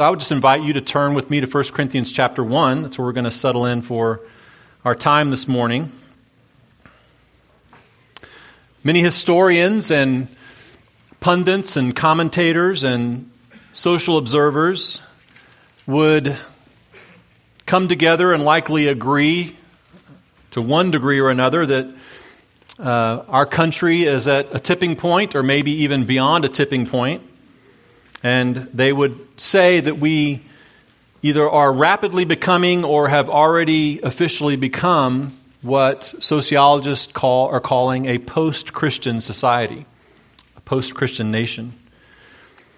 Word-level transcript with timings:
I 0.00 0.10
would 0.10 0.20
just 0.20 0.30
invite 0.30 0.62
you 0.62 0.74
to 0.74 0.80
turn 0.80 1.14
with 1.14 1.28
me 1.28 1.40
to 1.40 1.48
1 1.48 1.64
Corinthians 1.72 2.12
chapter 2.12 2.44
1. 2.44 2.82
That's 2.82 2.98
where 2.98 3.04
we're 3.04 3.12
going 3.12 3.24
to 3.24 3.32
settle 3.32 3.66
in 3.66 3.82
for 3.82 4.20
our 4.84 4.94
time 4.94 5.30
this 5.30 5.48
morning. 5.48 5.90
Many 8.84 9.00
historians 9.00 9.90
and 9.90 10.28
pundits 11.18 11.76
and 11.76 11.96
commentators 11.96 12.84
and 12.84 13.28
social 13.72 14.18
observers 14.18 15.02
would 15.84 16.36
come 17.66 17.88
together 17.88 18.32
and 18.32 18.44
likely 18.44 18.86
agree 18.86 19.56
to 20.52 20.62
one 20.62 20.92
degree 20.92 21.18
or 21.18 21.28
another 21.28 21.66
that 21.66 21.92
uh, 22.78 23.24
our 23.26 23.46
country 23.46 24.04
is 24.04 24.28
at 24.28 24.54
a 24.54 24.60
tipping 24.60 24.94
point 24.94 25.34
or 25.34 25.42
maybe 25.42 25.72
even 25.72 26.04
beyond 26.04 26.44
a 26.44 26.48
tipping 26.48 26.86
point 26.86 27.27
and 28.22 28.56
they 28.74 28.92
would 28.92 29.40
say 29.40 29.80
that 29.80 29.98
we 29.98 30.42
either 31.22 31.48
are 31.48 31.72
rapidly 31.72 32.24
becoming 32.24 32.84
or 32.84 33.08
have 33.08 33.28
already 33.28 34.00
officially 34.02 34.56
become 34.56 35.32
what 35.62 36.14
sociologists 36.20 37.12
call 37.12 37.48
are 37.48 37.60
calling 37.60 38.06
a 38.06 38.18
post-Christian 38.18 39.20
society, 39.20 39.84
a 40.56 40.60
post-Christian 40.60 41.30
nation. 41.30 41.72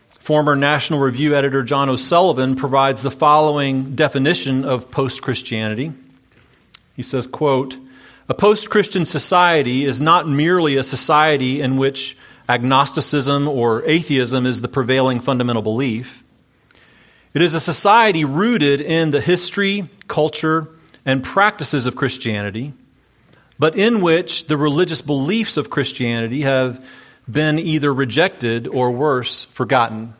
Former 0.08 0.56
National 0.56 1.00
Review 1.00 1.34
editor 1.34 1.62
John 1.62 1.88
O'Sullivan 1.88 2.56
provides 2.56 3.02
the 3.02 3.10
following 3.10 3.94
definition 3.94 4.64
of 4.64 4.90
post-Christianity. 4.90 5.92
He 6.94 7.02
says, 7.02 7.26
quote, 7.26 7.76
"A 8.28 8.34
post-Christian 8.34 9.04
society 9.04 9.84
is 9.84 10.00
not 10.00 10.28
merely 10.28 10.76
a 10.76 10.84
society 10.84 11.60
in 11.60 11.78
which 11.78 12.16
agnosticism 12.50 13.46
or 13.46 13.84
atheism 13.86 14.44
is 14.44 14.60
the 14.60 14.66
prevailing 14.66 15.20
fundamental 15.20 15.62
belief. 15.62 16.24
It 17.32 17.42
is 17.42 17.54
a 17.54 17.60
society 17.60 18.24
rooted 18.24 18.80
in 18.80 19.12
the 19.12 19.20
history, 19.20 19.88
culture, 20.08 20.66
and 21.06 21.22
practices 21.22 21.86
of 21.86 21.94
Christianity, 21.94 22.72
but 23.56 23.76
in 23.76 24.00
which 24.00 24.48
the 24.48 24.56
religious 24.56 25.00
beliefs 25.00 25.56
of 25.56 25.70
Christianity 25.70 26.40
have 26.40 26.84
been 27.30 27.60
either 27.60 27.94
rejected 27.94 28.66
or 28.66 28.90
worse, 28.90 29.44
forgotten. 29.44 30.14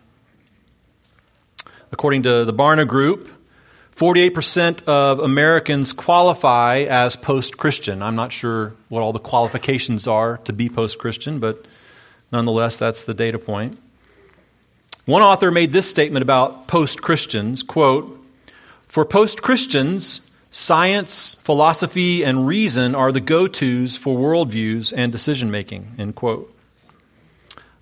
According 1.90 2.22
to 2.22 2.44
the 2.44 2.54
Barna 2.54 2.86
Group, 2.86 3.28
48% 3.96 4.84
of 4.84 5.18
Americans 5.18 5.92
qualify 5.92 6.86
as 6.88 7.16
post 7.16 7.58
Christian. 7.58 8.04
I'm 8.04 8.14
not 8.14 8.30
sure 8.30 8.76
what 8.88 9.02
all 9.02 9.12
the 9.12 9.18
qualifications 9.18 10.06
are 10.06 10.38
to 10.44 10.52
be 10.52 10.68
post 10.68 11.00
Christian, 11.00 11.40
but 11.40 11.66
Nonetheless, 12.32 12.76
that's 12.76 13.04
the 13.04 13.14
data 13.14 13.38
point. 13.38 13.78
One 15.06 15.22
author 15.22 15.50
made 15.50 15.72
this 15.72 15.90
statement 15.90 16.22
about 16.22 16.68
post 16.68 17.02
Christians 17.02 17.62
quote, 17.62 18.16
For 18.86 19.04
post 19.04 19.42
Christians, 19.42 20.20
science, 20.50 21.34
philosophy, 21.36 22.24
and 22.24 22.46
reason 22.46 22.94
are 22.94 23.10
the 23.10 23.20
go 23.20 23.48
tos 23.48 23.96
for 23.96 24.16
worldviews 24.16 24.92
and 24.96 25.10
decision 25.10 25.50
making. 25.50 25.94
End 25.98 26.14
quote. 26.14 26.54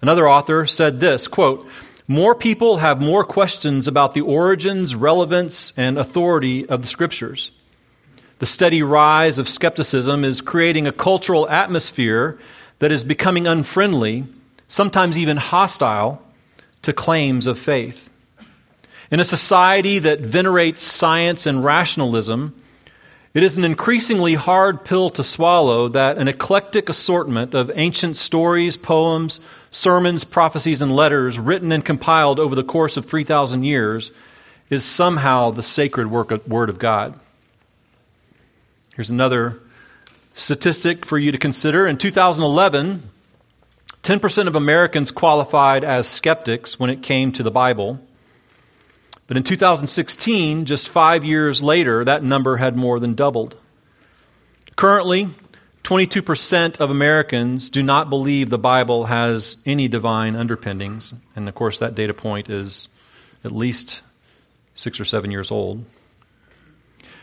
Another 0.01 0.29
author 0.29 0.67
said 0.67 1.01
this 1.01 1.27
quote, 1.27 1.67
More 2.07 2.35
people 2.35 2.79
have 2.79 3.03
more 3.03 3.25
questions 3.25 3.87
about 3.89 4.15
the 4.15 4.23
origins, 4.23 4.95
relevance, 4.95 5.77
and 5.77 5.99
authority 5.99 6.67
of 6.67 6.83
the 6.83 6.89
scriptures. 6.89 7.51
The 8.39 8.47
steady 8.47 8.83
rise 8.83 9.39
of 9.39 9.49
skepticism 9.49 10.25
is 10.25 10.41
creating 10.41 10.87
a 10.87 10.93
cultural 10.93 11.49
atmosphere 11.49 12.39
that 12.79 12.93
is 12.93 13.03
becoming 13.03 13.49
unfriendly 13.49 14.27
sometimes 14.69 15.19
even 15.19 15.37
hostile 15.37 16.23
to 16.83 16.93
claims 16.93 17.47
of 17.47 17.59
faith. 17.59 18.11
In 19.11 19.21
a 19.21 19.25
society 19.25 19.99
that 19.99 20.21
venerates 20.21 20.83
science 20.83 21.47
and 21.47 21.65
rationalism, 21.65 22.55
it 23.35 23.43
is 23.43 23.57
an 23.57 23.65
increasingly 23.65 24.35
hard 24.35 24.85
pill 24.85 25.11
to 25.11 25.25
swallow 25.25 25.89
that 25.89 26.19
an 26.19 26.29
eclectic 26.29 26.89
assortment 26.89 27.55
of 27.55 27.71
ancient 27.75 28.17
stories, 28.17 28.77
poems, 28.77 29.41
sermons, 29.71 30.25
prophecies, 30.25 30.83
and 30.83 30.95
letters 30.95 31.39
written 31.39 31.73
and 31.73 31.85
compiled 31.85 32.39
over 32.39 32.55
the 32.55 32.65
course 32.65 32.97
of 32.97 33.07
3,000 33.07 33.63
years 33.65 34.13
is 34.71 34.85
somehow 34.85 35.51
the 35.51 35.63
sacred 35.63 36.11
of, 36.11 36.47
Word 36.49 36.69
of 36.69 36.79
God. 36.79 37.19
Here's 38.95 39.11
another 39.11 39.61
statistic 40.35 41.07
for 41.07 41.19
you 41.19 41.33
to 41.33 41.39
consider. 41.39 41.87
In 41.87 41.97
2011, 41.97 43.09
10% 44.09 44.47
of 44.47 44.57
Americans 44.57 45.11
qualified 45.11 45.85
as 45.85 46.09
skeptics 46.09 46.81
when 46.81 46.89
it 46.89 47.03
came 47.03 47.31
to 47.31 47.43
the 47.43 47.51
Bible. 47.51 48.01
But 49.27 49.37
in 49.37 49.43
2016, 49.43 50.65
just 50.65 50.89
five 50.89 51.27
years 51.27 51.63
later, 51.63 52.03
that 52.07 52.23
number 52.23 52.57
had 52.57 52.75
more 52.75 52.99
than 52.99 53.13
doubled. 53.13 53.55
Currently, 54.77 55.29
22% 55.85 56.81
of 56.81 56.89
Americans 56.89 57.69
do 57.69 57.83
not 57.83 58.09
believe 58.09 58.49
the 58.49 58.57
Bible 58.57 59.05
has 59.05 59.59
any 59.67 59.89
divine 59.89 60.37
underpinnings. 60.37 61.13
And 61.37 61.47
of 61.47 61.55
course, 61.55 61.79
that 61.81 61.95
data 61.95 62.15
point 62.15 62.49
is 62.49 62.89
at 63.45 63.53
least 63.53 64.01
six 64.75 64.99
or 64.99 65.05
seven 65.05 65.31
years 65.31 65.51
old. 65.51 65.85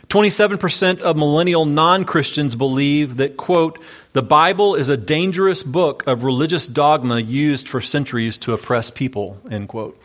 27% 0.09 1.01
of 1.01 1.17
millennial 1.17 1.65
non 1.65 2.05
Christians 2.05 2.55
believe 2.55 3.17
that, 3.17 3.37
quote, 3.37 3.83
the 4.13 4.21
Bible 4.21 4.75
is 4.75 4.89
a 4.89 4.97
dangerous 4.97 5.63
book 5.63 6.05
of 6.07 6.23
religious 6.23 6.67
dogma 6.67 7.19
used 7.19 7.67
for 7.67 7.81
centuries 7.81 8.37
to 8.39 8.53
oppress 8.53 8.91
people, 8.91 9.39
end 9.49 9.67
quote. 9.67 10.01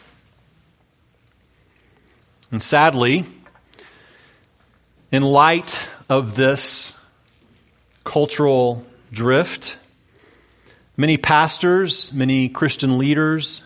And 2.50 2.62
sadly, 2.62 3.24
in 5.12 5.22
light 5.22 5.88
of 6.08 6.34
this 6.34 6.98
cultural 8.04 8.84
drift, 9.12 9.76
many 10.96 11.16
pastors, 11.16 12.12
many 12.12 12.48
Christian 12.48 12.98
leaders, 12.98 13.62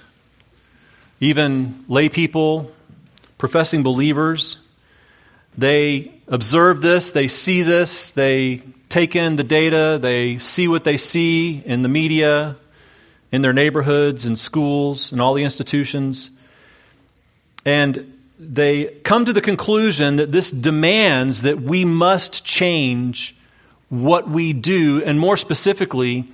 even 1.21 1.85
lay 1.89 2.09
people, 2.09 2.71
professing 3.39 3.83
believers, 3.83 4.59
they 5.57 6.13
observe 6.29 6.83
this, 6.83 7.11
they 7.11 7.29
see 7.29 7.63
this, 7.63 8.11
they 8.11 8.63
take 8.89 9.17
in 9.17 9.37
the 9.37 9.45
data, 9.45 9.99
they 10.01 10.39
see 10.39 10.69
what 10.69 10.85
they 10.85 10.97
see 10.97 11.63
in 11.65 11.83
the 11.83 11.89
media, 11.89 12.57
in 13.33 13.43
their 13.43 13.53
neighborhoods 13.53 14.27
in 14.27 14.37
schools 14.37 15.11
and 15.11 15.21
all 15.21 15.35
the 15.35 15.45
institutions. 15.45 16.31
And 17.65 18.13
they 18.39 18.87
come 19.03 19.25
to 19.25 19.33
the 19.33 19.41
conclusion 19.41 20.17
that 20.17 20.33
this 20.33 20.51
demands 20.51 21.43
that 21.43 21.61
we 21.61 21.85
must 21.85 22.45
change 22.45 23.35
what 23.89 24.29
we 24.29 24.53
do, 24.53 25.03
and 25.05 25.19
more 25.21 25.37
specifically, 25.37 26.29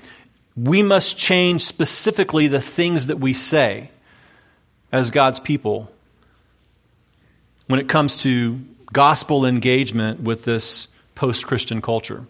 we 0.56 0.82
must 0.82 1.16
change 1.16 1.62
specifically 1.62 2.48
the 2.48 2.60
things 2.60 3.06
that 3.06 3.18
we 3.18 3.32
say 3.32 3.90
as 4.92 5.10
God's 5.10 5.40
people 5.40 5.90
when 7.66 7.80
it 7.80 7.88
comes 7.88 8.22
to 8.22 8.60
gospel 8.92 9.46
engagement 9.46 10.20
with 10.20 10.44
this 10.44 10.88
post 11.14 11.46
Christian 11.46 11.80
culture. 11.80 12.26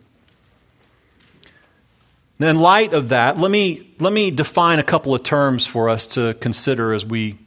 In 2.39 2.59
light 2.59 2.95
of 2.95 3.11
that, 3.11 3.39
let 3.39 3.51
me, 3.51 3.91
let 3.99 4.13
me 4.13 4.31
define 4.31 4.79
a 4.79 4.83
couple 4.83 5.15
of 5.15 5.23
terms 5.23 5.67
for 5.67 5.91
us 5.91 6.07
to 6.09 6.35
consider 6.35 6.95
as 6.95 7.05
we 7.05 7.39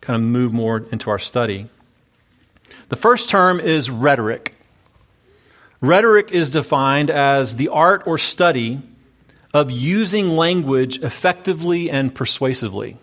kind 0.00 0.16
of 0.16 0.22
move 0.22 0.52
more 0.54 0.86
into 0.90 1.10
our 1.10 1.18
study. 1.18 1.68
The 2.88 2.96
first 2.96 3.28
term 3.28 3.60
is 3.60 3.90
rhetoric. 3.90 4.54
Rhetoric 5.80 6.32
is 6.32 6.50
defined 6.50 7.10
as 7.10 7.56
the 7.56 7.68
art 7.68 8.06
or 8.06 8.16
study 8.16 8.80
of 9.52 9.70
using 9.70 10.30
language 10.30 11.02
effectively 11.02 11.90
and 11.90 12.14
persuasively. 12.14 12.96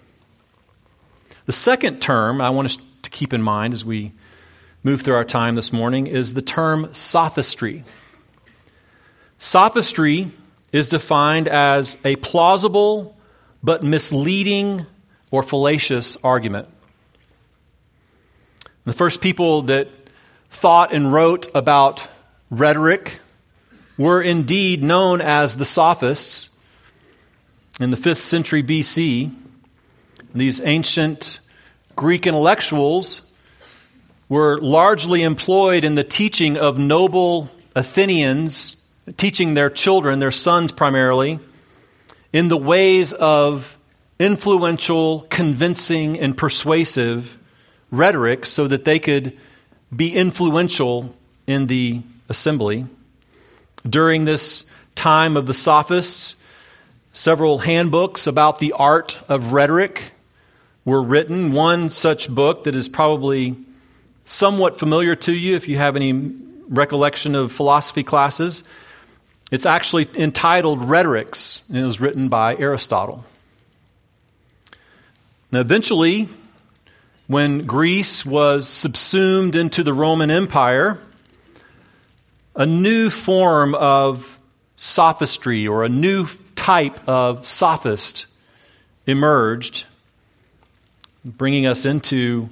The 1.46 1.54
second 1.54 2.02
term 2.02 2.42
I 2.42 2.50
want 2.50 2.66
us 2.66 2.78
to 3.04 3.10
keep 3.10 3.34
in 3.34 3.42
mind 3.42 3.74
as 3.74 3.86
we 3.86 4.12
move 4.86 5.02
through 5.02 5.16
our 5.16 5.26
time 5.26 5.56
this 5.56 5.74
morning 5.74 6.06
is 6.06 6.36
the 6.36 6.44
term 6.44 6.88
sophistry. 6.94 7.84
Sophistry 9.40 10.28
is 10.72 10.90
defined 10.90 11.48
as 11.48 11.98
a 12.06 12.16
plausible 12.18 13.18
but 13.64 13.84
misleading 13.84 14.86
or 15.32 15.42
fallacious 15.42 16.18
argument. 16.24 16.68
The 18.84 18.94
first 18.94 19.22
people 19.22 19.64
that 19.64 19.88
thought 20.52 20.94
and 20.94 21.12
wrote 21.12 21.48
about 21.56 22.08
rhetoric 22.52 23.20
were 23.98 24.22
indeed 24.22 24.84
known 24.84 25.20
as 25.20 25.58
the 25.58 25.66
sophists 25.66 26.56
in 27.80 27.90
the 27.90 27.98
5th 27.98 28.18
century 28.18 28.62
BC. 28.62 29.34
These 30.36 30.62
ancient 30.64 31.40
Greek 31.96 32.28
intellectuals 32.28 33.25
were 34.28 34.58
largely 34.60 35.24
employed 35.24 35.84
in 35.84 35.96
the 35.96 36.04
teaching 36.04 36.58
of 36.58 36.78
noble 36.78 37.50
Athenians, 37.76 38.78
teaching 39.18 39.54
their 39.54 39.70
children, 39.70 40.20
their 40.20 40.32
sons 40.32 40.72
primarily, 40.72 41.40
in 42.34 42.48
the 42.48 42.58
ways 42.58 43.14
of 43.14 43.78
influential, 44.20 45.28
convincing, 45.30 46.20
and 46.20 46.38
persuasive 46.38 47.38
rhetoric 47.92 48.46
so 48.46 48.68
that 48.68 48.86
they 48.86 49.00
could 49.00 49.38
be 49.96 50.16
influential 50.16 51.16
in 51.46 51.68
the 51.68 52.02
assembly. 52.30 52.86
During 53.88 54.26
this 54.26 54.70
time 54.96 55.38
of 55.38 55.46
the 55.46 55.54
sophists, 55.54 56.36
several 57.14 57.60
handbooks 57.60 58.26
about 58.26 58.60
the 58.60 58.74
art 58.74 59.18
of 59.30 59.54
rhetoric 59.54 60.12
were 60.84 61.04
written. 61.04 61.52
One 61.52 61.90
such 61.90 62.30
book 62.30 62.64
that 62.64 62.76
is 62.76 62.90
probably 62.90 63.56
somewhat 64.26 64.78
familiar 64.78 65.16
to 65.16 65.32
you 65.32 65.56
if 65.56 65.68
you 65.68 65.78
have 65.78 65.96
any 65.96 66.14
recollection 66.68 67.36
of 67.36 67.52
philosophy 67.52 68.04
classes. 68.04 68.64
It's 69.52 69.66
actually 69.66 70.10
entitled 70.16 70.82
Rhetorics, 70.82 71.62
and 71.70 71.78
it 71.78 71.86
was 71.86 72.02
written 72.02 72.28
by 72.28 72.56
Aristotle. 72.58 73.24
Now, 75.52 75.60
eventually, 75.60 76.28
when 77.28 77.66
Greece 77.66 78.26
was 78.26 78.68
subsumed 78.68 79.56
into 79.56 79.84
the 79.84 79.94
Roman 79.94 80.32
Empire, 80.32 80.98
a 82.56 82.66
new 82.66 83.10
form 83.10 83.76
of 83.76 84.40
sophistry 84.78 85.68
or 85.68 85.84
a 85.84 85.90
new 85.90 86.28
type 86.56 87.08
of 87.08 87.46
sophist 87.46 88.26
emerged, 89.06 89.86
bringing 91.24 91.68
us 91.68 91.86
into 91.86 92.50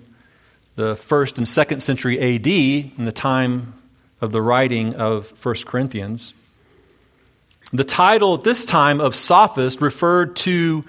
the 0.76 0.96
first 0.96 1.38
and 1.38 1.48
second 1.48 1.82
century 1.82 2.20
AD 2.20 2.48
in 2.48 3.06
the 3.06 3.12
time 3.12 3.74
of 4.22 4.32
the 4.32 4.42
writing 4.42 4.96
of 4.96 5.32
1 5.46 5.56
Corinthians. 5.66 6.34
The 7.72 7.84
title 7.84 8.36
at 8.36 8.44
this 8.44 8.66
time 8.66 9.02
of 9.02 9.16
sophist 9.16 9.82
referred 9.82 10.36
to 10.38 10.84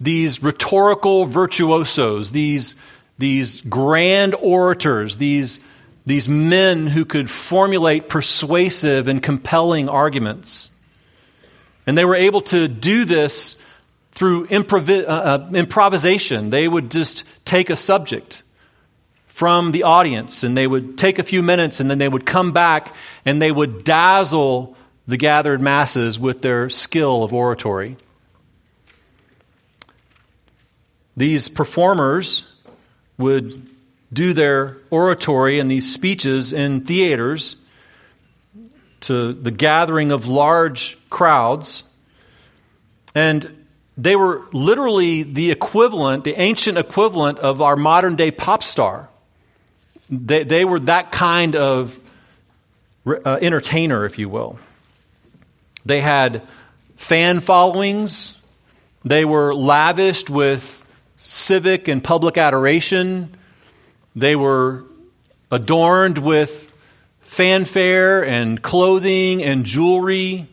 these 0.00 0.42
rhetorical 0.42 1.26
virtuosos, 1.26 2.30
these, 2.30 2.74
these 3.18 3.60
grand 3.62 4.34
orators, 4.36 5.16
these, 5.16 5.58
these 6.06 6.28
men 6.28 6.86
who 6.86 7.04
could 7.04 7.30
formulate 7.30 8.08
persuasive 8.08 9.08
and 9.08 9.22
compelling 9.22 9.88
arguments. 9.88 10.70
And 11.86 11.96
they 11.96 12.04
were 12.04 12.16
able 12.16 12.42
to 12.42 12.68
do 12.68 13.04
this 13.04 13.60
through 14.12 14.46
improvi- 14.48 15.08
uh, 15.08 15.12
uh, 15.12 15.50
improvisation. 15.54 16.50
They 16.50 16.68
would 16.68 16.90
just 16.90 17.24
take 17.44 17.70
a 17.70 17.76
subject 17.76 18.42
from 19.38 19.70
the 19.70 19.84
audience 19.84 20.42
and 20.42 20.56
they 20.56 20.66
would 20.66 20.98
take 20.98 21.20
a 21.20 21.22
few 21.22 21.44
minutes 21.44 21.78
and 21.78 21.88
then 21.88 21.98
they 21.98 22.08
would 22.08 22.26
come 22.26 22.50
back 22.50 22.92
and 23.24 23.40
they 23.40 23.52
would 23.52 23.84
dazzle 23.84 24.76
the 25.06 25.16
gathered 25.16 25.60
masses 25.60 26.18
with 26.18 26.42
their 26.42 26.68
skill 26.68 27.22
of 27.22 27.32
oratory. 27.32 27.96
These 31.16 31.48
performers 31.48 32.52
would 33.16 33.64
do 34.12 34.32
their 34.32 34.78
oratory 34.90 35.60
and 35.60 35.70
these 35.70 35.94
speeches 35.94 36.52
in 36.52 36.80
theaters 36.80 37.54
to 39.02 39.32
the 39.32 39.52
gathering 39.52 40.10
of 40.10 40.26
large 40.26 40.98
crowds. 41.10 41.84
And 43.14 43.64
they 43.96 44.16
were 44.16 44.42
literally 44.52 45.22
the 45.22 45.52
equivalent, 45.52 46.24
the 46.24 46.34
ancient 46.40 46.76
equivalent 46.76 47.38
of 47.38 47.62
our 47.62 47.76
modern 47.76 48.16
day 48.16 48.32
pop 48.32 48.64
star. 48.64 49.08
They, 50.10 50.44
they 50.44 50.64
were 50.64 50.80
that 50.80 51.12
kind 51.12 51.54
of 51.54 51.98
uh, 53.06 53.38
entertainer, 53.40 54.04
if 54.04 54.18
you 54.18 54.28
will. 54.28 54.58
They 55.84 56.00
had 56.00 56.42
fan 56.96 57.40
followings, 57.40 58.40
they 59.04 59.24
were 59.24 59.54
lavished 59.54 60.28
with 60.28 60.84
civic 61.16 61.88
and 61.88 62.02
public 62.02 62.36
adoration, 62.36 63.34
they 64.14 64.36
were 64.36 64.84
adorned 65.50 66.18
with 66.18 66.72
fanfare 67.20 68.24
and 68.24 68.60
clothing 68.60 69.42
and 69.42 69.64
jewelry 69.64 70.46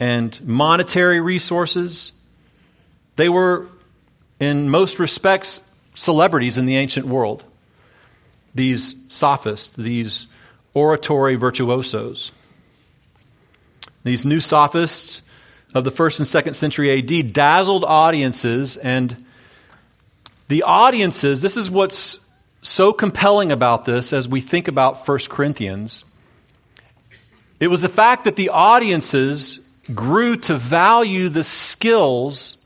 and 0.00 0.38
monetary 0.46 1.20
resources. 1.20 2.12
They 3.16 3.28
were, 3.28 3.68
in 4.40 4.68
most 4.68 4.98
respects, 4.98 5.62
celebrities 5.94 6.58
in 6.58 6.66
the 6.66 6.76
ancient 6.76 7.06
world 7.06 7.44
these 8.56 9.12
sophists, 9.12 9.74
these 9.76 10.26
oratory 10.74 11.36
virtuosos. 11.36 12.32
These 14.04 14.24
new 14.24 14.40
sophists 14.40 15.22
of 15.74 15.84
the 15.84 15.90
first 15.90 16.18
and 16.18 16.28
second 16.28 16.54
century 16.54 16.98
AD 16.98 17.32
dazzled 17.32 17.84
audiences, 17.84 18.76
and 18.76 19.24
the 20.48 20.62
audiences, 20.62 21.42
this 21.42 21.56
is 21.56 21.70
what's 21.70 22.30
so 22.62 22.92
compelling 22.92 23.52
about 23.52 23.84
this 23.84 24.12
as 24.12 24.28
we 24.28 24.40
think 24.40 24.68
about 24.68 25.06
1 25.06 25.18
Corinthians. 25.28 26.04
It 27.58 27.68
was 27.68 27.82
the 27.82 27.88
fact 27.88 28.24
that 28.24 28.36
the 28.36 28.50
audiences 28.50 29.60
grew 29.94 30.36
to 30.36 30.56
value 30.56 31.28
the 31.28 31.44
skills 31.44 32.58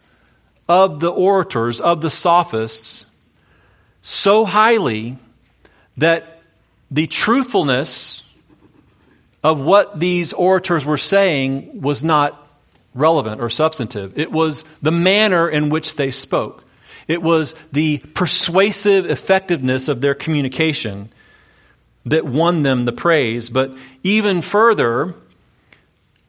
of 0.68 1.00
the 1.00 1.10
orators, 1.10 1.80
of 1.80 2.00
the 2.00 2.10
sophists, 2.10 3.06
so 4.02 4.44
highly 4.44 5.18
that 6.00 6.40
the 6.90 7.06
truthfulness 7.06 8.26
of 9.42 9.60
what 9.60 10.00
these 10.00 10.32
orators 10.32 10.84
were 10.84 10.98
saying 10.98 11.80
was 11.80 12.02
not 12.02 12.36
relevant 12.94 13.40
or 13.40 13.48
substantive. 13.48 14.18
It 14.18 14.32
was 14.32 14.64
the 14.82 14.90
manner 14.90 15.48
in 15.48 15.70
which 15.70 15.96
they 15.96 16.10
spoke, 16.10 16.64
it 17.06 17.22
was 17.22 17.54
the 17.72 17.98
persuasive 18.14 19.08
effectiveness 19.10 19.88
of 19.88 20.00
their 20.00 20.14
communication 20.14 21.10
that 22.06 22.24
won 22.24 22.62
them 22.62 22.86
the 22.86 22.92
praise. 22.92 23.50
But 23.50 23.76
even 24.02 24.40
further, 24.42 25.14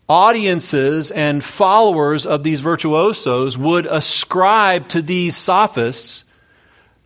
audiences 0.10 1.12
and 1.12 1.44
followers 1.44 2.26
of 2.26 2.44
these 2.44 2.60
virtuosos 2.60 3.58
would 3.58 3.86
ascribe 3.86 4.90
to 4.90 5.02
these 5.02 5.38
sophists 5.38 6.26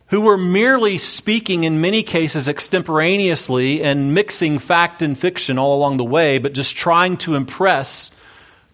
who 0.08 0.20
were 0.20 0.38
merely 0.38 0.98
speaking 0.98 1.64
in 1.64 1.80
many 1.80 2.02
cases 2.02 2.48
extemporaneously 2.48 3.82
and 3.82 4.14
mixing 4.14 4.58
fact 4.58 5.02
and 5.02 5.18
fiction 5.18 5.58
all 5.58 5.76
along 5.76 5.96
the 5.96 6.04
way, 6.04 6.38
but 6.38 6.52
just 6.52 6.76
trying 6.76 7.16
to 7.16 7.34
impress 7.34 8.10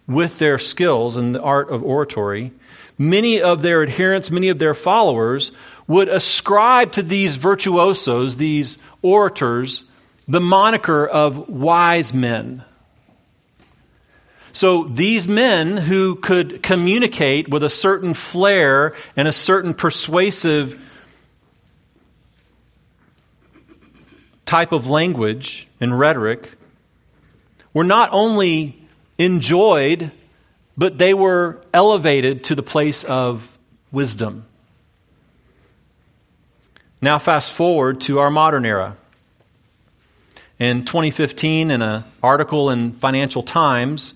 with 0.07 0.37
their 0.39 0.59
skills 0.59 1.17
in 1.17 1.31
the 1.31 1.41
art 1.41 1.69
of 1.69 1.83
oratory. 1.83 2.51
Many 2.97 3.41
of 3.41 3.61
their 3.61 3.81
adherents, 3.81 4.29
many 4.29 4.49
of 4.49 4.59
their 4.59 4.75
followers 4.75 5.51
would 5.87 6.07
ascribe 6.07 6.91
to 6.93 7.01
these 7.01 7.35
virtuosos, 7.35 8.37
these 8.37 8.77
orators, 9.01 9.83
the 10.27 10.39
moniker 10.39 11.05
of 11.05 11.49
wise 11.49 12.13
men. 12.13 12.63
So 14.51 14.83
these 14.83 15.27
men 15.27 15.77
who 15.77 16.15
could 16.15 16.61
communicate 16.61 17.49
with 17.49 17.63
a 17.63 17.71
certain 17.71 18.13
flair 18.13 18.93
and 19.17 19.27
a 19.27 19.33
certain 19.33 19.73
persuasive 19.73 20.79
type 24.53 24.71
of 24.71 24.85
language 24.85 25.65
and 25.81 25.97
rhetoric 25.97 26.47
were 27.73 27.83
not 27.83 28.07
only 28.11 28.79
enjoyed, 29.17 30.11
but 30.77 30.99
they 30.99 31.11
were 31.11 31.59
elevated 31.73 32.43
to 32.43 32.53
the 32.53 32.61
place 32.61 33.03
of 33.03 33.51
wisdom. 33.91 34.45
Now, 37.01 37.17
fast 37.17 37.51
forward 37.51 37.99
to 38.01 38.19
our 38.19 38.29
modern 38.29 38.63
era. 38.63 38.95
In 40.59 40.85
2015, 40.85 41.71
in 41.71 41.81
an 41.81 42.03
article 42.21 42.69
in 42.69 42.91
Financial 42.91 43.41
Times 43.41 44.13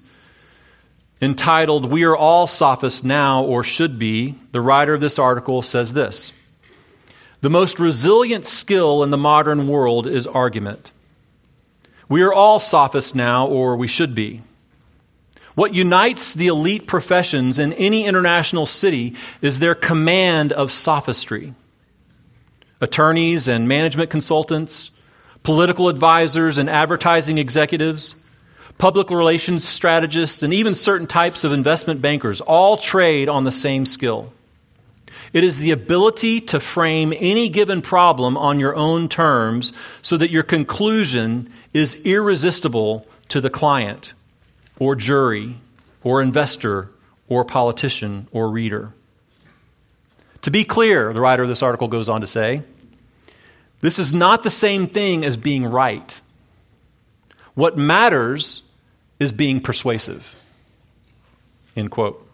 entitled, 1.19 1.89
We 1.89 2.03
Are 2.03 2.15
All 2.15 2.45
Sophists 2.45 3.03
Now 3.03 3.43
or 3.43 3.63
Should 3.63 3.97
Be, 3.97 4.35
the 4.51 4.61
writer 4.61 4.93
of 4.93 5.01
this 5.01 5.17
article 5.17 5.63
says 5.63 5.93
this 5.93 6.31
the 7.41 7.49
most 7.49 7.79
resilient 7.79 8.45
skill 8.45 9.03
in 9.03 9.11
the 9.11 9.17
modern 9.17 9.67
world 9.67 10.07
is 10.07 10.25
argument. 10.25 10.91
We 12.09 12.21
are 12.23 12.33
all 12.33 12.59
sophists 12.59 13.13
now, 13.13 13.47
or 13.47 13.75
we 13.75 13.87
should 13.87 14.15
be. 14.15 14.41
What 15.55 15.73
unites 15.73 16.33
the 16.33 16.47
elite 16.47 16.87
professions 16.87 17.59
in 17.59 17.73
any 17.73 18.05
international 18.05 18.65
city 18.65 19.15
is 19.41 19.59
their 19.59 19.75
command 19.75 20.53
of 20.53 20.71
sophistry. 20.71 21.53
Attorneys 22.79 23.47
and 23.47 23.67
management 23.67 24.09
consultants, 24.09 24.91
political 25.43 25.89
advisors 25.89 26.57
and 26.57 26.69
advertising 26.69 27.39
executives, 27.39 28.15
public 28.77 29.09
relations 29.09 29.67
strategists, 29.67 30.43
and 30.43 30.53
even 30.53 30.75
certain 30.75 31.07
types 31.07 31.43
of 31.43 31.51
investment 31.51 32.01
bankers 32.01 32.39
all 32.41 32.77
trade 32.77 33.27
on 33.27 33.43
the 33.43 33.51
same 33.51 33.85
skill. 33.85 34.31
It 35.33 35.43
is 35.43 35.59
the 35.59 35.71
ability 35.71 36.41
to 36.41 36.59
frame 36.59 37.13
any 37.15 37.49
given 37.49 37.81
problem 37.81 38.37
on 38.37 38.59
your 38.59 38.75
own 38.75 39.07
terms 39.07 39.73
so 40.01 40.17
that 40.17 40.31
your 40.31 40.43
conclusion 40.43 41.51
is 41.73 42.01
irresistible 42.05 43.05
to 43.29 43.41
the 43.41 43.49
client 43.49 44.13
or 44.79 44.95
jury 44.95 45.57
or 46.03 46.21
investor 46.21 46.89
or 47.27 47.43
politician 47.43 48.27
or 48.31 48.49
reader. 48.49 48.93
To 50.43 50.51
be 50.51 50.63
clear, 50.63 51.11
the 51.13 51.21
writer 51.21 51.43
of 51.43 51.49
this 51.49 51.63
article 51.63 51.87
goes 51.87 52.09
on 52.09 52.21
to 52.21 52.27
say, 52.27 52.63
This 53.81 53.99
is 53.99 54.13
not 54.13 54.43
the 54.43 54.51
same 54.51 54.87
thing 54.87 55.25
as 55.25 55.35
being 55.35 55.65
right. 55.65 56.19
What 57.53 57.77
matters 57.77 58.61
is 59.19 59.31
being 59.31 59.59
persuasive. 59.59 60.35
End 61.75 61.91
quote. 61.91 62.26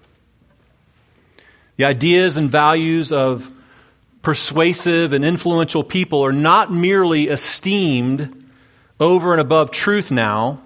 The 1.78 1.86
ideas 1.86 2.38
and 2.38 2.50
values 2.50 3.12
of 3.12 3.52
persuasive 4.22 5.14
and 5.14 5.26
influential 5.26 5.84
people 5.84 6.24
are 6.26 6.32
not 6.32 6.72
merely 6.72 7.28
esteemed 7.28 8.44
over 9.00 9.34
and 9.34 9.42
above 9.42 9.72
truth 9.72 10.12
now, 10.12 10.62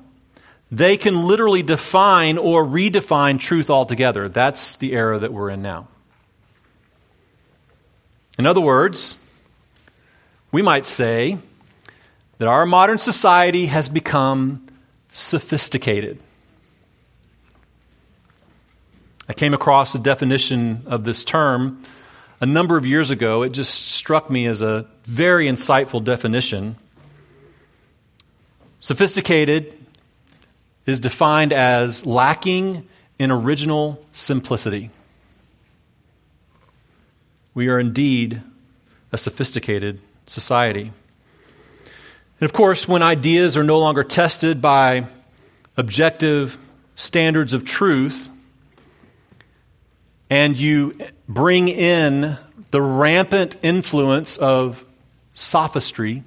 they 0.72 0.98
can 0.98 1.28
literally 1.28 1.64
define 1.64 2.38
or 2.38 2.66
redefine 2.66 3.40
truth 3.40 3.70
altogether. 3.70 4.30
That's 4.30 4.76
the 4.76 4.94
era 4.94 5.18
that 5.20 5.34
we're 5.34 5.50
in 5.50 5.62
now. 5.62 5.88
In 8.38 8.46
other 8.46 8.62
words, 8.62 9.18
we 10.52 10.62
might 10.62 10.86
say 10.86 11.38
that 12.38 12.48
our 12.48 12.66
modern 12.66 13.00
society 13.00 13.68
has 13.68 13.90
become 13.90 14.68
sophisticated. 15.10 16.20
I 19.30 19.34
came 19.34 19.54
across 19.54 19.94
a 19.94 20.00
definition 20.00 20.84
of 20.86 21.04
this 21.04 21.24
term 21.24 21.84
a 22.40 22.46
number 22.46 22.78
of 22.78 22.86
years 22.86 23.12
ago. 23.12 23.44
It 23.44 23.50
just 23.50 23.74
struck 23.74 24.30
me 24.30 24.46
as 24.46 24.62
a 24.62 24.86
very 25.04 25.48
insightful 25.48 26.04
definition. 26.04 26.78
Sophisticated 28.80 29.76
is 30.86 31.00
defined 31.02 31.52
as 31.52 32.06
lacking 32.06 32.88
in 33.20 33.32
original 33.32 34.04
simplicity. 34.14 34.92
We 37.54 37.68
are 37.68 37.80
indeed 37.80 38.42
a 39.12 39.18
sophisticated 39.18 40.02
society. 40.26 40.92
And 42.40 42.46
of 42.48 42.54
course, 42.54 42.88
when 42.88 43.02
ideas 43.02 43.58
are 43.58 43.64
no 43.64 43.80
longer 43.80 44.04
tested 44.04 44.62
by 44.62 45.08
objective 45.76 46.58
standards 46.96 47.54
of 47.54 47.66
truth, 47.66 48.30
and 50.30 50.58
you 50.58 50.94
bring 51.28 51.68
in 51.68 52.38
the 52.72 52.82
rampant 52.82 53.58
influence 53.62 54.38
of 54.38 54.86
sophistry, 55.34 56.24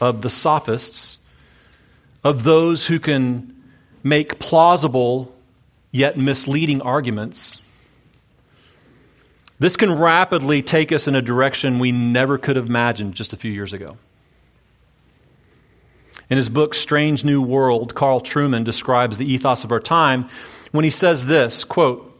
of 0.00 0.22
the 0.22 0.30
sophists, 0.30 1.18
of 2.22 2.44
those 2.44 2.86
who 2.86 2.98
can 2.98 3.54
make 4.02 4.38
plausible 4.38 5.34
yet 5.90 6.16
misleading 6.16 6.80
arguments, 6.82 7.60
this 9.58 9.76
can 9.76 9.92
rapidly 9.92 10.60
take 10.60 10.90
us 10.90 11.06
in 11.06 11.14
a 11.14 11.22
direction 11.22 11.78
we 11.78 11.92
never 11.92 12.36
could 12.36 12.56
have 12.56 12.68
imagined 12.68 13.14
just 13.14 13.32
a 13.32 13.36
few 13.36 13.50
years 13.52 13.72
ago. 13.72 13.96
In 16.28 16.36
his 16.36 16.48
book, 16.48 16.74
Strange 16.74 17.24
New 17.24 17.42
World, 17.42 17.94
Carl 17.94 18.20
Trueman 18.20 18.64
describes 18.64 19.18
the 19.18 19.30
ethos 19.30 19.64
of 19.64 19.70
our 19.70 19.80
time 19.80 20.28
when 20.72 20.84
he 20.84 20.90
says 20.90 21.26
this 21.26 21.62
quote, 21.62 22.11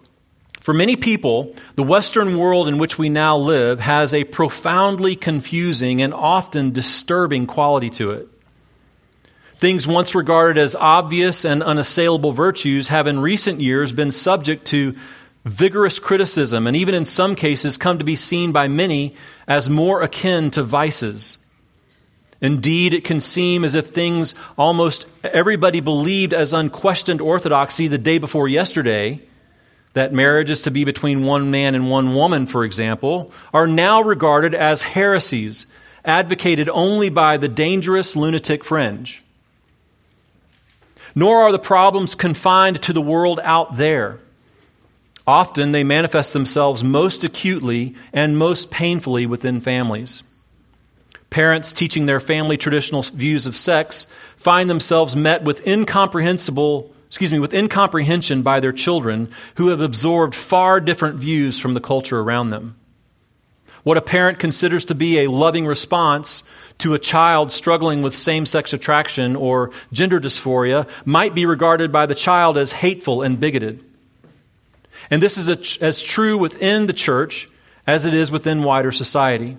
For 0.62 0.72
many 0.72 0.94
people, 0.94 1.56
the 1.74 1.82
Western 1.82 2.38
world 2.38 2.68
in 2.68 2.78
which 2.78 2.96
we 2.96 3.08
now 3.08 3.36
live 3.36 3.80
has 3.80 4.14
a 4.14 4.22
profoundly 4.22 5.16
confusing 5.16 6.00
and 6.00 6.14
often 6.14 6.70
disturbing 6.70 7.48
quality 7.48 7.90
to 7.90 8.12
it. 8.12 8.28
Things 9.58 9.88
once 9.88 10.14
regarded 10.14 10.60
as 10.60 10.76
obvious 10.76 11.44
and 11.44 11.64
unassailable 11.64 12.30
virtues 12.30 12.88
have 12.88 13.08
in 13.08 13.18
recent 13.18 13.60
years 13.60 13.90
been 13.90 14.12
subject 14.12 14.64
to 14.66 14.94
vigorous 15.44 15.98
criticism, 15.98 16.68
and 16.68 16.76
even 16.76 16.94
in 16.94 17.06
some 17.06 17.34
cases 17.34 17.76
come 17.76 17.98
to 17.98 18.04
be 18.04 18.14
seen 18.14 18.52
by 18.52 18.68
many 18.68 19.16
as 19.48 19.68
more 19.68 20.00
akin 20.00 20.52
to 20.52 20.62
vices. 20.62 21.38
Indeed, 22.40 22.94
it 22.94 23.02
can 23.02 23.18
seem 23.18 23.64
as 23.64 23.74
if 23.74 23.88
things 23.88 24.36
almost 24.56 25.08
everybody 25.24 25.80
believed 25.80 26.32
as 26.32 26.52
unquestioned 26.52 27.20
orthodoxy 27.20 27.88
the 27.88 27.98
day 27.98 28.18
before 28.18 28.46
yesterday, 28.46 29.20
that 29.94 30.12
marriage 30.12 30.50
is 30.50 30.62
to 30.62 30.70
be 30.70 30.84
between 30.84 31.24
one 31.24 31.50
man 31.50 31.74
and 31.74 31.90
one 31.90 32.14
woman, 32.14 32.46
for 32.46 32.64
example, 32.64 33.32
are 33.52 33.66
now 33.66 34.00
regarded 34.02 34.54
as 34.54 34.82
heresies, 34.82 35.66
advocated 36.04 36.68
only 36.70 37.10
by 37.10 37.36
the 37.36 37.48
dangerous 37.48 38.16
lunatic 38.16 38.64
fringe. 38.64 39.22
Nor 41.14 41.42
are 41.42 41.52
the 41.52 41.58
problems 41.58 42.14
confined 42.14 42.82
to 42.82 42.92
the 42.92 43.02
world 43.02 43.38
out 43.42 43.76
there. 43.76 44.18
Often 45.26 45.72
they 45.72 45.84
manifest 45.84 46.32
themselves 46.32 46.82
most 46.82 47.22
acutely 47.22 47.94
and 48.12 48.38
most 48.38 48.70
painfully 48.70 49.26
within 49.26 49.60
families. 49.60 50.22
Parents 51.30 51.72
teaching 51.72 52.06
their 52.06 52.20
family 52.20 52.56
traditional 52.56 53.02
views 53.02 53.46
of 53.46 53.56
sex 53.56 54.06
find 54.36 54.68
themselves 54.68 55.14
met 55.14 55.42
with 55.42 55.66
incomprehensible, 55.66 56.91
excuse 57.12 57.30
me, 57.30 57.38
with 57.38 57.52
incomprehension 57.52 58.40
by 58.40 58.58
their 58.58 58.72
children 58.72 59.30
who 59.56 59.68
have 59.68 59.82
absorbed 59.82 60.34
far 60.34 60.80
different 60.80 61.16
views 61.16 61.60
from 61.60 61.74
the 61.74 61.80
culture 61.80 62.18
around 62.18 62.48
them. 62.48 62.74
What 63.82 63.98
a 63.98 64.00
parent 64.00 64.38
considers 64.38 64.86
to 64.86 64.94
be 64.94 65.18
a 65.18 65.30
loving 65.30 65.66
response 65.66 66.42
to 66.78 66.94
a 66.94 66.98
child 66.98 67.52
struggling 67.52 68.00
with 68.00 68.16
same 68.16 68.46
sex 68.46 68.72
attraction 68.72 69.36
or 69.36 69.72
gender 69.92 70.20
dysphoria 70.20 70.88
might 71.04 71.34
be 71.34 71.44
regarded 71.44 71.92
by 71.92 72.06
the 72.06 72.14
child 72.14 72.56
as 72.56 72.72
hateful 72.72 73.20
and 73.20 73.38
bigoted. 73.38 73.84
And 75.10 75.20
this 75.20 75.36
is 75.36 75.76
as 75.82 76.02
true 76.02 76.38
within 76.38 76.86
the 76.86 76.94
church 76.94 77.46
as 77.86 78.06
it 78.06 78.14
is 78.14 78.30
within 78.30 78.62
wider 78.62 78.90
society. 78.90 79.58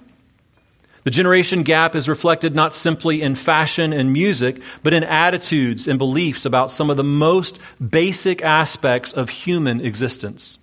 The 1.04 1.12
generation 1.12 1.64
gap 1.64 1.96
is 1.96 2.08
reflected 2.08 2.56
not 2.56 2.74
simply 2.74 3.22
in 3.22 3.36
fashion 3.36 3.92
and 3.92 4.14
music, 4.14 4.62
but 4.84 4.94
in 4.94 5.04
attitudes 5.04 5.88
and 5.88 6.00
beliefs 6.00 6.46
about 6.46 6.72
some 6.72 6.90
of 6.90 6.98
the 6.98 7.04
most 7.04 7.60
basic 7.86 8.42
aspects 8.42 9.12
of 9.12 9.30
human 9.30 9.82
existence. 9.82 10.60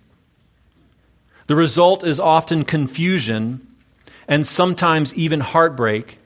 The 1.46 1.56
result 1.56 2.04
is 2.04 2.18
often 2.18 2.64
confusion 2.64 3.66
and 4.28 4.46
sometimes 4.46 5.12
even 5.14 5.40
heartbreak, 5.40 6.18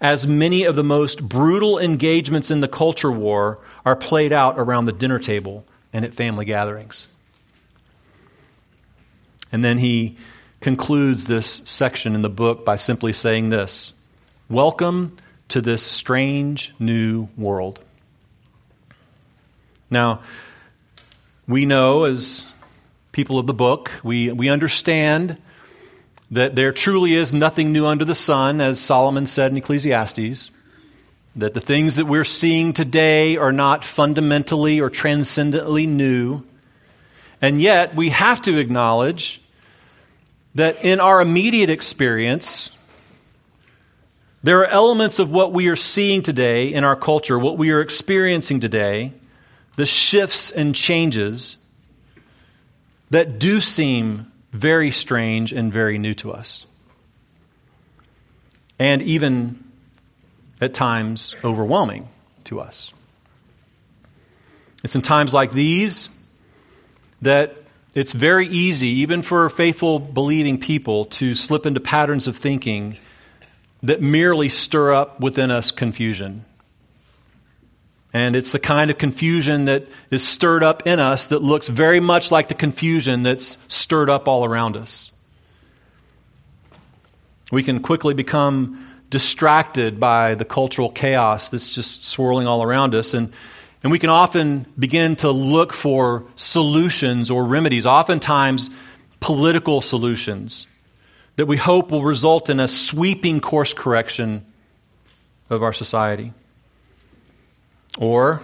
as 0.00 0.26
many 0.26 0.62
of 0.62 0.76
the 0.76 0.84
most 0.84 1.28
brutal 1.28 1.78
engagements 1.78 2.50
in 2.52 2.60
the 2.60 2.68
culture 2.68 3.10
war 3.10 3.60
are 3.84 3.96
played 3.96 4.32
out 4.32 4.54
around 4.56 4.84
the 4.84 4.92
dinner 4.92 5.18
table 5.18 5.66
and 5.92 6.04
at 6.04 6.14
family 6.14 6.44
gatherings. 6.44 7.08
And 9.50 9.64
then 9.64 9.78
he 9.78 10.16
concludes 10.60 11.26
this 11.26 11.46
section 11.64 12.14
in 12.14 12.22
the 12.22 12.28
book 12.28 12.64
by 12.64 12.76
simply 12.76 13.12
saying 13.12 13.50
this 13.50 13.94
Welcome 14.48 15.16
to 15.48 15.60
this 15.60 15.82
strange 15.82 16.74
new 16.78 17.28
world. 17.36 17.84
Now, 19.90 20.20
we 21.46 21.64
know 21.64 22.04
as 22.04 22.52
people 23.12 23.38
of 23.38 23.46
the 23.46 23.54
book, 23.54 23.90
we, 24.02 24.30
we 24.32 24.48
understand 24.48 25.38
that 26.30 26.56
there 26.56 26.72
truly 26.72 27.14
is 27.14 27.32
nothing 27.32 27.72
new 27.72 27.86
under 27.86 28.04
the 28.04 28.14
sun, 28.14 28.60
as 28.60 28.78
Solomon 28.78 29.26
said 29.26 29.50
in 29.50 29.56
Ecclesiastes. 29.56 30.50
That 31.36 31.54
the 31.54 31.60
things 31.60 31.96
that 31.96 32.06
we're 32.06 32.24
seeing 32.24 32.72
today 32.72 33.36
are 33.36 33.52
not 33.52 33.84
fundamentally 33.84 34.80
or 34.80 34.90
transcendently 34.90 35.86
new. 35.86 36.42
And 37.40 37.62
yet, 37.62 37.94
we 37.94 38.08
have 38.08 38.42
to 38.42 38.58
acknowledge 38.58 39.40
that 40.54 40.84
in 40.84 41.00
our 41.00 41.20
immediate 41.20 41.70
experience, 41.70 42.70
there 44.42 44.60
are 44.60 44.66
elements 44.66 45.18
of 45.18 45.30
what 45.30 45.52
we 45.52 45.68
are 45.68 45.76
seeing 45.76 46.22
today 46.22 46.72
in 46.72 46.84
our 46.84 46.96
culture, 46.96 47.38
what 47.38 47.58
we 47.58 47.70
are 47.70 47.80
experiencing 47.80 48.60
today, 48.60 49.12
the 49.76 49.86
shifts 49.86 50.50
and 50.50 50.74
changes 50.74 51.56
that 53.10 53.38
do 53.38 53.60
seem 53.60 54.30
very 54.52 54.90
strange 54.90 55.52
and 55.52 55.72
very 55.72 55.98
new 55.98 56.14
to 56.14 56.32
us. 56.32 56.66
And 58.78 59.02
even 59.02 59.64
at 60.60 60.74
times 60.74 61.36
overwhelming 61.44 62.08
to 62.44 62.60
us. 62.60 62.92
It's 64.82 64.96
in 64.96 65.02
times 65.02 65.34
like 65.34 65.52
these 65.52 66.08
that 67.22 67.56
it's 67.94 68.12
very 68.12 68.46
easy, 68.46 68.88
even 68.88 69.22
for 69.22 69.48
faithful, 69.48 69.98
believing 69.98 70.58
people, 70.58 71.06
to 71.06 71.34
slip 71.34 71.66
into 71.66 71.80
patterns 71.80 72.26
of 72.26 72.36
thinking 72.36 72.98
that 73.82 74.02
merely 74.02 74.48
stir 74.48 74.92
up 74.92 75.20
within 75.20 75.50
us 75.50 75.70
confusion. 75.70 76.44
And 78.12 78.34
it's 78.34 78.52
the 78.52 78.58
kind 78.58 78.90
of 78.90 78.98
confusion 78.98 79.66
that 79.66 79.86
is 80.10 80.26
stirred 80.26 80.62
up 80.62 80.86
in 80.86 80.98
us 80.98 81.26
that 81.26 81.42
looks 81.42 81.68
very 81.68 82.00
much 82.00 82.30
like 82.30 82.48
the 82.48 82.54
confusion 82.54 83.22
that's 83.22 83.58
stirred 83.72 84.10
up 84.10 84.26
all 84.26 84.44
around 84.44 84.76
us. 84.76 85.12
We 87.52 87.62
can 87.62 87.80
quickly 87.80 88.14
become 88.14 88.86
distracted 89.10 89.98
by 89.98 90.34
the 90.34 90.44
cultural 90.44 90.90
chaos 90.90 91.48
that's 91.48 91.74
just 91.74 92.04
swirling 92.04 92.46
all 92.46 92.62
around 92.62 92.94
us. 92.94 93.14
And 93.14 93.32
and 93.82 93.92
we 93.92 93.98
can 93.98 94.10
often 94.10 94.66
begin 94.78 95.16
to 95.16 95.30
look 95.30 95.72
for 95.72 96.24
solutions 96.36 97.30
or 97.30 97.44
remedies, 97.44 97.86
oftentimes 97.86 98.70
political 99.20 99.80
solutions, 99.80 100.66
that 101.36 101.46
we 101.46 101.56
hope 101.56 101.90
will 101.90 102.02
result 102.02 102.50
in 102.50 102.58
a 102.58 102.66
sweeping 102.66 103.40
course 103.40 103.72
correction 103.72 104.44
of 105.50 105.62
our 105.62 105.72
society. 105.72 106.32
Or 107.98 108.42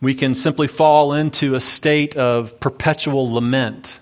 we 0.00 0.14
can 0.14 0.34
simply 0.34 0.66
fall 0.66 1.12
into 1.12 1.54
a 1.54 1.60
state 1.60 2.16
of 2.16 2.60
perpetual 2.60 3.32
lament 3.32 4.00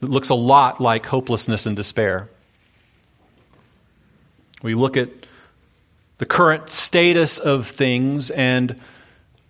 that 0.00 0.10
looks 0.10 0.30
a 0.30 0.34
lot 0.34 0.80
like 0.80 1.06
hopelessness 1.06 1.66
and 1.66 1.76
despair. 1.76 2.28
We 4.62 4.74
look 4.74 4.96
at 4.96 5.19
the 6.20 6.26
current 6.26 6.68
status 6.68 7.38
of 7.38 7.66
things, 7.66 8.30
and 8.30 8.78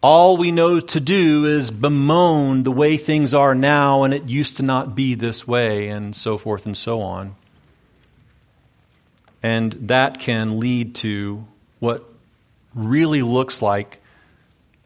all 0.00 0.36
we 0.36 0.52
know 0.52 0.78
to 0.78 1.00
do 1.00 1.44
is 1.44 1.72
bemoan 1.72 2.62
the 2.62 2.70
way 2.70 2.96
things 2.96 3.34
are 3.34 3.56
now, 3.56 4.04
and 4.04 4.14
it 4.14 4.22
used 4.28 4.58
to 4.58 4.62
not 4.62 4.94
be 4.94 5.16
this 5.16 5.48
way, 5.48 5.88
and 5.88 6.14
so 6.14 6.38
forth 6.38 6.66
and 6.66 6.76
so 6.76 7.00
on. 7.00 7.34
And 9.42 9.72
that 9.88 10.20
can 10.20 10.60
lead 10.60 10.94
to 10.96 11.44
what 11.80 12.04
really 12.72 13.22
looks 13.22 13.60
like 13.60 14.00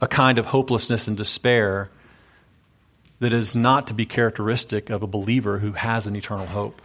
a 0.00 0.08
kind 0.08 0.38
of 0.38 0.46
hopelessness 0.46 1.06
and 1.06 1.18
despair 1.18 1.90
that 3.20 3.34
is 3.34 3.54
not 3.54 3.88
to 3.88 3.94
be 3.94 4.06
characteristic 4.06 4.88
of 4.88 5.02
a 5.02 5.06
believer 5.06 5.58
who 5.58 5.72
has 5.72 6.06
an 6.06 6.16
eternal 6.16 6.46
hope. 6.46 6.80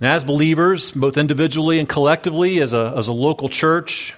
And 0.00 0.12
as 0.12 0.24
believers, 0.24 0.92
both 0.92 1.16
individually 1.16 1.78
and 1.78 1.88
collectively, 1.88 2.60
as 2.60 2.72
a, 2.72 2.94
as 2.96 3.08
a 3.08 3.12
local 3.12 3.48
church, 3.48 4.14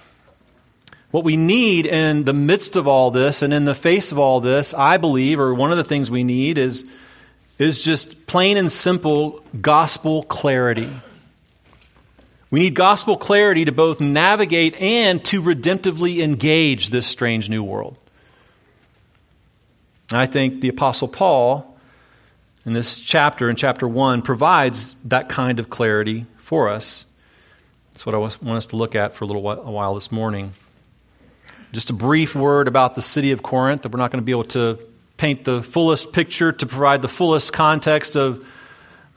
what 1.09 1.23
we 1.23 1.35
need 1.35 1.85
in 1.85 2.23
the 2.23 2.33
midst 2.33 2.75
of 2.75 2.87
all 2.87 3.11
this 3.11 3.41
and 3.41 3.53
in 3.53 3.65
the 3.65 3.75
face 3.75 4.11
of 4.11 4.19
all 4.19 4.39
this, 4.39 4.73
I 4.73 4.97
believe, 4.97 5.39
or 5.39 5.53
one 5.53 5.71
of 5.71 5.77
the 5.77 5.83
things 5.83 6.09
we 6.09 6.23
need 6.23 6.57
is, 6.57 6.85
is 7.57 7.83
just 7.83 8.27
plain 8.27 8.57
and 8.57 8.71
simple 8.71 9.43
gospel 9.59 10.23
clarity. 10.23 10.89
We 12.49 12.59
need 12.59 12.75
gospel 12.75 13.17
clarity 13.17 13.65
to 13.65 13.71
both 13.71 13.99
navigate 14.01 14.75
and 14.75 15.23
to 15.25 15.41
redemptively 15.41 16.19
engage 16.19 16.89
this 16.89 17.07
strange 17.07 17.49
new 17.49 17.63
world. 17.63 17.97
And 20.11 20.19
I 20.19 20.25
think 20.25 20.61
the 20.61 20.69
Apostle 20.69 21.07
Paul, 21.07 21.70
in 22.65 22.73
this 22.73 22.99
chapter, 22.99 23.49
in 23.49 23.55
chapter 23.55 23.87
1, 23.87 24.21
provides 24.21 24.95
that 25.05 25.29
kind 25.29 25.59
of 25.59 25.69
clarity 25.69 26.25
for 26.37 26.69
us. 26.69 27.05
That's 27.93 28.05
what 28.05 28.15
I 28.15 28.17
want 28.17 28.43
us 28.43 28.67
to 28.67 28.75
look 28.75 28.95
at 28.95 29.13
for 29.15 29.23
a 29.23 29.27
little 29.27 29.41
while, 29.41 29.61
a 29.61 29.71
while 29.71 29.95
this 29.95 30.11
morning. 30.11 30.53
Just 31.71 31.89
a 31.89 31.93
brief 31.93 32.35
word 32.35 32.67
about 32.67 32.95
the 32.95 33.01
city 33.01 33.31
of 33.31 33.41
Corinth, 33.41 33.81
that 33.83 33.91
we're 33.91 33.99
not 33.99 34.11
going 34.11 34.21
to 34.21 34.25
be 34.25 34.31
able 34.31 34.43
to 34.45 34.79
paint 35.17 35.43
the 35.43 35.63
fullest 35.63 36.13
picture 36.13 36.51
to 36.51 36.65
provide 36.65 37.01
the 37.01 37.07
fullest 37.07 37.53
context 37.53 38.15
of, 38.15 38.45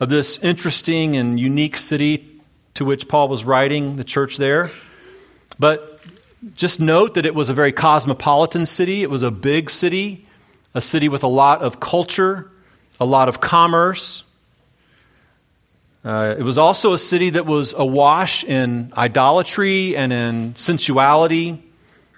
of 0.00 0.08
this 0.08 0.38
interesting 0.38 1.16
and 1.16 1.38
unique 1.38 1.76
city 1.76 2.40
to 2.74 2.84
which 2.84 3.08
Paul 3.08 3.28
was 3.28 3.44
writing, 3.44 3.96
the 3.96 4.04
church 4.04 4.36
there. 4.36 4.70
But 5.58 6.02
just 6.56 6.80
note 6.80 7.14
that 7.14 7.26
it 7.26 7.34
was 7.34 7.50
a 7.50 7.54
very 7.54 7.72
cosmopolitan 7.72 8.66
city, 8.66 9.02
it 9.02 9.10
was 9.10 9.22
a 9.22 9.30
big 9.30 9.70
city, 9.70 10.26
a 10.74 10.80
city 10.80 11.08
with 11.08 11.22
a 11.22 11.28
lot 11.28 11.62
of 11.62 11.80
culture, 11.80 12.50
a 13.00 13.04
lot 13.04 13.28
of 13.28 13.40
commerce. 13.40 14.24
Uh, 16.04 16.34
it 16.38 16.42
was 16.42 16.58
also 16.58 16.92
a 16.92 16.98
city 16.98 17.30
that 17.30 17.46
was 17.46 17.72
awash 17.72 18.44
in 18.44 18.92
idolatry 18.96 19.96
and 19.96 20.12
in 20.12 20.54
sensuality 20.54 21.62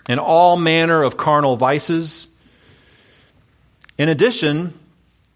and 0.09 0.19
all 0.19 0.57
manner 0.57 1.03
of 1.03 1.17
carnal 1.17 1.57
vices. 1.57 2.27
In 3.97 4.09
addition, 4.09 4.75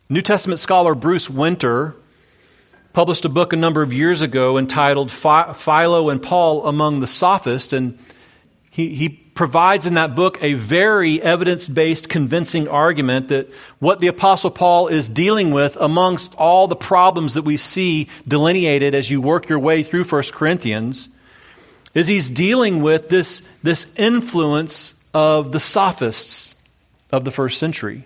New 0.08 0.22
Testament 0.22 0.58
scholar 0.58 0.94
Bruce 0.94 1.30
Winter 1.30 1.94
published 2.92 3.24
a 3.24 3.28
book 3.28 3.52
a 3.52 3.56
number 3.56 3.82
of 3.82 3.92
years 3.92 4.20
ago 4.20 4.58
entitled 4.58 5.12
Philo 5.12 6.10
and 6.10 6.20
Paul 6.20 6.66
Among 6.66 6.98
the 6.98 7.06
Sophists, 7.06 7.72
and 7.72 7.98
he, 8.70 8.94
he 8.94 9.19
provides 9.40 9.86
in 9.86 9.94
that 9.94 10.14
book 10.14 10.36
a 10.42 10.52
very 10.52 11.18
evidence 11.22 11.66
based, 11.66 12.10
convincing 12.10 12.68
argument 12.68 13.28
that 13.28 13.50
what 13.78 13.98
the 13.98 14.06
Apostle 14.06 14.50
Paul 14.50 14.88
is 14.88 15.08
dealing 15.08 15.50
with 15.50 15.78
amongst 15.80 16.34
all 16.34 16.68
the 16.68 16.76
problems 16.76 17.32
that 17.32 17.42
we 17.42 17.56
see 17.56 18.06
delineated 18.28 18.94
as 18.94 19.10
you 19.10 19.18
work 19.18 19.48
your 19.48 19.58
way 19.58 19.82
through 19.82 20.04
1 20.04 20.24
Corinthians 20.32 21.08
is 21.94 22.06
he's 22.06 22.28
dealing 22.28 22.82
with 22.82 23.08
this, 23.08 23.40
this 23.62 23.94
influence 23.96 24.92
of 25.14 25.52
the 25.52 25.60
sophists 25.60 26.54
of 27.10 27.24
the 27.24 27.30
first 27.30 27.58
century. 27.58 28.04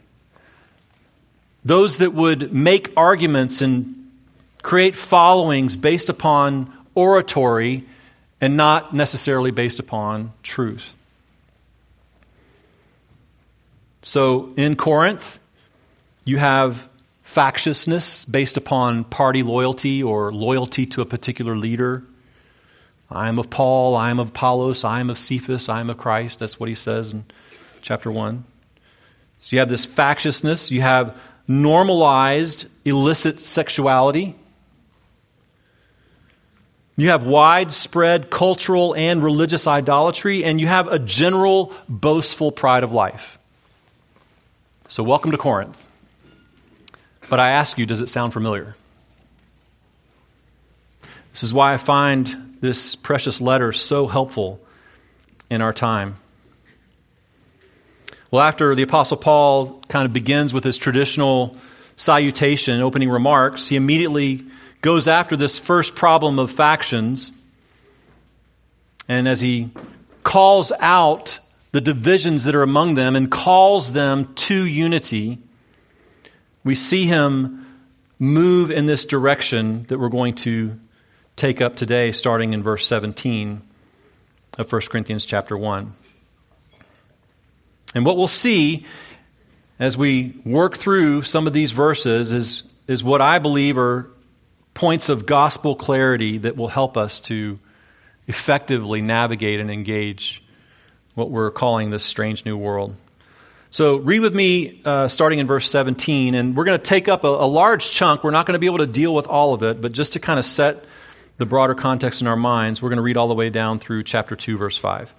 Those 1.64 1.98
that 1.98 2.14
would 2.14 2.52
make 2.54 2.92
arguments 2.96 3.60
and 3.60 4.08
create 4.62 4.94
followings 4.94 5.74
based 5.74 6.08
upon 6.08 6.72
oratory 6.94 7.84
and 8.40 8.56
not 8.56 8.94
necessarily 8.94 9.50
based 9.50 9.80
upon 9.80 10.32
truth. 10.44 10.96
So 14.04 14.52
in 14.58 14.76
Corinth, 14.76 15.40
you 16.26 16.36
have 16.36 16.88
factiousness 17.22 18.26
based 18.26 18.58
upon 18.58 19.04
party 19.04 19.42
loyalty 19.42 20.02
or 20.02 20.30
loyalty 20.30 20.84
to 20.86 21.00
a 21.00 21.06
particular 21.06 21.56
leader. 21.56 22.04
I 23.10 23.28
am 23.28 23.38
of 23.38 23.48
Paul, 23.48 23.96
I 23.96 24.10
am 24.10 24.20
of 24.20 24.28
Apollos, 24.28 24.84
I 24.84 25.00
am 25.00 25.08
of 25.08 25.18
Cephas, 25.18 25.70
I 25.70 25.80
am 25.80 25.88
of 25.88 25.96
Christ. 25.96 26.38
That's 26.38 26.60
what 26.60 26.68
he 26.68 26.74
says 26.74 27.12
in 27.14 27.24
chapter 27.80 28.12
1. 28.12 28.44
So 29.40 29.56
you 29.56 29.60
have 29.60 29.70
this 29.70 29.86
factiousness, 29.86 30.70
you 30.70 30.82
have 30.82 31.18
normalized 31.48 32.66
illicit 32.84 33.40
sexuality. 33.40 34.36
You 36.96 37.08
have 37.08 37.24
widespread 37.24 38.28
cultural 38.30 38.94
and 38.94 39.22
religious 39.22 39.66
idolatry, 39.66 40.44
and 40.44 40.60
you 40.60 40.66
have 40.66 40.88
a 40.88 40.98
general 40.98 41.72
boastful 41.88 42.52
pride 42.52 42.84
of 42.84 42.92
life. 42.92 43.38
So, 44.94 45.02
welcome 45.02 45.32
to 45.32 45.38
Corinth. 45.38 45.88
But 47.28 47.40
I 47.40 47.50
ask 47.50 47.78
you, 47.78 47.84
does 47.84 48.00
it 48.00 48.08
sound 48.08 48.32
familiar? 48.32 48.76
This 51.32 51.42
is 51.42 51.52
why 51.52 51.74
I 51.74 51.78
find 51.78 52.58
this 52.60 52.94
precious 52.94 53.40
letter 53.40 53.72
so 53.72 54.06
helpful 54.06 54.60
in 55.50 55.62
our 55.62 55.72
time. 55.72 56.14
Well, 58.30 58.42
after 58.42 58.76
the 58.76 58.84
Apostle 58.84 59.16
Paul 59.16 59.82
kind 59.88 60.06
of 60.06 60.12
begins 60.12 60.54
with 60.54 60.62
his 60.62 60.76
traditional 60.76 61.56
salutation, 61.96 62.80
opening 62.80 63.10
remarks, 63.10 63.66
he 63.66 63.74
immediately 63.74 64.44
goes 64.80 65.08
after 65.08 65.34
this 65.34 65.58
first 65.58 65.96
problem 65.96 66.38
of 66.38 66.52
factions. 66.52 67.32
And 69.08 69.26
as 69.26 69.40
he 69.40 69.70
calls 70.22 70.70
out 70.78 71.40
the 71.74 71.80
divisions 71.80 72.44
that 72.44 72.54
are 72.54 72.62
among 72.62 72.94
them 72.94 73.16
and 73.16 73.28
calls 73.28 73.94
them 73.94 74.32
to 74.36 74.64
unity, 74.64 75.40
we 76.62 76.72
see 76.72 77.06
him 77.06 77.66
move 78.20 78.70
in 78.70 78.86
this 78.86 79.04
direction 79.04 79.82
that 79.88 79.98
we're 79.98 80.08
going 80.08 80.34
to 80.34 80.78
take 81.34 81.60
up 81.60 81.74
today, 81.74 82.12
starting 82.12 82.52
in 82.52 82.62
verse 82.62 82.86
17 82.86 83.60
of 84.56 84.72
1 84.72 84.82
Corinthians 84.82 85.26
chapter 85.26 85.58
1. 85.58 85.92
And 87.96 88.06
what 88.06 88.16
we'll 88.16 88.28
see 88.28 88.86
as 89.80 89.98
we 89.98 90.32
work 90.44 90.76
through 90.76 91.22
some 91.22 91.48
of 91.48 91.52
these 91.52 91.72
verses 91.72 92.32
is, 92.32 92.62
is 92.86 93.02
what 93.02 93.20
I 93.20 93.40
believe 93.40 93.78
are 93.78 94.08
points 94.74 95.08
of 95.08 95.26
gospel 95.26 95.74
clarity 95.74 96.38
that 96.38 96.56
will 96.56 96.68
help 96.68 96.96
us 96.96 97.20
to 97.22 97.58
effectively 98.28 99.00
navigate 99.02 99.58
and 99.58 99.72
engage 99.72 100.43
what 101.14 101.30
we're 101.30 101.50
calling 101.50 101.90
this 101.90 102.04
strange 102.04 102.44
new 102.44 102.56
world. 102.56 102.96
So, 103.70 103.96
read 103.96 104.20
with 104.20 104.34
me 104.34 104.80
uh, 104.84 105.08
starting 105.08 105.40
in 105.40 105.46
verse 105.46 105.68
17, 105.68 106.34
and 106.34 106.56
we're 106.56 106.64
going 106.64 106.78
to 106.78 106.84
take 106.84 107.08
up 107.08 107.24
a, 107.24 107.28
a 107.28 107.46
large 107.46 107.90
chunk. 107.90 108.22
We're 108.22 108.30
not 108.30 108.46
going 108.46 108.54
to 108.54 108.60
be 108.60 108.66
able 108.66 108.78
to 108.78 108.86
deal 108.86 109.14
with 109.14 109.26
all 109.26 109.52
of 109.52 109.62
it, 109.62 109.80
but 109.80 109.92
just 109.92 110.12
to 110.12 110.20
kind 110.20 110.38
of 110.38 110.44
set 110.44 110.84
the 111.38 111.46
broader 111.46 111.74
context 111.74 112.20
in 112.20 112.28
our 112.28 112.36
minds, 112.36 112.80
we're 112.80 112.90
going 112.90 112.98
to 112.98 113.02
read 113.02 113.16
all 113.16 113.26
the 113.26 113.34
way 113.34 113.50
down 113.50 113.80
through 113.80 114.04
chapter 114.04 114.36
2, 114.36 114.56
verse 114.56 114.78
5. 114.78 115.12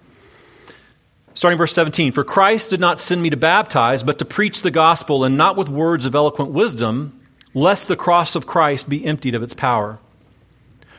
Starting 1.34 1.58
verse 1.58 1.74
17 1.74 2.12
For 2.12 2.24
Christ 2.24 2.70
did 2.70 2.80
not 2.80 2.98
send 2.98 3.20
me 3.20 3.28
to 3.28 3.36
baptize, 3.36 4.02
but 4.02 4.18
to 4.20 4.24
preach 4.24 4.62
the 4.62 4.70
gospel, 4.70 5.22
and 5.22 5.36
not 5.36 5.56
with 5.56 5.68
words 5.68 6.06
of 6.06 6.14
eloquent 6.14 6.50
wisdom 6.50 7.20
lest 7.56 7.88
the 7.88 7.96
cross 7.96 8.36
of 8.36 8.46
Christ 8.46 8.86
be 8.86 9.04
emptied 9.06 9.34
of 9.34 9.42
its 9.42 9.54
power. 9.54 9.98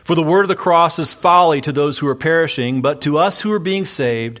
For 0.02 0.16
the 0.16 0.24
word 0.24 0.42
of 0.42 0.48
the 0.48 0.56
cross 0.56 0.98
is 0.98 1.12
folly 1.12 1.60
to 1.60 1.70
those 1.70 1.98
who 1.98 2.08
are 2.08 2.16
perishing, 2.16 2.82
but 2.82 3.00
to 3.02 3.16
us 3.16 3.40
who 3.40 3.52
are 3.52 3.60
being 3.60 3.84
saved, 3.84 4.40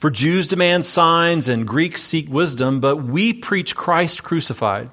For 0.00 0.08
Jews 0.08 0.46
demand 0.46 0.86
signs 0.86 1.46
and 1.46 1.68
Greeks 1.68 2.00
seek 2.00 2.26
wisdom, 2.30 2.80
but 2.80 2.96
we 2.96 3.34
preach 3.34 3.76
Christ 3.76 4.22
crucified, 4.22 4.88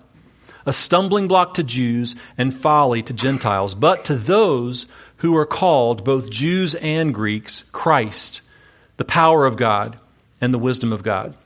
a 0.66 0.74
stumbling 0.74 1.30
block 1.30 1.54
to 1.54 1.64
Jews 1.64 2.18
and 2.38 2.54
folly 2.54 3.02
to 3.04 3.14
Gentiles. 3.14 3.74
But 3.74 4.04
to 4.04 4.16
those 4.16 4.86
who 5.18 5.34
are 5.38 5.46
called, 5.46 6.04
both 6.04 6.30
Jews 6.30 6.76
and 6.76 7.14
Greeks, 7.14 7.64
Christ, 7.72 8.42
the 8.98 9.06
power 9.06 9.46
of 9.46 9.56
God 9.56 9.98
and 10.42 10.54
the 10.54 10.60
wisdom 10.60 10.92
of 10.92 11.04
God. 11.04 11.38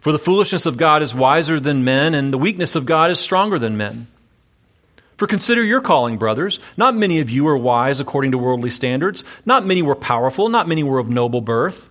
For 0.00 0.10
the 0.10 0.18
foolishness 0.18 0.64
of 0.64 0.78
God 0.78 1.02
is 1.02 1.14
wiser 1.14 1.60
than 1.60 1.84
men, 1.84 2.14
and 2.14 2.32
the 2.32 2.38
weakness 2.38 2.74
of 2.74 2.86
God 2.86 3.10
is 3.10 3.20
stronger 3.20 3.58
than 3.58 3.76
men. 3.76 4.06
For 5.18 5.26
consider 5.26 5.62
your 5.62 5.82
calling, 5.82 6.16
brothers. 6.16 6.58
Not 6.78 6.96
many 6.96 7.20
of 7.20 7.28
you 7.28 7.46
are 7.48 7.56
wise 7.56 8.00
according 8.00 8.30
to 8.30 8.38
worldly 8.38 8.70
standards. 8.70 9.24
Not 9.44 9.66
many 9.66 9.82
were 9.82 9.94
powerful. 9.94 10.48
Not 10.48 10.66
many 10.66 10.82
were 10.82 10.98
of 10.98 11.10
noble 11.10 11.42
birth. 11.42 11.90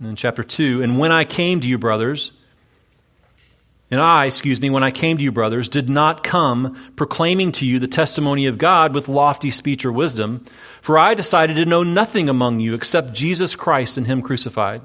And 0.00 0.08
in 0.08 0.16
chapter 0.16 0.42
2, 0.42 0.82
and 0.82 0.98
when 0.98 1.12
I 1.12 1.24
came 1.24 1.60
to 1.60 1.68
you, 1.68 1.78
brothers, 1.78 2.32
and 3.90 4.00
I, 4.00 4.26
excuse 4.26 4.60
me, 4.60 4.70
when 4.70 4.82
I 4.82 4.92
came 4.92 5.18
to 5.18 5.22
you, 5.22 5.32
brothers, 5.32 5.68
did 5.68 5.90
not 5.90 6.22
come 6.22 6.76
proclaiming 6.96 7.52
to 7.52 7.66
you 7.66 7.78
the 7.78 7.88
testimony 7.88 8.46
of 8.46 8.56
God 8.56 8.94
with 8.94 9.08
lofty 9.08 9.50
speech 9.50 9.84
or 9.84 9.92
wisdom, 9.92 10.44
for 10.80 10.96
I 10.96 11.14
decided 11.14 11.56
to 11.56 11.66
know 11.66 11.82
nothing 11.82 12.28
among 12.28 12.60
you 12.60 12.74
except 12.74 13.12
Jesus 13.12 13.54
Christ 13.54 13.98
and 13.98 14.06
Him 14.06 14.22
crucified. 14.22 14.80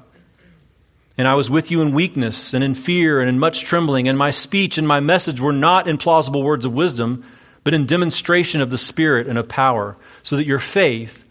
And 1.16 1.26
I 1.26 1.34
was 1.34 1.48
with 1.48 1.70
you 1.70 1.80
in 1.80 1.92
weakness 1.92 2.52
and 2.52 2.62
in 2.62 2.74
fear 2.74 3.20
and 3.20 3.28
in 3.28 3.38
much 3.38 3.64
trembling, 3.64 4.08
and 4.08 4.18
my 4.18 4.32
speech 4.32 4.76
and 4.76 4.86
my 4.86 5.00
message 5.00 5.40
were 5.40 5.52
not 5.52 5.88
in 5.88 5.96
plausible 5.96 6.42
words 6.42 6.66
of 6.66 6.74
wisdom, 6.74 7.24
but 7.64 7.72
in 7.72 7.86
demonstration 7.86 8.60
of 8.60 8.70
the 8.70 8.76
Spirit 8.76 9.28
and 9.28 9.38
of 9.38 9.48
power, 9.48 9.96
so 10.22 10.36
that 10.36 10.46
your 10.46 10.58
faith 10.58 11.24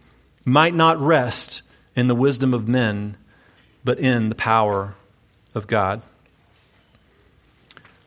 might 0.43 0.74
not 0.74 0.98
rest 1.00 1.62
in 1.95 2.08
the 2.08 2.15
wisdom 2.15 2.54
of 2.54 2.67
men, 2.67 3.17
but 3.86 4.00
in 4.00 4.30
the 4.30 4.36
power 4.36 4.95
of 5.54 5.67
God. 5.67 6.04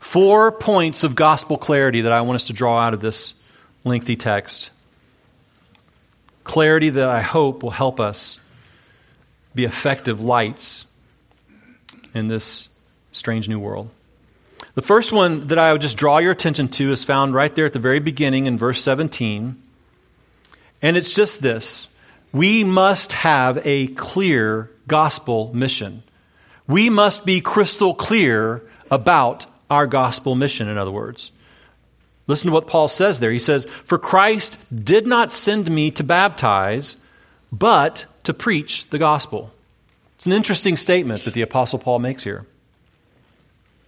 Four 0.00 0.52
points 0.52 1.04
of 1.04 1.14
gospel 1.14 1.56
clarity 1.56 2.02
that 2.02 2.12
I 2.12 2.20
want 2.22 2.36
us 2.36 2.46
to 2.46 2.52
draw 2.52 2.78
out 2.78 2.94
of 2.94 3.00
this 3.00 3.34
lengthy 3.84 4.16
text. 4.16 4.70
Clarity 6.44 6.90
that 6.90 7.08
I 7.08 7.22
hope 7.22 7.62
will 7.62 7.70
help 7.70 8.00
us 8.00 8.40
be 9.54 9.64
effective 9.64 10.20
lights 10.20 10.86
in 12.14 12.28
this 12.28 12.68
strange 13.12 13.48
new 13.48 13.58
world. 13.58 13.90
The 14.74 14.82
first 14.82 15.12
one 15.12 15.48
that 15.48 15.58
I 15.58 15.72
would 15.72 15.82
just 15.82 15.96
draw 15.96 16.18
your 16.18 16.32
attention 16.32 16.68
to 16.68 16.90
is 16.90 17.04
found 17.04 17.34
right 17.34 17.54
there 17.54 17.66
at 17.66 17.72
the 17.72 17.78
very 17.78 17.98
beginning 18.00 18.46
in 18.46 18.58
verse 18.58 18.80
17. 18.82 19.60
And 20.82 20.96
it's 20.96 21.14
just 21.14 21.42
this 21.42 21.88
we 22.32 22.64
must 22.64 23.12
have 23.12 23.58
a 23.64 23.88
clear 23.88 24.70
gospel 24.88 25.52
mission. 25.54 26.02
We 26.66 26.90
must 26.90 27.24
be 27.24 27.40
crystal 27.40 27.94
clear 27.94 28.62
about 28.90 29.46
our 29.70 29.86
gospel 29.86 30.34
mission, 30.34 30.68
in 30.68 30.78
other 30.78 30.90
words. 30.90 31.30
Listen 32.26 32.48
to 32.48 32.52
what 32.52 32.66
Paul 32.66 32.88
says 32.88 33.20
there. 33.20 33.30
He 33.30 33.38
says, 33.38 33.66
For 33.84 33.98
Christ 33.98 34.58
did 34.84 35.06
not 35.06 35.32
send 35.32 35.70
me 35.70 35.90
to 35.92 36.04
baptize, 36.04 36.96
but 37.50 38.04
to 38.24 38.34
preach 38.34 38.88
the 38.90 38.98
gospel. 38.98 39.50
It's 40.16 40.26
an 40.26 40.32
interesting 40.32 40.76
statement 40.76 41.24
that 41.24 41.32
the 41.32 41.42
Apostle 41.42 41.78
Paul 41.78 42.00
makes 42.00 42.24
here. 42.24 42.44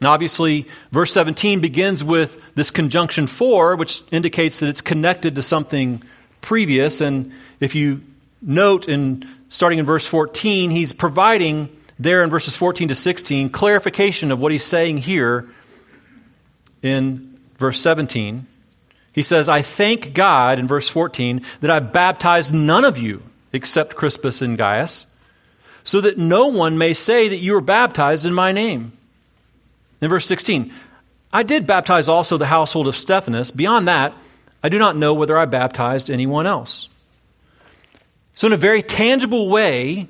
Now, 0.00 0.12
obviously, 0.12 0.66
verse 0.90 1.12
17 1.12 1.60
begins 1.60 2.02
with 2.02 2.40
this 2.54 2.70
conjunction 2.70 3.26
for, 3.26 3.76
which 3.76 4.02
indicates 4.10 4.60
that 4.60 4.68
it's 4.68 4.80
connected 4.80 5.34
to 5.34 5.42
something 5.42 6.02
previous. 6.40 7.02
And 7.02 7.32
if 7.60 7.74
you 7.74 8.00
note 8.42 8.88
in 8.88 9.28
starting 9.48 9.78
in 9.78 9.86
verse 9.86 10.06
14, 10.06 10.70
he's 10.70 10.92
providing 10.92 11.74
there 11.98 12.22
in 12.22 12.30
verses 12.30 12.56
14 12.56 12.88
to 12.88 12.94
16 12.94 13.50
clarification 13.50 14.30
of 14.30 14.40
what 14.40 14.52
he's 14.52 14.64
saying 14.64 14.98
here 14.98 15.50
in 16.82 17.38
verse 17.58 17.80
17. 17.80 18.46
He 19.12 19.22
says, 19.22 19.48
I 19.48 19.62
thank 19.62 20.14
God, 20.14 20.58
in 20.58 20.66
verse 20.66 20.88
14, 20.88 21.42
that 21.60 21.70
I 21.70 21.80
baptized 21.80 22.54
none 22.54 22.84
of 22.84 22.96
you 22.96 23.22
except 23.52 23.96
Crispus 23.96 24.40
and 24.40 24.56
Gaius, 24.56 25.06
so 25.82 26.00
that 26.00 26.18
no 26.18 26.46
one 26.46 26.78
may 26.78 26.92
say 26.92 27.28
that 27.28 27.38
you 27.38 27.54
were 27.54 27.60
baptized 27.60 28.24
in 28.24 28.32
my 28.32 28.52
name. 28.52 28.92
In 30.00 30.08
verse 30.08 30.26
16, 30.26 30.72
I 31.32 31.42
did 31.42 31.66
baptize 31.66 32.08
also 32.08 32.36
the 32.36 32.46
household 32.46 32.86
of 32.86 32.96
Stephanas. 32.96 33.50
Beyond 33.50 33.88
that, 33.88 34.14
I 34.62 34.68
do 34.68 34.78
not 34.78 34.96
know 34.96 35.14
whether 35.14 35.36
I 35.36 35.46
baptized 35.46 36.10
anyone 36.10 36.46
else. 36.46 36.89
So, 38.40 38.46
in 38.46 38.54
a 38.54 38.56
very 38.56 38.80
tangible 38.80 39.50
way, 39.50 40.06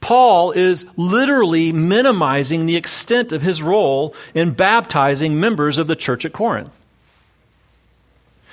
Paul 0.00 0.52
is 0.52 0.86
literally 0.96 1.70
minimizing 1.70 2.64
the 2.64 2.76
extent 2.76 3.34
of 3.34 3.42
his 3.42 3.62
role 3.62 4.14
in 4.32 4.52
baptizing 4.52 5.38
members 5.38 5.76
of 5.76 5.86
the 5.86 5.96
church 5.96 6.24
at 6.24 6.32
Corinth. 6.32 6.74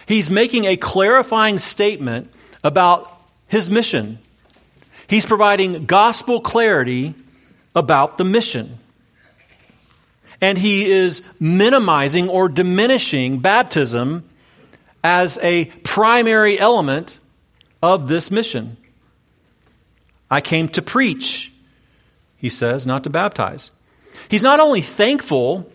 He's 0.06 0.30
making 0.30 0.66
a 0.66 0.76
clarifying 0.76 1.60
statement 1.60 2.30
about 2.62 3.10
his 3.48 3.70
mission. 3.70 4.20
He's 5.08 5.26
providing 5.26 5.86
gospel 5.86 6.42
clarity 6.42 7.14
about 7.74 8.18
the 8.18 8.26
mission. 8.26 8.80
And 10.42 10.58
he 10.58 10.92
is 10.92 11.22
minimizing 11.40 12.28
or 12.28 12.50
diminishing 12.50 13.40
baptism 13.40 14.28
as 15.06 15.40
a 15.42 15.72
primary 15.86 16.60
element 16.60 17.18
of 17.84 18.08
this 18.08 18.32
mission. 18.32 18.78
I 20.32 20.40
came 20.42 20.70
to 20.70 20.82
preach, 20.82 21.52
he 22.38 22.50
says, 22.50 22.88
not 22.88 23.04
to 23.04 23.10
baptize. 23.10 23.72
He's 24.30 24.42
not 24.42 24.62
only 24.62 24.82
thankful 24.82 25.70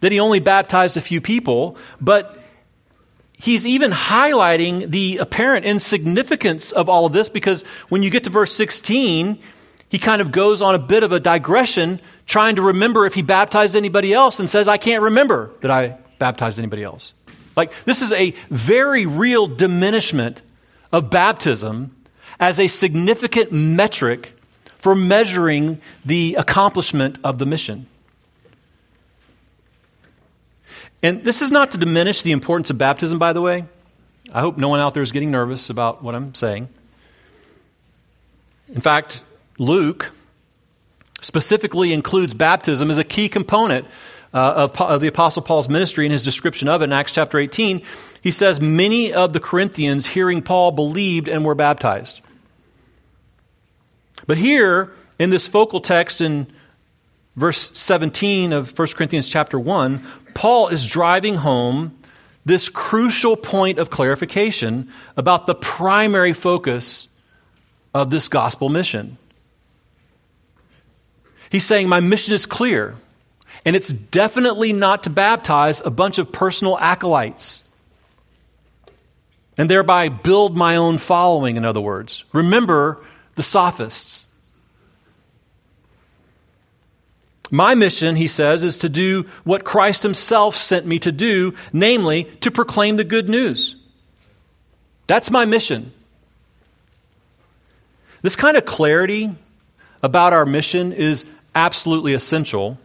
that 0.00 0.10
he 0.10 0.18
only 0.18 0.40
baptized 0.40 0.96
a 0.96 1.00
few 1.00 1.20
people, 1.20 1.76
but 2.00 2.36
he's 3.38 3.64
even 3.64 3.92
highlighting 3.92 4.90
the 4.90 5.18
apparent 5.18 5.64
insignificance 5.64 6.72
of 6.72 6.88
all 6.88 7.06
of 7.06 7.12
this 7.12 7.28
because 7.28 7.62
when 7.88 8.02
you 8.02 8.10
get 8.10 8.24
to 8.24 8.30
verse 8.30 8.52
16, 8.52 9.38
he 9.88 9.98
kind 9.98 10.20
of 10.20 10.32
goes 10.32 10.60
on 10.60 10.74
a 10.74 10.78
bit 10.80 11.04
of 11.04 11.12
a 11.12 11.20
digression 11.20 12.00
trying 12.26 12.56
to 12.56 12.62
remember 12.62 13.06
if 13.06 13.14
he 13.14 13.22
baptized 13.22 13.76
anybody 13.76 14.12
else 14.12 14.40
and 14.40 14.50
says, 14.50 14.66
I 14.66 14.78
can't 14.78 15.02
remember 15.04 15.52
that 15.60 15.70
I 15.70 15.98
baptized 16.18 16.58
anybody 16.58 16.82
else. 16.82 17.14
Like, 17.56 17.72
this 17.84 18.02
is 18.02 18.12
a 18.12 18.32
very 18.48 19.06
real 19.06 19.46
diminishment 19.46 20.42
of 20.92 21.10
baptism 21.10 21.94
as 22.38 22.58
a 22.58 22.68
significant 22.68 23.52
metric 23.52 24.32
for 24.78 24.94
measuring 24.94 25.80
the 26.04 26.34
accomplishment 26.36 27.18
of 27.22 27.38
the 27.38 27.46
mission. 27.46 27.86
And 31.02 31.22
this 31.24 31.42
is 31.42 31.50
not 31.50 31.70
to 31.72 31.78
diminish 31.78 32.22
the 32.22 32.32
importance 32.32 32.70
of 32.70 32.78
baptism, 32.78 33.18
by 33.18 33.32
the 33.32 33.40
way. 33.40 33.64
I 34.32 34.40
hope 34.40 34.56
no 34.56 34.68
one 34.68 34.80
out 34.80 34.94
there 34.94 35.02
is 35.02 35.12
getting 35.12 35.30
nervous 35.30 35.70
about 35.70 36.02
what 36.02 36.14
I'm 36.14 36.34
saying. 36.34 36.68
In 38.74 38.80
fact, 38.80 39.22
Luke 39.58 40.12
specifically 41.20 41.92
includes 41.92 42.34
baptism 42.34 42.90
as 42.90 42.98
a 42.98 43.04
key 43.04 43.28
component 43.28 43.86
uh, 44.32 44.68
of, 44.68 44.80
of 44.80 45.00
the 45.00 45.08
Apostle 45.08 45.42
Paul's 45.42 45.68
ministry 45.68 46.06
and 46.06 46.12
his 46.12 46.24
description 46.24 46.68
of 46.68 46.82
it 46.82 46.84
in 46.84 46.92
Acts 46.92 47.12
chapter 47.12 47.38
18. 47.38 47.82
He 48.22 48.30
says, 48.30 48.60
Many 48.60 49.12
of 49.12 49.32
the 49.32 49.40
Corinthians, 49.40 50.06
hearing 50.06 50.42
Paul, 50.42 50.72
believed 50.72 51.28
and 51.28 51.44
were 51.44 51.54
baptized. 51.54 52.20
But 54.26 54.36
here, 54.36 54.92
in 55.18 55.30
this 55.30 55.48
focal 55.48 55.80
text 55.80 56.20
in 56.20 56.46
verse 57.36 57.78
17 57.78 58.52
of 58.52 58.78
1 58.78 58.88
Corinthians 58.88 59.28
chapter 59.28 59.58
1, 59.58 60.04
Paul 60.34 60.68
is 60.68 60.86
driving 60.86 61.36
home 61.36 61.96
this 62.44 62.68
crucial 62.68 63.36
point 63.36 63.78
of 63.78 63.90
clarification 63.90 64.90
about 65.16 65.46
the 65.46 65.54
primary 65.54 66.32
focus 66.32 67.08
of 67.92 68.10
this 68.10 68.28
gospel 68.28 68.68
mission. 68.68 69.18
He's 71.50 71.66
saying, 71.66 71.88
My 71.88 72.00
mission 72.00 72.32
is 72.32 72.46
clear. 72.46 72.96
And 73.64 73.76
it's 73.76 73.88
definitely 73.88 74.72
not 74.72 75.04
to 75.04 75.10
baptize 75.10 75.80
a 75.80 75.90
bunch 75.90 76.18
of 76.18 76.32
personal 76.32 76.78
acolytes 76.78 77.62
and 79.58 79.68
thereby 79.68 80.08
build 80.08 80.56
my 80.56 80.76
own 80.76 80.96
following, 80.96 81.56
in 81.56 81.64
other 81.64 81.80
words. 81.80 82.24
Remember 82.32 83.04
the 83.34 83.42
sophists. 83.42 84.26
My 87.50 87.74
mission, 87.74 88.16
he 88.16 88.28
says, 88.28 88.62
is 88.62 88.78
to 88.78 88.88
do 88.88 89.24
what 89.44 89.64
Christ 89.64 90.02
himself 90.02 90.56
sent 90.56 90.86
me 90.86 90.98
to 91.00 91.12
do, 91.12 91.54
namely, 91.72 92.24
to 92.40 92.50
proclaim 92.50 92.96
the 92.96 93.04
good 93.04 93.28
news. 93.28 93.76
That's 95.06 95.30
my 95.30 95.44
mission. 95.44 95.92
This 98.22 98.36
kind 98.36 98.56
of 98.56 98.64
clarity 98.64 99.34
about 100.02 100.32
our 100.32 100.46
mission 100.46 100.92
is 100.92 101.26
absolutely 101.54 102.14
essential 102.14 102.78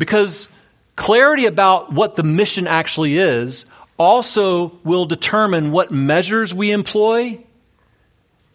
because 0.00 0.48
clarity 0.96 1.44
about 1.44 1.92
what 1.92 2.14
the 2.14 2.22
mission 2.22 2.66
actually 2.66 3.18
is 3.18 3.66
also 3.98 4.72
will 4.82 5.04
determine 5.04 5.72
what 5.72 5.90
measures 5.90 6.54
we 6.54 6.72
employ 6.72 7.38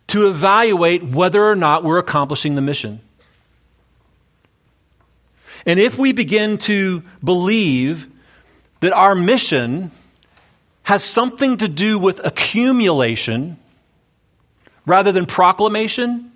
to 0.08 0.28
evaluate 0.28 1.04
whether 1.04 1.46
or 1.46 1.56
not 1.56 1.84
we're 1.84 2.00
accomplishing 2.00 2.56
the 2.56 2.62
mission. 2.62 3.00
And 5.68 5.80
if 5.80 6.00
we 6.00 6.14
begin 6.14 6.58
to 6.60 7.04
believe 7.24 8.08
that 8.80 8.92
our 8.94 9.14
mission 9.14 9.92
has 10.82 11.04
something 11.04 11.58
to 11.58 11.68
do 11.68 12.00
with 12.00 12.26
accumulation 12.26 13.58
rather 14.88 15.12
than 15.12 15.28
proclamation, 15.28 16.32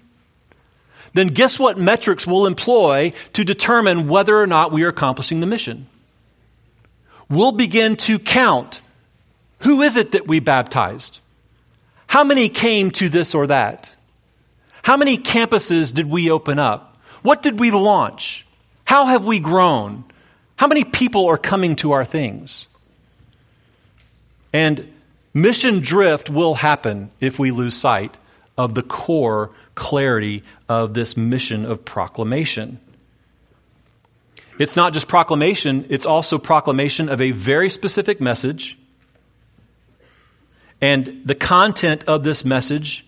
then 1.13 1.27
guess 1.27 1.59
what 1.59 1.77
metrics 1.77 2.27
we'll 2.27 2.45
employ 2.45 3.13
to 3.33 3.43
determine 3.43 4.07
whether 4.07 4.37
or 4.37 4.47
not 4.47 4.71
we 4.71 4.83
are 4.83 4.89
accomplishing 4.89 5.39
the 5.39 5.47
mission? 5.47 5.87
We'll 7.29 7.51
begin 7.51 7.95
to 7.97 8.19
count 8.19 8.81
who 9.59 9.81
is 9.81 9.97
it 9.97 10.13
that 10.13 10.27
we 10.27 10.39
baptized? 10.39 11.19
How 12.07 12.23
many 12.23 12.49
came 12.49 12.91
to 12.91 13.09
this 13.09 13.35
or 13.35 13.47
that? 13.47 13.95
How 14.81 14.97
many 14.97 15.17
campuses 15.17 15.93
did 15.93 16.09
we 16.09 16.31
open 16.31 16.59
up? 16.59 16.97
What 17.21 17.43
did 17.43 17.59
we 17.59 17.71
launch? 17.71 18.45
How 18.85 19.07
have 19.07 19.25
we 19.25 19.39
grown? 19.39 20.05
How 20.55 20.67
many 20.67 20.83
people 20.83 21.27
are 21.27 21.37
coming 21.37 21.75
to 21.77 21.91
our 21.91 22.05
things? 22.05 22.67
And 24.51 24.91
mission 25.33 25.81
drift 25.81 26.29
will 26.29 26.55
happen 26.55 27.11
if 27.19 27.37
we 27.37 27.51
lose 27.51 27.75
sight 27.75 28.17
of 28.57 28.73
the 28.73 28.81
core 28.81 29.51
clarity 29.79 30.43
of 30.67 30.93
this 30.93 31.17
mission 31.17 31.65
of 31.65 31.83
proclamation. 31.83 32.79
It's 34.59 34.75
not 34.75 34.93
just 34.93 35.07
proclamation, 35.07 35.85
it's 35.89 36.05
also 36.05 36.37
proclamation 36.37 37.09
of 37.09 37.21
a 37.21 37.31
very 37.31 37.69
specific 37.69 38.21
message. 38.21 38.77
And 40.81 41.21
the 41.25 41.35
content 41.35 42.03
of 42.05 42.23
this 42.23 42.45
message 42.45 43.05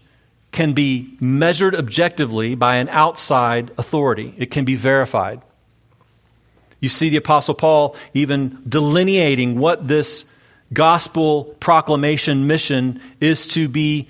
can 0.52 0.74
be 0.74 1.18
measured 1.20 1.76
objectively 1.76 2.56
by 2.56 2.78
an 2.78 2.90
outside 2.90 3.72
authority, 3.78 4.34
it 4.38 4.50
can 4.50 4.66
be 4.66 4.76
verified. 4.76 5.42
You 6.80 6.90
see 6.90 7.10
the 7.10 7.18
Apostle 7.18 7.54
Paul 7.54 7.96
even 8.14 8.58
delineating 8.68 9.60
what 9.60 9.88
this 9.88 10.26
gospel 10.74 11.44
proclamation 11.60 12.48
mission 12.48 13.02
is 13.20 13.46
to 13.48 13.68
be 13.68 14.08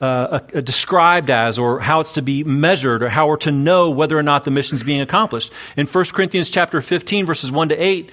uh, 0.00 0.40
uh, 0.54 0.60
described 0.60 1.30
as, 1.30 1.58
or 1.58 1.80
how 1.80 2.00
it's 2.00 2.12
to 2.12 2.22
be 2.22 2.42
measured, 2.44 3.02
or 3.02 3.08
how 3.08 3.28
we're 3.28 3.36
to 3.36 3.52
know 3.52 3.90
whether 3.90 4.16
or 4.16 4.22
not 4.22 4.44
the 4.44 4.50
mission 4.50 4.76
is 4.76 4.82
being 4.82 5.00
accomplished. 5.00 5.52
In 5.76 5.86
1 5.86 6.04
Corinthians 6.06 6.48
chapter 6.48 6.80
15, 6.80 7.26
verses 7.26 7.52
1 7.52 7.68
to 7.68 7.76
8, 7.76 8.10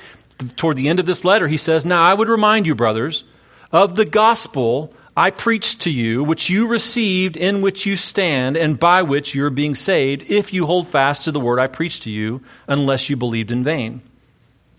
toward 0.56 0.78
the 0.78 0.90
end 0.90 1.00
of 1.00 1.06
this 1.06 1.24
letter, 1.24 1.48
he 1.48 1.58
says, 1.58 1.86
Now 1.86 2.04
I 2.04 2.14
would 2.14 2.30
remind 2.30 2.68
you, 2.68 2.76
brothers, 2.76 3.24
of 3.72 3.96
the 3.96 4.06
gospel 4.06 4.94
I 5.16 5.32
preached 5.32 5.82
to 5.82 5.90
you, 5.90 6.24
which 6.24 6.50
you 6.50 6.68
received, 6.68 7.38
in 7.38 7.62
which 7.62 7.86
you 7.86 7.98
stand, 7.98 8.56
and 8.56 8.80
by 8.80 9.02
which 9.02 9.34
you 9.34 9.44
are 9.46 9.50
being 9.50 9.74
saved, 9.74 10.30
if 10.30 10.54
you 10.54 10.66
hold 10.66 10.88
fast 10.88 11.24
to 11.24 11.32
the 11.32 11.40
word 11.40 11.60
I 11.60 11.68
preached 11.68 12.04
to 12.04 12.12
you, 12.12 12.42
unless 12.68 13.10
you 13.10 13.16
believed 13.16 13.52
in 13.52 13.64
vain. 13.64 14.02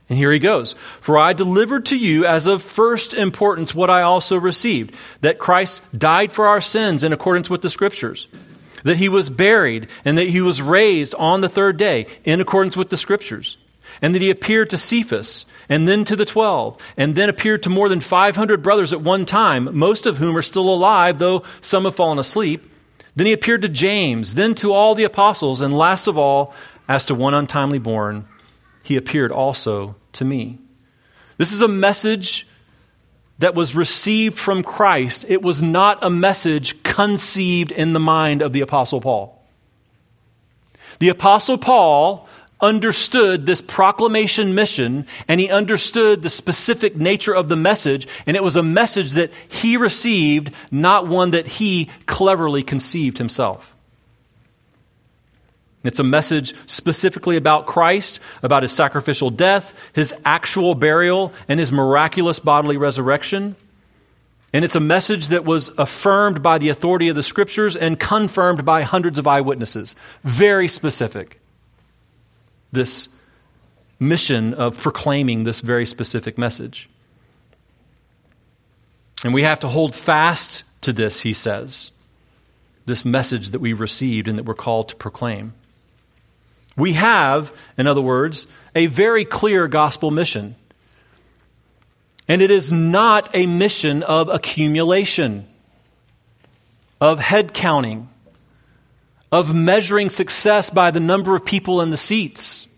And 0.08 0.16
here 0.16 0.32
he 0.32 0.38
goes. 0.38 0.74
For 1.00 1.18
I 1.18 1.32
delivered 1.32 1.86
to 1.86 1.98
you 1.98 2.24
as 2.24 2.46
of 2.46 2.62
first 2.62 3.12
importance 3.12 3.74
what 3.74 3.90
I 3.90 4.02
also 4.02 4.36
received 4.38 4.94
that 5.20 5.38
Christ 5.38 5.82
died 5.98 6.32
for 6.32 6.46
our 6.46 6.60
sins 6.60 7.04
in 7.04 7.12
accordance 7.12 7.50
with 7.50 7.62
the 7.62 7.70
Scriptures, 7.70 8.28
that 8.84 8.96
he 8.96 9.08
was 9.08 9.28
buried, 9.28 9.88
and 10.04 10.16
that 10.16 10.28
he 10.28 10.40
was 10.40 10.62
raised 10.62 11.14
on 11.16 11.40
the 11.40 11.48
third 11.48 11.76
day 11.76 12.06
in 12.24 12.40
accordance 12.40 12.76
with 12.76 12.88
the 12.88 12.96
Scriptures, 12.96 13.58
and 14.00 14.14
that 14.14 14.22
he 14.22 14.30
appeared 14.30 14.70
to 14.70 14.78
Cephas 14.78 15.44
and 15.68 15.86
then 15.86 16.04
to 16.06 16.16
the 16.16 16.24
12, 16.24 16.78
and 16.96 17.14
then 17.14 17.28
appeared 17.28 17.62
to 17.64 17.70
more 17.70 17.90
than 17.90 18.00
500 18.00 18.62
brothers 18.62 18.94
at 18.94 19.02
one 19.02 19.26
time, 19.26 19.76
most 19.76 20.06
of 20.06 20.16
whom 20.16 20.36
are 20.36 20.42
still 20.42 20.72
alive, 20.72 21.18
though 21.18 21.44
some 21.60 21.84
have 21.84 21.94
fallen 21.94 22.18
asleep. 22.18 22.64
Then 23.14 23.26
he 23.26 23.34
appeared 23.34 23.62
to 23.62 23.68
James, 23.68 24.34
then 24.34 24.54
to 24.56 24.72
all 24.72 24.94
the 24.94 25.04
apostles, 25.04 25.60
and 25.60 25.76
last 25.76 26.06
of 26.06 26.16
all, 26.16 26.54
as 26.88 27.04
to 27.06 27.14
one 27.14 27.34
untimely 27.34 27.78
born, 27.78 28.26
he 28.82 28.96
appeared 28.96 29.30
also 29.30 29.96
to 30.14 30.24
me. 30.24 30.58
This 31.36 31.52
is 31.52 31.60
a 31.60 31.68
message 31.68 32.46
that 33.38 33.54
was 33.54 33.74
received 33.74 34.38
from 34.38 34.62
Christ. 34.62 35.24
It 35.28 35.42
was 35.42 35.62
not 35.62 36.02
a 36.02 36.10
message 36.10 36.82
conceived 36.82 37.70
in 37.70 37.92
the 37.92 38.00
mind 38.00 38.42
of 38.42 38.52
the 38.52 38.60
Apostle 38.60 39.00
Paul. 39.00 39.40
The 40.98 41.10
Apostle 41.10 41.58
Paul 41.58 42.28
understood 42.60 43.46
this 43.46 43.60
proclamation 43.60 44.54
mission 44.54 45.06
and 45.28 45.38
he 45.38 45.48
understood 45.48 46.22
the 46.22 46.30
specific 46.30 46.96
nature 46.96 47.32
of 47.32 47.48
the 47.48 47.54
message, 47.54 48.08
and 48.26 48.36
it 48.36 48.42
was 48.42 48.56
a 48.56 48.62
message 48.64 49.12
that 49.12 49.32
he 49.48 49.76
received, 49.76 50.52
not 50.72 51.06
one 51.06 51.30
that 51.30 51.46
he 51.46 51.88
cleverly 52.06 52.64
conceived 52.64 53.18
himself. 53.18 53.72
It's 55.84 56.00
a 56.00 56.04
message 56.04 56.54
specifically 56.66 57.36
about 57.36 57.66
Christ, 57.66 58.20
about 58.42 58.62
his 58.62 58.72
sacrificial 58.72 59.30
death, 59.30 59.78
his 59.92 60.14
actual 60.24 60.74
burial, 60.74 61.32
and 61.46 61.60
his 61.60 61.70
miraculous 61.70 62.40
bodily 62.40 62.76
resurrection. 62.76 63.54
And 64.52 64.64
it's 64.64 64.74
a 64.74 64.80
message 64.80 65.28
that 65.28 65.44
was 65.44 65.68
affirmed 65.78 66.42
by 66.42 66.58
the 66.58 66.70
authority 66.70 67.08
of 67.08 67.16
the 67.16 67.22
scriptures 67.22 67.76
and 67.76 67.98
confirmed 67.98 68.64
by 68.64 68.82
hundreds 68.82 69.18
of 69.18 69.26
eyewitnesses. 69.26 69.94
Very 70.24 70.68
specific 70.68 71.40
this 72.70 73.08
mission 73.98 74.54
of 74.54 74.78
proclaiming 74.78 75.44
this 75.44 75.60
very 75.60 75.86
specific 75.86 76.36
message. 76.36 76.88
And 79.24 79.34
we 79.34 79.42
have 79.42 79.60
to 79.60 79.68
hold 79.68 79.94
fast 79.94 80.64
to 80.82 80.92
this, 80.92 81.22
he 81.22 81.32
says, 81.32 81.90
this 82.86 83.04
message 83.04 83.50
that 83.50 83.58
we 83.60 83.72
received 83.72 84.28
and 84.28 84.38
that 84.38 84.44
we're 84.44 84.54
called 84.54 84.88
to 84.90 84.96
proclaim. 84.96 85.54
We 86.78 86.92
have, 86.94 87.52
in 87.76 87.86
other 87.86 88.00
words, 88.00 88.46
a 88.74 88.86
very 88.86 89.24
clear 89.24 89.66
gospel 89.66 90.10
mission. 90.10 90.54
And 92.28 92.40
it 92.40 92.50
is 92.50 92.70
not 92.70 93.28
a 93.34 93.46
mission 93.46 94.02
of 94.04 94.28
accumulation, 94.28 95.46
of 97.00 97.18
head 97.18 97.52
counting, 97.52 98.08
of 99.32 99.54
measuring 99.54 100.08
success 100.08 100.70
by 100.70 100.90
the 100.90 101.00
number 101.00 101.34
of 101.34 101.44
people 101.44 101.80
in 101.80 101.90
the 101.90 101.96
seats. 101.96 102.68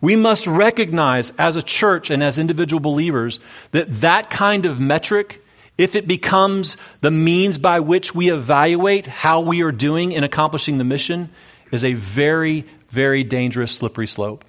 We 0.00 0.16
must 0.16 0.46
recognize 0.46 1.30
as 1.38 1.56
a 1.56 1.62
church 1.62 2.10
and 2.10 2.22
as 2.22 2.38
individual 2.38 2.80
believers 2.80 3.38
that 3.72 3.92
that 4.00 4.30
kind 4.30 4.66
of 4.66 4.80
metric, 4.80 5.44
if 5.76 5.94
it 5.94 6.08
becomes 6.08 6.76
the 7.02 7.10
means 7.10 7.58
by 7.58 7.80
which 7.80 8.14
we 8.14 8.32
evaluate 8.32 9.06
how 9.06 9.40
we 9.40 9.62
are 9.62 9.70
doing 9.72 10.12
in 10.12 10.24
accomplishing 10.24 10.78
the 10.78 10.84
mission, 10.84 11.28
is 11.72 11.84
a 11.84 11.94
very, 11.94 12.64
very 12.90 13.24
dangerous 13.24 13.74
slippery 13.74 14.06
slope. 14.06 14.44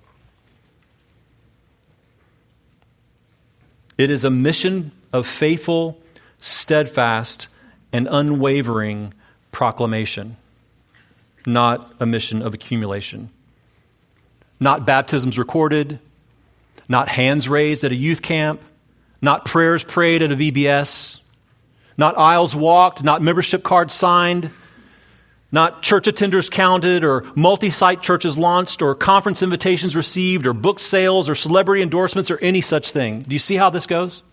It 3.97 4.09
is 4.09 4.25
a 4.25 4.29
mission 4.29 4.91
of 5.11 5.25
faithful, 5.25 5.99
steadfast, 6.39 7.47
and 7.93 8.07
unwavering 8.11 9.13
proclamation, 9.51 10.35
not 11.45 11.93
a 11.99 12.05
mission 12.05 12.41
of 12.41 12.53
accumulation. 12.53 13.29
Not 14.59 14.85
baptisms 14.85 15.37
recorded, 15.37 15.99
not 16.89 17.07
hands 17.07 17.47
raised 17.47 17.83
at 17.83 17.91
a 17.91 17.95
youth 17.95 18.21
camp, 18.21 18.61
not 19.21 19.45
prayers 19.45 19.83
prayed 19.83 20.21
at 20.21 20.31
a 20.31 20.35
VBS, 20.35 21.21
not 21.97 22.17
aisles 22.17 22.55
walked, 22.55 23.03
not 23.03 23.21
membership 23.21 23.63
cards 23.63 23.93
signed, 23.93 24.49
not 25.53 25.83
church 25.83 26.07
attenders 26.07 26.49
counted, 26.49 27.03
or 27.03 27.23
multi 27.35 27.69
site 27.69 28.01
churches 28.01 28.37
launched, 28.37 28.81
or 28.81 28.95
conference 28.95 29.43
invitations 29.43 29.95
received, 29.95 30.47
or 30.47 30.53
book 30.53 30.79
sales, 30.79 31.29
or 31.29 31.35
celebrity 31.35 31.83
endorsements, 31.83 32.31
or 32.31 32.39
any 32.39 32.59
such 32.59 32.89
thing. 32.89 33.21
Do 33.21 33.33
you 33.33 33.39
see 33.39 33.55
how 33.55 33.69
this 33.69 33.85
goes? 33.85 34.23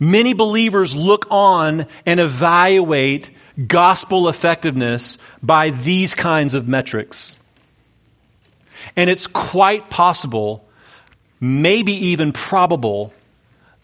Many 0.00 0.32
believers 0.32 0.96
look 0.96 1.26
on 1.30 1.86
and 2.06 2.18
evaluate 2.18 3.30
gospel 3.66 4.30
effectiveness 4.30 5.18
by 5.42 5.68
these 5.68 6.14
kinds 6.14 6.54
of 6.54 6.66
metrics. 6.66 7.36
And 8.96 9.10
it's 9.10 9.26
quite 9.26 9.90
possible, 9.90 10.66
maybe 11.40 11.92
even 11.92 12.32
probable, 12.32 13.12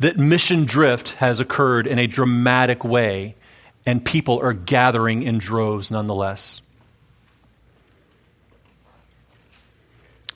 that 0.01 0.19
mission 0.19 0.65
drift 0.65 1.11
has 1.17 1.41
occurred 1.41 1.87
in 1.87 1.99
a 1.99 2.07
dramatic 2.07 2.85
way 2.85 3.35
and 3.85 4.05
people 4.05 4.41
are 4.41 4.53
gathering 4.53 5.23
in 5.23 5.39
droves 5.39 5.91
nonetheless. 5.91 6.63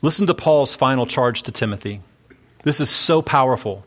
Listen 0.02 0.26
to 0.26 0.35
Paul's 0.35 0.74
final 0.74 1.06
charge 1.06 1.42
to 1.44 1.52
Timothy. 1.52 2.00
This 2.62 2.80
is 2.80 2.90
so 2.90 3.22
powerful. 3.22 3.85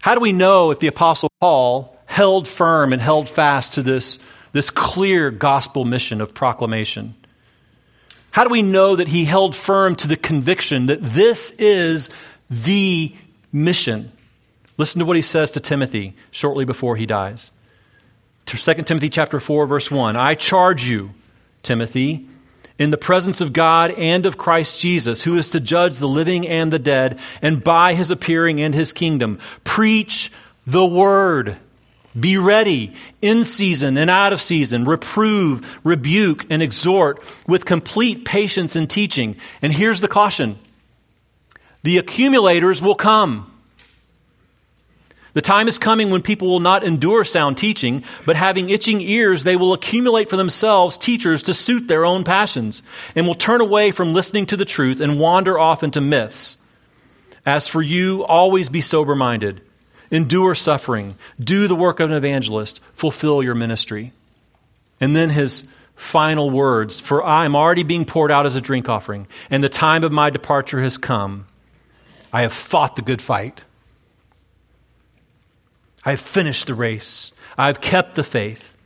How 0.00 0.14
do 0.14 0.20
we 0.20 0.32
know 0.32 0.72
if 0.72 0.80
the 0.80 0.88
Apostle 0.88 1.30
Paul 1.40 1.96
held 2.06 2.48
firm 2.48 2.92
and 2.92 3.00
held 3.00 3.28
fast 3.28 3.74
to 3.74 3.82
this, 3.82 4.18
this 4.52 4.68
clear 4.68 5.30
gospel 5.30 5.84
mission 5.84 6.20
of 6.20 6.34
proclamation? 6.34 7.14
How 8.32 8.44
do 8.44 8.50
we 8.50 8.62
know 8.62 8.96
that 8.96 9.08
he 9.08 9.24
held 9.24 9.54
firm 9.54 9.94
to 9.96 10.08
the 10.08 10.16
conviction 10.16 10.86
that 10.86 11.02
this 11.02 11.50
is 11.52 12.10
the 12.50 13.14
mission? 13.52 14.10
Listen 14.76 14.98
to 15.00 15.04
what 15.04 15.16
he 15.16 15.22
says 15.22 15.52
to 15.52 15.60
Timothy 15.60 16.14
shortly 16.30 16.64
before 16.64 16.96
he 16.96 17.06
dies. 17.06 17.50
2 18.46 18.74
Timothy 18.82 19.08
chapter 19.08 19.40
4 19.40 19.66
verse 19.66 19.90
1. 19.90 20.16
I 20.16 20.34
charge 20.34 20.84
you, 20.84 21.10
Timothy, 21.62 22.26
in 22.78 22.90
the 22.90 22.96
presence 22.96 23.40
of 23.40 23.52
God 23.52 23.92
and 23.92 24.26
of 24.26 24.38
Christ 24.38 24.80
Jesus, 24.80 25.22
who 25.22 25.36
is 25.36 25.48
to 25.50 25.60
judge 25.60 25.98
the 25.98 26.08
living 26.08 26.46
and 26.46 26.72
the 26.72 26.78
dead, 26.78 27.18
and 27.40 27.62
by 27.62 27.94
his 27.94 28.10
appearing 28.10 28.60
and 28.60 28.74
his 28.74 28.92
kingdom. 28.92 29.38
Preach 29.64 30.32
the 30.66 30.86
word. 30.86 31.56
Be 32.18 32.36
ready 32.36 32.94
in 33.22 33.44
season 33.44 33.96
and 33.96 34.10
out 34.10 34.32
of 34.32 34.42
season. 34.42 34.84
Reprove, 34.84 35.80
rebuke, 35.84 36.44
and 36.50 36.62
exhort 36.62 37.22
with 37.46 37.64
complete 37.64 38.24
patience 38.24 38.76
and 38.76 38.88
teaching. 38.88 39.36
And 39.62 39.72
here's 39.72 40.00
the 40.00 40.08
caution 40.08 40.58
the 41.82 41.98
accumulators 41.98 42.82
will 42.82 42.94
come 42.94 43.51
the 45.34 45.40
time 45.40 45.66
is 45.66 45.78
coming 45.78 46.10
when 46.10 46.20
people 46.20 46.48
will 46.48 46.60
not 46.60 46.84
endure 46.84 47.24
sound 47.24 47.56
teaching, 47.56 48.04
but 48.26 48.36
having 48.36 48.68
itching 48.68 49.00
ears, 49.00 49.44
they 49.44 49.56
will 49.56 49.72
accumulate 49.72 50.28
for 50.28 50.36
themselves 50.36 50.98
teachers 50.98 51.42
to 51.44 51.54
suit 51.54 51.88
their 51.88 52.04
own 52.04 52.22
passions, 52.22 52.82
and 53.14 53.26
will 53.26 53.34
turn 53.34 53.60
away 53.60 53.92
from 53.92 54.12
listening 54.12 54.44
to 54.46 54.56
the 54.56 54.66
truth 54.66 55.00
and 55.00 55.18
wander 55.18 55.58
off 55.58 55.82
into 55.82 56.00
myths. 56.00 56.58
As 57.46 57.66
for 57.66 57.80
you, 57.80 58.24
always 58.24 58.68
be 58.68 58.82
sober 58.82 59.16
minded, 59.16 59.62
endure 60.10 60.54
suffering, 60.54 61.16
do 61.40 61.66
the 61.66 61.74
work 61.74 61.98
of 61.98 62.10
an 62.10 62.16
evangelist, 62.16 62.80
fulfill 62.92 63.42
your 63.42 63.54
ministry. 63.54 64.12
And 65.00 65.16
then 65.16 65.30
his 65.30 65.72
final 65.96 66.50
words 66.50 67.00
For 67.00 67.24
I 67.24 67.46
am 67.46 67.56
already 67.56 67.84
being 67.84 68.04
poured 68.04 68.30
out 68.30 68.44
as 68.44 68.54
a 68.54 68.60
drink 68.60 68.88
offering, 68.88 69.26
and 69.50 69.64
the 69.64 69.70
time 69.70 70.04
of 70.04 70.12
my 70.12 70.28
departure 70.28 70.82
has 70.82 70.98
come. 70.98 71.46
I 72.32 72.42
have 72.42 72.52
fought 72.52 72.96
the 72.96 73.02
good 73.02 73.22
fight. 73.22 73.62
I 76.04 76.10
have 76.10 76.20
finished 76.20 76.66
the 76.66 76.74
race. 76.74 77.32
I 77.56 77.68
have 77.68 77.80
kept 77.80 78.14
the 78.14 78.24
faith. 78.24 78.76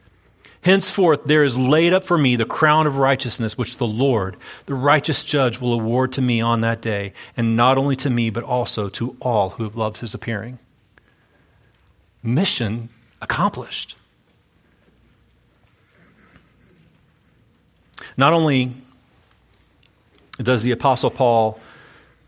Henceforth, 0.62 1.24
there 1.24 1.44
is 1.44 1.56
laid 1.56 1.92
up 1.92 2.02
for 2.02 2.18
me 2.18 2.34
the 2.34 2.44
crown 2.44 2.86
of 2.86 2.96
righteousness, 2.96 3.56
which 3.56 3.76
the 3.76 3.86
Lord, 3.86 4.36
the 4.66 4.74
righteous 4.74 5.22
judge, 5.22 5.60
will 5.60 5.72
award 5.72 6.12
to 6.14 6.20
me 6.20 6.40
on 6.40 6.60
that 6.62 6.82
day, 6.82 7.12
and 7.36 7.56
not 7.56 7.78
only 7.78 7.94
to 7.96 8.10
me, 8.10 8.30
but 8.30 8.42
also 8.42 8.88
to 8.88 9.16
all 9.20 9.50
who 9.50 9.62
have 9.62 9.76
loved 9.76 9.98
his 10.00 10.12
appearing. 10.12 10.58
Mission 12.20 12.88
accomplished. 13.22 13.96
Not 18.16 18.32
only 18.32 18.72
does 20.38 20.64
the 20.64 20.72
Apostle 20.72 21.10
Paul 21.10 21.60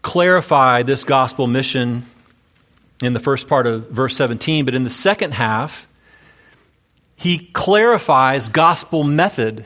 clarify 0.03 0.83
this 0.83 1.03
gospel 1.03 1.47
mission 1.47 2.05
in 3.03 3.13
the 3.13 3.21
first 3.21 3.49
part 3.49 3.67
of 3.67 3.89
verse 3.91 4.17
17, 4.17 4.65
but 4.65 4.75
in 4.75 4.85
the 4.85 4.91
second 4.91 5.35
half, 5.35 5.87
he 7.17 7.39
clarifies 7.39 8.49
gospel 8.49 9.05
method. 9.05 9.65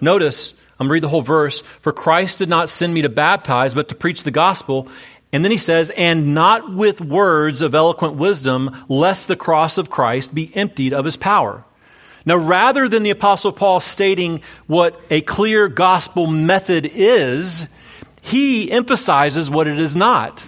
Notice, 0.00 0.52
I'm 0.78 0.86
going 0.86 0.88
to 0.88 0.92
read 0.94 1.02
the 1.02 1.08
whole 1.08 1.22
verse. 1.22 1.60
For 1.80 1.92
Christ 1.92 2.38
did 2.38 2.48
not 2.48 2.70
send 2.70 2.94
me 2.94 3.02
to 3.02 3.08
baptize, 3.08 3.74
but 3.74 3.88
to 3.90 3.94
preach 3.94 4.22
the 4.22 4.30
gospel. 4.30 4.88
And 5.32 5.44
then 5.44 5.52
he 5.52 5.58
says, 5.58 5.90
and 5.90 6.34
not 6.34 6.72
with 6.72 7.00
words 7.00 7.62
of 7.62 7.74
eloquent 7.74 8.16
wisdom, 8.16 8.84
lest 8.88 9.28
the 9.28 9.36
cross 9.36 9.78
of 9.78 9.90
Christ 9.90 10.34
be 10.34 10.50
emptied 10.56 10.94
of 10.94 11.04
his 11.04 11.16
power. 11.16 11.64
Now, 12.26 12.36
rather 12.36 12.88
than 12.88 13.02
the 13.02 13.10
Apostle 13.10 13.52
Paul 13.52 13.80
stating 13.80 14.42
what 14.66 15.00
a 15.10 15.20
clear 15.20 15.68
gospel 15.68 16.26
method 16.26 16.90
is, 16.92 17.74
he 18.22 18.70
emphasizes 18.70 19.48
what 19.48 19.66
it 19.66 19.78
is 19.78 19.96
not. 19.96 20.46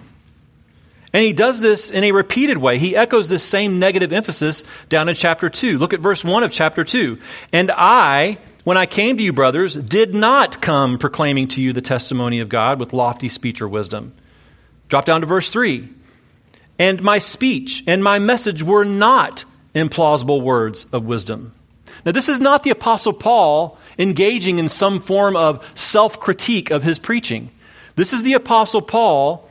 And 1.12 1.22
he 1.22 1.32
does 1.32 1.60
this 1.60 1.90
in 1.90 2.04
a 2.04 2.12
repeated 2.12 2.58
way. 2.58 2.78
He 2.78 2.96
echoes 2.96 3.28
this 3.28 3.44
same 3.44 3.78
negative 3.78 4.12
emphasis 4.12 4.64
down 4.88 5.08
in 5.08 5.14
chapter 5.14 5.50
2. 5.50 5.78
Look 5.78 5.92
at 5.92 6.00
verse 6.00 6.24
1 6.24 6.42
of 6.42 6.52
chapter 6.52 6.84
2. 6.84 7.18
And 7.52 7.70
I, 7.70 8.38
when 8.64 8.78
I 8.78 8.86
came 8.86 9.18
to 9.18 9.22
you, 9.22 9.32
brothers, 9.32 9.74
did 9.74 10.14
not 10.14 10.62
come 10.62 10.98
proclaiming 10.98 11.48
to 11.48 11.60
you 11.60 11.74
the 11.74 11.82
testimony 11.82 12.40
of 12.40 12.48
God 12.48 12.80
with 12.80 12.94
lofty 12.94 13.28
speech 13.28 13.60
or 13.60 13.68
wisdom. 13.68 14.14
Drop 14.88 15.04
down 15.04 15.20
to 15.20 15.26
verse 15.26 15.50
3. 15.50 15.88
And 16.78 17.02
my 17.02 17.18
speech 17.18 17.84
and 17.86 18.02
my 18.02 18.18
message 18.18 18.62
were 18.62 18.84
not 18.84 19.44
implausible 19.74 20.42
words 20.42 20.86
of 20.92 21.04
wisdom. 21.04 21.52
Now, 22.06 22.12
this 22.12 22.28
is 22.28 22.40
not 22.40 22.62
the 22.62 22.70
Apostle 22.70 23.12
Paul 23.12 23.78
engaging 23.98 24.58
in 24.58 24.68
some 24.68 25.00
form 25.00 25.36
of 25.36 25.66
self 25.78 26.18
critique 26.18 26.70
of 26.70 26.82
his 26.82 26.98
preaching. 26.98 27.50
This 27.96 28.12
is 28.14 28.22
the 28.22 28.32
Apostle 28.32 28.80
Paul 28.80 29.48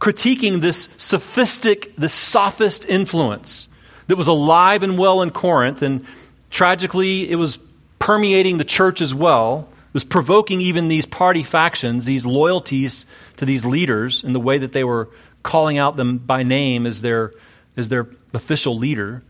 critiquing 0.00 0.60
this 0.60 0.88
sophistic, 0.96 1.94
this 1.96 2.14
sophist 2.14 2.86
influence 2.88 3.68
that 4.06 4.16
was 4.16 4.26
alive 4.26 4.82
and 4.82 4.98
well 4.98 5.22
in 5.22 5.30
Corinth, 5.30 5.82
and 5.82 6.04
tragically, 6.50 7.30
it 7.30 7.36
was 7.36 7.60
permeating 7.98 8.58
the 8.58 8.64
church 8.64 9.00
as 9.00 9.14
well. 9.14 9.68
It 9.88 9.94
was 9.94 10.04
provoking 10.04 10.60
even 10.60 10.88
these 10.88 11.06
party 11.06 11.42
factions, 11.42 12.06
these 12.06 12.24
loyalties 12.24 13.06
to 13.36 13.44
these 13.44 13.64
leaders, 13.64 14.24
in 14.24 14.32
the 14.32 14.40
way 14.40 14.58
that 14.58 14.72
they 14.72 14.84
were 14.84 15.10
calling 15.42 15.78
out 15.78 15.96
them 15.96 16.18
by 16.18 16.42
name 16.42 16.86
as 16.86 17.02
their, 17.02 17.32
as 17.76 17.88
their 17.88 18.08
official 18.32 18.76
leader. 18.76 19.22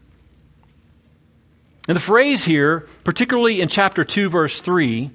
And 1.88 1.96
the 1.96 2.00
phrase 2.00 2.44
here, 2.44 2.86
particularly 3.04 3.60
in 3.60 3.68
chapter 3.68 4.04
2, 4.04 4.30
verse 4.30 4.60
3, 4.60 5.10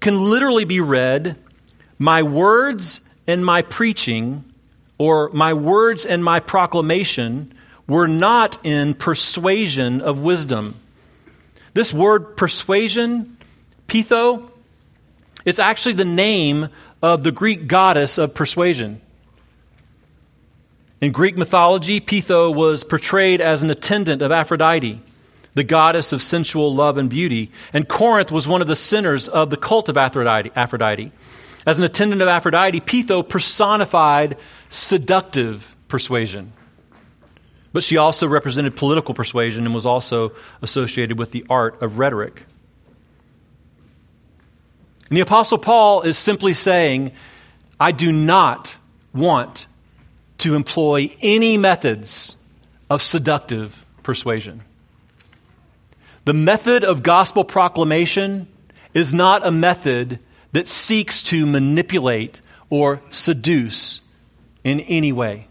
can 0.00 0.30
literally 0.30 0.64
be 0.64 0.80
read 0.80 1.36
My 1.98 2.22
words 2.22 3.02
and 3.26 3.44
my 3.44 3.60
preaching 3.62 4.44
or 4.98 5.30
my 5.32 5.52
words 5.52 6.04
and 6.04 6.24
my 6.24 6.40
proclamation 6.40 7.52
were 7.86 8.08
not 8.08 8.58
in 8.64 8.94
persuasion 8.94 10.00
of 10.00 10.20
wisdom. 10.20 10.74
This 11.74 11.92
word 11.92 12.36
persuasion, 12.36 13.36
peitho, 13.88 14.50
it's 15.44 15.58
actually 15.58 15.94
the 15.94 16.04
name 16.04 16.68
of 17.02 17.22
the 17.22 17.30
Greek 17.30 17.68
goddess 17.68 18.18
of 18.18 18.34
persuasion. 18.34 19.00
In 21.00 21.12
Greek 21.12 21.36
mythology, 21.36 22.00
Peitho 22.00 22.52
was 22.52 22.82
portrayed 22.82 23.40
as 23.40 23.62
an 23.62 23.70
attendant 23.70 24.22
of 24.22 24.32
Aphrodite, 24.32 25.00
the 25.54 25.62
goddess 25.62 26.12
of 26.12 26.22
sensual 26.22 26.74
love 26.74 26.96
and 26.96 27.10
beauty. 27.10 27.50
And 27.72 27.86
Corinth 27.86 28.32
was 28.32 28.48
one 28.48 28.62
of 28.62 28.66
the 28.66 28.76
centers 28.76 29.28
of 29.28 29.50
the 29.50 29.56
cult 29.56 29.88
of 29.88 29.96
Aphrodite. 29.96 31.12
As 31.66 31.80
an 31.80 31.84
attendant 31.84 32.22
of 32.22 32.28
Aphrodite, 32.28 32.80
Peitho 32.80 33.28
personified 33.28 34.38
seductive 34.68 35.74
persuasion. 35.88 36.52
But 37.72 37.82
she 37.82 37.96
also 37.96 38.28
represented 38.28 38.76
political 38.76 39.14
persuasion 39.14 39.66
and 39.66 39.74
was 39.74 39.84
also 39.84 40.32
associated 40.62 41.18
with 41.18 41.32
the 41.32 41.44
art 41.50 41.82
of 41.82 41.98
rhetoric. 41.98 42.44
And 45.08 45.16
the 45.16 45.22
Apostle 45.22 45.58
Paul 45.58 46.02
is 46.02 46.16
simply 46.16 46.54
saying, 46.54 47.12
I 47.78 47.92
do 47.92 48.12
not 48.12 48.76
want 49.12 49.66
to 50.38 50.54
employ 50.54 51.14
any 51.20 51.56
methods 51.56 52.36
of 52.88 53.02
seductive 53.02 53.84
persuasion. 54.02 54.62
The 56.24 56.32
method 56.32 56.84
of 56.84 57.02
gospel 57.02 57.44
proclamation 57.44 58.48
is 58.94 59.12
not 59.12 59.46
a 59.46 59.50
method 59.50 60.20
that 60.56 60.66
seeks 60.66 61.22
to 61.22 61.44
manipulate 61.44 62.40
or 62.70 63.02
seduce 63.10 64.00
in 64.64 64.80
any 64.80 65.12
way. 65.12 65.46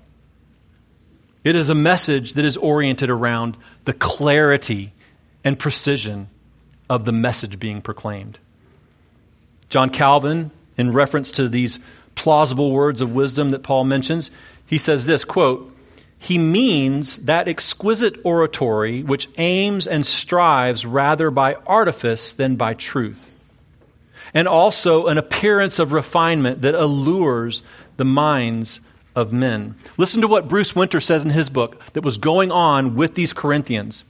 It 1.43 1.55
is 1.55 1.69
a 1.69 1.75
message 1.75 2.33
that 2.33 2.43
is 2.43 2.57
oriented 2.57 3.11
around 3.11 3.55
the 3.83 3.93
clarity 3.93 4.93
and 5.43 5.59
precision 5.59 6.27
of 6.89 7.05
the 7.05 7.11
message 7.11 7.59
being 7.59 7.83
proclaimed. 7.83 8.39
John 9.69 9.91
Calvin, 9.91 10.49
in 10.75 10.91
reference 10.91 11.29
to 11.33 11.49
these 11.49 11.79
plausible 12.15 12.71
words 12.71 12.99
of 12.99 13.13
wisdom 13.13 13.51
that 13.51 13.61
Paul 13.61 13.83
mentions, 13.83 14.31
he 14.65 14.79
says 14.79 15.05
this 15.05 15.23
quote, 15.23 15.71
he 16.17 16.39
means 16.39 17.17
that 17.25 17.47
exquisite 17.47 18.19
oratory 18.23 19.03
which 19.03 19.29
aims 19.37 19.85
and 19.85 20.03
strives 20.03 20.83
rather 20.83 21.29
by 21.29 21.57
artifice 21.67 22.33
than 22.33 22.55
by 22.55 22.73
truth, 22.73 23.34
and 24.35 24.47
also 24.47 25.07
an 25.07 25.17
appearance 25.17 25.79
of 25.79 25.93
refinement 25.93 26.61
that 26.61 26.75
allures 26.75 27.63
the 27.95 28.05
minds 28.05 28.81
of 29.15 29.31
men. 29.31 29.75
Listen 29.97 30.21
to 30.21 30.27
what 30.27 30.49
Bruce 30.49 30.75
Winter 30.75 30.99
says 30.99 31.23
in 31.23 31.31
his 31.31 31.49
book 31.49 31.81
that 31.93 32.03
was 32.03 32.17
going 32.17 32.51
on 32.51 32.95
with 32.95 33.15
these 33.15 33.31
Corinthians. 33.31 34.03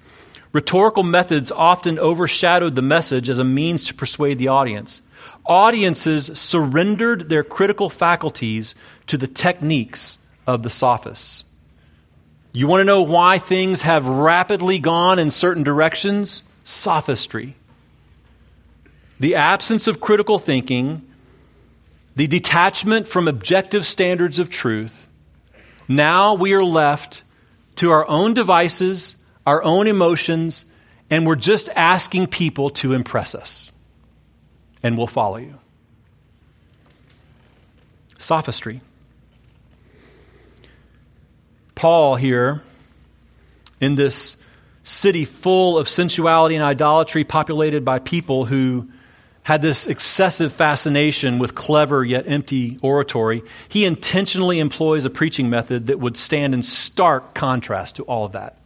Rhetorical 0.52 1.04
methods 1.04 1.52
often 1.52 2.00
overshadowed 2.00 2.76
the 2.76 2.82
message 2.82 3.30
as 3.30 3.38
a 3.38 3.44
means 3.44 3.86
to 3.86 3.94
persuade 3.94 4.40
the 4.40 4.48
audience. 4.48 5.02
Audiences 5.46 6.32
surrendered 6.40 7.30
their 7.30 7.44
critical 7.44 7.90
faculties 7.90 8.74
to 9.06 9.18
the 9.18 9.28
techniques 9.28 10.18
of 10.48 10.64
the 10.64 10.70
sophists. 10.72 11.44
You 12.52 12.68
want 12.68 12.82
to 12.82 12.86
know 12.86 13.04
why 13.04 13.38
things 13.38 13.84
have 13.84 14.08
rapidly 14.08 14.80
gone 14.80 15.20
in 15.20 15.30
certain 15.30 15.64
directions? 15.64 16.42
Sophistry. 16.64 17.56
The 19.20 19.36
absence 19.36 19.88
of 19.88 20.02
critical 20.02 20.40
thinking, 20.40 21.02
the 22.16 22.28
detachment 22.28 23.08
from 23.08 23.28
objective 23.28 23.86
standards 23.86 24.40
of 24.40 24.50
truth. 24.50 25.08
Now 25.88 26.34
we 26.34 26.54
are 26.54 26.64
left 26.64 27.24
to 27.78 27.92
our 27.92 28.08
own 28.08 28.34
devices, 28.34 29.16
our 29.46 29.64
own 29.64 29.88
emotions, 29.88 30.66
and 31.10 31.26
we're 31.26 31.36
just 31.36 31.70
asking 31.76 32.28
people 32.28 32.70
to 32.72 32.94
impress 32.94 33.36
us. 33.36 33.72
And 34.82 34.98
we'll 34.98 35.08
follow 35.08 35.38
you. 35.38 35.56
Sophistry. 38.18 38.82
Paul 41.76 42.16
here 42.16 42.62
in 43.82 43.96
this 43.96 44.38
city 44.84 45.26
full 45.26 45.78
of 45.78 45.90
sensuality 45.90 46.56
and 46.56 46.64
idolatry, 46.64 47.24
populated 47.24 47.84
by 47.84 48.00
people 48.00 48.46
who 48.46 48.88
had 49.46 49.62
this 49.62 49.86
excessive 49.86 50.52
fascination 50.52 51.38
with 51.38 51.54
clever 51.54 52.04
yet 52.04 52.26
empty 52.28 52.80
oratory, 52.82 53.44
he 53.70 53.86
intentionally 53.86 54.58
employs 54.58 55.06
a 55.06 55.10
preaching 55.12 55.52
method 55.52 55.86
that 55.86 56.00
would 56.00 56.18
stand 56.18 56.56
in 56.56 56.64
stark 56.64 57.36
contrast 57.36 57.98
to 57.98 58.04
all 58.06 58.26
of 58.26 58.32
that. 58.32 58.58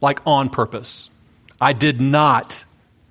Like 0.00 0.20
on 0.26 0.50
purpose. 0.50 1.10
I 1.60 1.74
did 1.74 2.00
not 2.00 2.64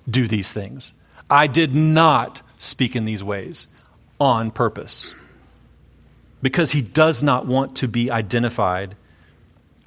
do 0.09 0.27
these 0.27 0.51
things. 0.51 0.93
I 1.29 1.47
did 1.47 1.73
not 1.73 2.41
speak 2.57 2.97
in 2.97 3.05
these 3.05 3.23
ways 3.23 3.67
on 4.19 4.51
purpose. 4.51 5.15
Because 6.41 6.73
he 6.73 6.81
does 6.81 7.23
not 7.23 7.45
want 7.45 7.77
to 7.77 7.87
be 7.87 8.11
identified 8.11 8.97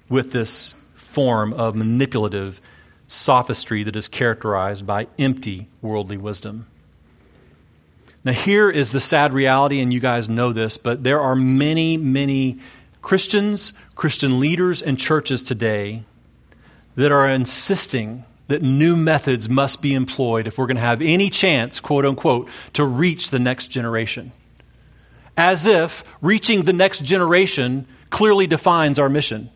with 0.08 0.32
this 0.32 0.72
form 0.94 1.52
of 1.52 1.76
manipulative 1.76 2.58
sophistry 3.06 3.82
that 3.82 3.96
is 3.96 4.08
characterized 4.08 4.86
by 4.86 5.08
empty 5.18 5.68
worldly 5.82 6.16
wisdom. 6.16 6.66
Now, 8.26 8.32
here 8.32 8.68
is 8.68 8.90
the 8.90 8.98
sad 8.98 9.32
reality, 9.32 9.78
and 9.78 9.92
you 9.92 10.00
guys 10.00 10.28
know 10.28 10.52
this, 10.52 10.78
but 10.78 11.04
there 11.04 11.20
are 11.20 11.36
many, 11.36 11.96
many 11.96 12.58
Christians, 13.00 13.72
Christian 13.94 14.40
leaders, 14.40 14.82
and 14.82 14.98
churches 14.98 15.44
today 15.44 16.02
that 16.96 17.12
are 17.12 17.28
insisting 17.28 18.24
that 18.48 18.62
new 18.62 18.96
methods 18.96 19.48
must 19.48 19.80
be 19.80 19.94
employed 19.94 20.48
if 20.48 20.58
we're 20.58 20.66
going 20.66 20.74
to 20.74 20.82
have 20.82 21.02
any 21.02 21.30
chance, 21.30 21.78
quote 21.78 22.04
unquote, 22.04 22.48
to 22.72 22.84
reach 22.84 23.30
the 23.30 23.38
next 23.38 23.68
generation. 23.68 24.32
As 25.36 25.68
if 25.68 26.02
reaching 26.20 26.62
the 26.62 26.72
next 26.72 27.04
generation 27.04 27.86
clearly 28.10 28.48
defines 28.48 28.98
our 28.98 29.08
mission. 29.08 29.50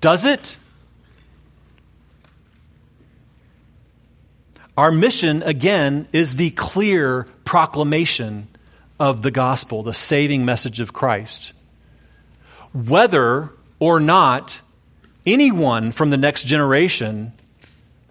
Does 0.00 0.24
it? 0.24 0.56
Our 4.74 4.90
mission, 4.90 5.42
again, 5.42 6.08
is 6.14 6.36
the 6.36 6.48
clear 6.48 7.28
proclamation 7.44 8.48
of 8.98 9.22
the 9.22 9.30
gospel, 9.30 9.82
the 9.82 9.94
saving 9.94 10.44
message 10.44 10.80
of 10.80 10.92
Christ. 10.92 11.52
Whether 12.72 13.50
or 13.78 14.00
not 14.00 14.60
anyone 15.26 15.92
from 15.92 16.10
the 16.10 16.16
next 16.16 16.44
generation 16.46 17.32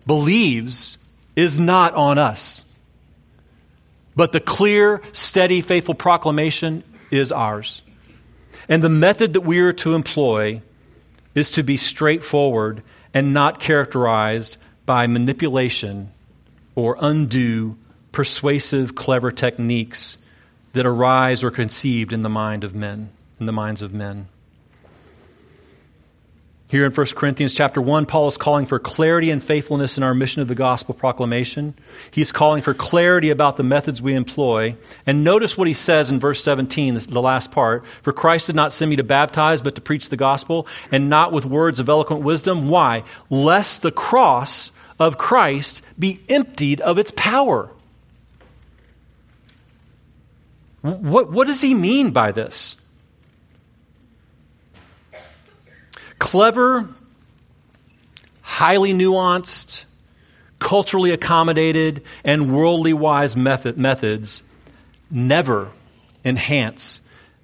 believes 0.06 0.98
is 1.36 1.60
not 1.60 1.94
on 1.96 2.18
us. 2.18 2.64
But 4.16 4.32
the 4.32 4.40
clear, 4.40 5.02
steady, 5.12 5.62
faithful 5.62 5.96
proclamation 5.96 6.84
is 7.10 7.32
ours. 7.32 7.82
And 8.70 8.84
the 8.84 8.90
method 8.90 9.34
that 9.34 9.42
we 9.42 9.60
are 9.60 9.74
to 9.74 9.96
employ 9.96 10.62
is 11.36 11.52
to 11.52 11.64
be 11.64 11.78
straightforward 11.78 12.84
and 13.14 13.34
not 13.34 13.60
characterized 13.60 14.58
by 14.86 15.08
manipulation 15.08 16.12
or 16.76 16.98
undue, 17.00 17.78
persuasive, 18.14 18.96
clever 18.96 19.32
techniques 19.32 20.18
that 20.72 20.86
arise 20.86 21.44
or 21.44 21.52
conceived 21.52 22.14
in 22.14 22.24
the 22.24 22.30
mind 22.30 22.64
of 22.64 22.74
men, 22.74 23.10
in 23.40 23.46
the 23.46 23.52
minds 23.52 23.82
of 23.82 23.94
men. 23.94 24.28
Here 26.70 26.86
in 26.86 26.92
1 26.92 27.08
Corinthians 27.14 27.54
chapter 27.54 27.80
1, 27.80 28.08
Paul 28.08 28.28
is 28.28 28.38
calling 28.38 28.66
for 28.66 28.80
clarity 28.80 29.30
and 29.30 29.44
faithfulness 29.44 29.96
in 29.96 30.04
our 30.04 30.16
mission 30.16 30.42
of 30.42 30.48
the 30.48 30.56
gospel 30.56 30.96
proclamation. 30.96 31.76
He's 32.10 32.32
calling 32.32 32.64
for 32.64 32.74
clarity 32.74 33.30
about 33.30 33.58
the 33.58 33.64
methods 33.64 34.02
we 34.02 34.16
employ. 34.16 34.76
And 35.06 35.24
notice 35.24 35.56
what 35.56 35.68
he 35.68 35.76
says 35.76 36.10
in 36.10 36.20
verse 36.20 36.44
17, 36.44 36.96
the 36.96 37.22
last 37.22 37.52
part. 37.52 37.86
For 38.02 38.12
Christ 38.12 38.48
did 38.48 38.56
not 38.56 38.74
send 38.74 38.90
me 38.90 38.96
to 38.96 39.04
baptize, 39.04 39.62
but 39.62 39.76
to 39.76 39.82
preach 39.82 40.10
the 40.10 40.18
gospel, 40.18 40.66
and 40.92 41.10
not 41.10 41.32
with 41.32 41.46
words 41.46 41.80
of 41.80 41.90
eloquent 41.90 42.24
wisdom. 42.24 42.68
Why? 42.68 43.04
Lest 43.30 43.84
the 43.84 43.92
cross 43.92 44.72
of 45.00 45.20
Christ 45.20 45.84
be 46.00 46.22
emptied 46.28 46.82
of 46.82 46.98
its 46.98 47.14
power. 47.16 47.70
What, 50.84 51.32
what 51.32 51.48
does 51.48 51.62
he 51.62 51.74
mean 51.74 52.12
by 52.12 52.32
this? 52.32 52.76
clever, 56.24 56.88
highly 58.42 58.94
nuanced, 58.94 59.84
culturally 60.58 61.12
accommodated, 61.12 62.02
and 62.24 62.56
worldly 62.56 62.94
wise 62.94 63.36
method, 63.36 63.78
methods 63.78 64.42
never 65.12 65.70
enhance 66.24 67.02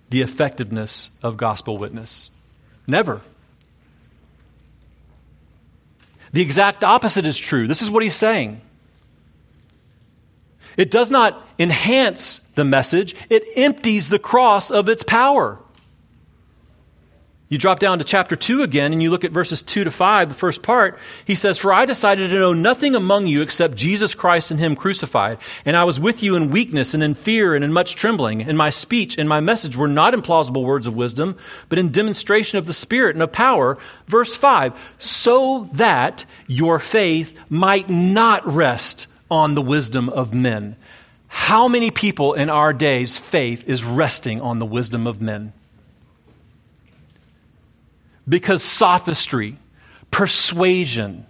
the 0.09 0.21
effectiveness 0.21 1.09
of 1.21 1.35
gospel 1.35 1.77
witness. 1.77 2.29
Never. 2.87 3.21
The 6.31 6.41
exact 6.41 6.83
opposite 6.85 7.25
is 7.25 7.37
true. 7.37 7.67
This 7.67 7.81
is 7.81 7.91
what 7.91 8.01
he's 8.01 8.15
saying. 8.15 8.61
It 10.79 10.91
does 10.91 11.11
not 11.11 11.45
enhance 11.59 12.39
the 12.55 12.63
message, 12.63 13.13
it 13.29 13.43
empties 13.57 14.07
the 14.07 14.17
cross 14.17 14.71
of 14.71 14.87
its 14.87 15.03
power. 15.03 15.59
You 17.49 17.57
drop 17.57 17.79
down 17.79 17.97
to 17.97 18.05
chapter 18.05 18.37
2 18.37 18.61
again 18.61 18.93
and 18.93 19.03
you 19.03 19.09
look 19.09 19.25
at 19.25 19.33
verses 19.33 19.61
2 19.61 19.83
to 19.83 19.91
5, 19.91 20.29
the 20.29 20.35
first 20.35 20.63
part. 20.63 20.97
He 21.25 21.35
says, 21.35 21.57
For 21.57 21.73
I 21.73 21.85
decided 21.85 22.29
to 22.29 22.39
know 22.39 22.53
nothing 22.53 22.95
among 22.95 23.27
you 23.27 23.41
except 23.41 23.75
Jesus 23.75 24.15
Christ 24.15 24.51
and 24.51 24.59
Him 24.59 24.77
crucified. 24.77 25.39
And 25.65 25.75
I 25.75 25.83
was 25.83 25.99
with 25.99 26.23
you 26.23 26.37
in 26.37 26.49
weakness 26.49 26.93
and 26.93 27.03
in 27.03 27.13
fear 27.13 27.55
and 27.55 27.65
in 27.65 27.73
much 27.73 27.97
trembling. 27.97 28.41
And 28.41 28.57
my 28.57 28.69
speech 28.69 29.17
and 29.17 29.27
my 29.27 29.41
message 29.41 29.75
were 29.75 29.89
not 29.89 30.13
in 30.13 30.21
plausible 30.21 30.63
words 30.63 30.87
of 30.87 30.95
wisdom, 30.95 31.35
but 31.67 31.79
in 31.79 31.91
demonstration 31.91 32.57
of 32.57 32.67
the 32.67 32.73
Spirit 32.73 33.17
and 33.17 33.23
of 33.23 33.33
power. 33.33 33.77
Verse 34.07 34.33
5 34.33 34.73
So 34.97 35.67
that 35.73 36.23
your 36.47 36.79
faith 36.79 37.37
might 37.49 37.89
not 37.89 38.47
rest 38.47 39.08
on 39.29 39.55
the 39.55 39.61
wisdom 39.61 40.09
of 40.09 40.33
men. 40.33 40.75
How 41.27 41.67
many 41.67 41.91
people 41.91 42.33
in 42.33 42.49
our 42.49 42.73
days' 42.73 43.17
faith 43.17 43.67
is 43.67 43.83
resting 43.83 44.41
on 44.41 44.59
the 44.59 44.65
wisdom 44.65 45.05
of 45.05 45.21
men? 45.21 45.53
because 48.29 48.63
sophistry, 48.63 49.57
persuasion 50.11 51.25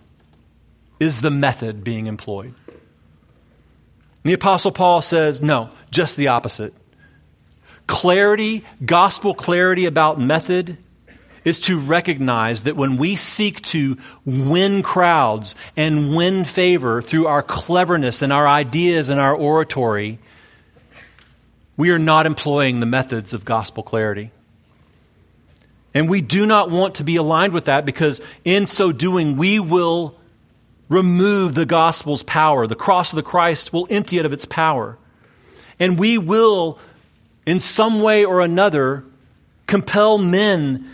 is 1.00 1.22
the 1.22 1.32
method 1.32 1.84
being 1.84 2.08
employed. 2.08 2.54
The 4.24 4.34
Apostle 4.34 4.74
Paul 4.74 5.02
says, 5.02 5.42
no, 5.42 5.70
just 5.92 6.18
the 6.18 6.28
opposite. 6.28 6.74
Clarity, 7.88 8.66
gospel 8.86 9.34
clarity 9.34 9.86
about 9.86 10.20
method, 10.20 10.78
is 11.44 11.60
to 11.62 11.80
recognize 11.80 12.64
that 12.64 12.76
when 12.76 12.98
we 12.98 13.16
seek 13.16 13.62
to 13.62 13.98
win 14.26 14.82
crowds 14.82 15.56
and 15.78 16.16
win 16.16 16.46
favor 16.46 17.02
through 17.02 17.28
our 17.28 17.42
cleverness 17.42 18.22
and 18.22 18.34
our 18.34 18.48
ideas 18.48 19.10
and 19.10 19.20
our 19.20 19.36
oratory, 19.36 20.20
we 21.78 21.92
are 21.92 22.00
not 22.00 22.26
employing 22.26 22.80
the 22.80 22.86
methods 22.86 23.34
of 23.34 23.46
gospel 23.46 23.84
clarity. 23.84 24.32
And 25.94 26.10
we 26.10 26.22
do 26.22 26.46
not 26.46 26.70
want 26.70 26.96
to 26.96 27.04
be 27.04 27.16
aligned 27.16 27.54
with 27.54 27.66
that 27.66 27.86
because 27.86 28.22
in 28.46 28.68
so 28.68 28.92
doing, 28.92 29.38
we 29.38 29.60
will 29.60 30.16
remove 30.88 31.56
the 31.56 31.66
gospel's 31.66 32.24
power. 32.24 32.68
The 32.68 32.76
cross 32.76 33.12
of 33.12 33.16
the 33.16 33.24
Christ 33.24 33.72
will 33.72 33.88
empty 33.90 34.18
it 34.18 34.26
of 34.26 34.34
its 34.34 34.46
power. 34.46 34.98
And 35.80 35.98
we 35.98 36.18
will, 36.18 36.80
in 37.46 37.60
some 37.60 38.02
way 38.02 38.26
or 38.26 38.42
another, 38.42 39.04
compel 39.66 40.18
men 40.18 40.90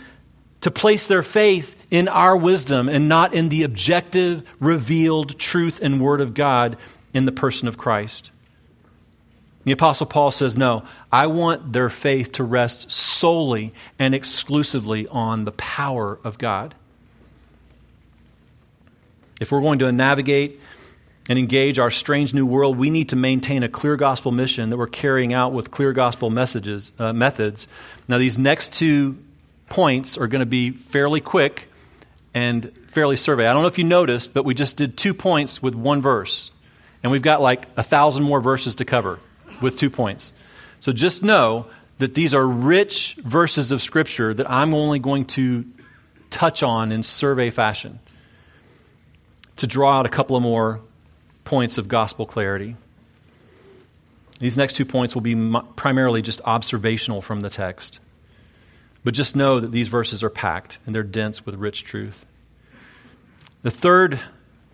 to 0.66 0.70
place 0.72 1.06
their 1.06 1.22
faith 1.22 1.76
in 1.92 2.08
our 2.08 2.36
wisdom 2.36 2.88
and 2.88 3.08
not 3.08 3.32
in 3.32 3.50
the 3.50 3.62
objective, 3.62 4.42
revealed 4.58 5.38
truth 5.38 5.78
and 5.80 6.00
word 6.00 6.20
of 6.20 6.34
God 6.34 6.76
in 7.14 7.24
the 7.24 7.30
person 7.30 7.68
of 7.68 7.78
Christ. 7.78 8.32
The 9.62 9.70
Apostle 9.70 10.08
Paul 10.08 10.32
says, 10.32 10.56
No, 10.56 10.82
I 11.12 11.28
want 11.28 11.72
their 11.72 11.88
faith 11.88 12.32
to 12.32 12.42
rest 12.42 12.90
solely 12.90 13.74
and 13.96 14.12
exclusively 14.12 15.06
on 15.06 15.44
the 15.44 15.52
power 15.52 16.18
of 16.24 16.36
God. 16.36 16.74
If 19.40 19.52
we're 19.52 19.60
going 19.60 19.78
to 19.78 19.92
navigate 19.92 20.58
and 21.28 21.38
engage 21.38 21.78
our 21.78 21.92
strange 21.92 22.34
new 22.34 22.44
world, 22.44 22.76
we 22.76 22.90
need 22.90 23.10
to 23.10 23.16
maintain 23.16 23.62
a 23.62 23.68
clear 23.68 23.94
gospel 23.94 24.32
mission 24.32 24.70
that 24.70 24.78
we're 24.78 24.88
carrying 24.88 25.32
out 25.32 25.52
with 25.52 25.70
clear 25.70 25.92
gospel 25.92 26.28
messages, 26.28 26.92
uh, 26.98 27.12
methods. 27.12 27.68
Now, 28.08 28.18
these 28.18 28.36
next 28.36 28.74
two 28.74 29.18
points 29.68 30.16
are 30.16 30.26
going 30.26 30.40
to 30.40 30.46
be 30.46 30.70
fairly 30.70 31.20
quick 31.20 31.68
and 32.34 32.70
fairly 32.88 33.16
survey. 33.16 33.46
I 33.46 33.52
don't 33.52 33.62
know 33.62 33.68
if 33.68 33.78
you 33.78 33.84
noticed, 33.84 34.34
but 34.34 34.44
we 34.44 34.54
just 34.54 34.76
did 34.76 34.96
two 34.96 35.14
points 35.14 35.62
with 35.62 35.74
one 35.74 36.02
verse. 36.02 36.50
And 37.02 37.12
we've 37.12 37.22
got 37.22 37.40
like 37.40 37.66
a 37.76 37.82
thousand 37.82 38.24
more 38.24 38.40
verses 38.40 38.76
to 38.76 38.84
cover 38.84 39.18
with 39.60 39.78
two 39.78 39.90
points. 39.90 40.32
So 40.80 40.92
just 40.92 41.22
know 41.22 41.66
that 41.98 42.14
these 42.14 42.34
are 42.34 42.46
rich 42.46 43.14
verses 43.16 43.72
of 43.72 43.80
Scripture 43.80 44.34
that 44.34 44.50
I'm 44.50 44.74
only 44.74 44.98
going 44.98 45.24
to 45.26 45.64
touch 46.30 46.62
on 46.62 46.92
in 46.92 47.02
survey 47.02 47.50
fashion 47.50 47.98
to 49.56 49.66
draw 49.66 49.98
out 49.98 50.06
a 50.06 50.10
couple 50.10 50.36
of 50.36 50.42
more 50.42 50.80
points 51.44 51.78
of 51.78 51.88
gospel 51.88 52.26
clarity. 52.26 52.76
These 54.38 54.58
next 54.58 54.74
two 54.74 54.84
points 54.84 55.14
will 55.14 55.22
be 55.22 55.34
primarily 55.76 56.20
just 56.20 56.42
observational 56.44 57.22
from 57.22 57.40
the 57.40 57.48
text. 57.48 58.00
But 59.06 59.14
just 59.14 59.36
know 59.36 59.60
that 59.60 59.70
these 59.70 59.86
verses 59.86 60.24
are 60.24 60.28
packed 60.28 60.78
and 60.84 60.92
they're 60.92 61.04
dense 61.04 61.46
with 61.46 61.54
rich 61.54 61.84
truth. 61.84 62.26
The 63.62 63.70
third 63.70 64.18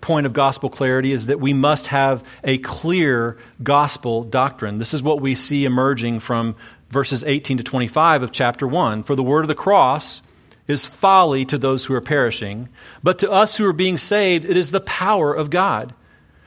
point 0.00 0.24
of 0.24 0.32
gospel 0.32 0.70
clarity 0.70 1.12
is 1.12 1.26
that 1.26 1.38
we 1.38 1.52
must 1.52 1.88
have 1.88 2.26
a 2.42 2.56
clear 2.56 3.36
gospel 3.62 4.24
doctrine. 4.24 4.78
This 4.78 4.94
is 4.94 5.02
what 5.02 5.20
we 5.20 5.34
see 5.34 5.66
emerging 5.66 6.20
from 6.20 6.56
verses 6.88 7.22
18 7.22 7.58
to 7.58 7.62
25 7.62 8.22
of 8.22 8.32
chapter 8.32 8.66
1. 8.66 9.02
For 9.02 9.14
the 9.14 9.22
word 9.22 9.42
of 9.42 9.48
the 9.48 9.54
cross 9.54 10.22
is 10.66 10.86
folly 10.86 11.44
to 11.44 11.58
those 11.58 11.84
who 11.84 11.92
are 11.92 12.00
perishing, 12.00 12.70
but 13.02 13.18
to 13.18 13.30
us 13.30 13.58
who 13.58 13.66
are 13.66 13.74
being 13.74 13.98
saved, 13.98 14.46
it 14.46 14.56
is 14.56 14.70
the 14.70 14.80
power 14.80 15.34
of 15.34 15.50
God. 15.50 15.92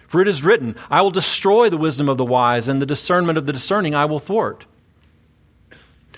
For 0.07 0.21
it 0.21 0.27
is 0.27 0.43
written, 0.43 0.75
I 0.89 1.03
will 1.03 1.11
destroy 1.11 1.69
the 1.69 1.77
wisdom 1.77 2.09
of 2.09 2.17
the 2.17 2.25
wise, 2.25 2.67
and 2.67 2.81
the 2.81 2.87
discernment 2.87 3.37
of 3.37 3.45
the 3.45 3.53
discerning 3.53 3.93
I 3.93 4.05
will 4.05 4.17
thwart. 4.17 4.65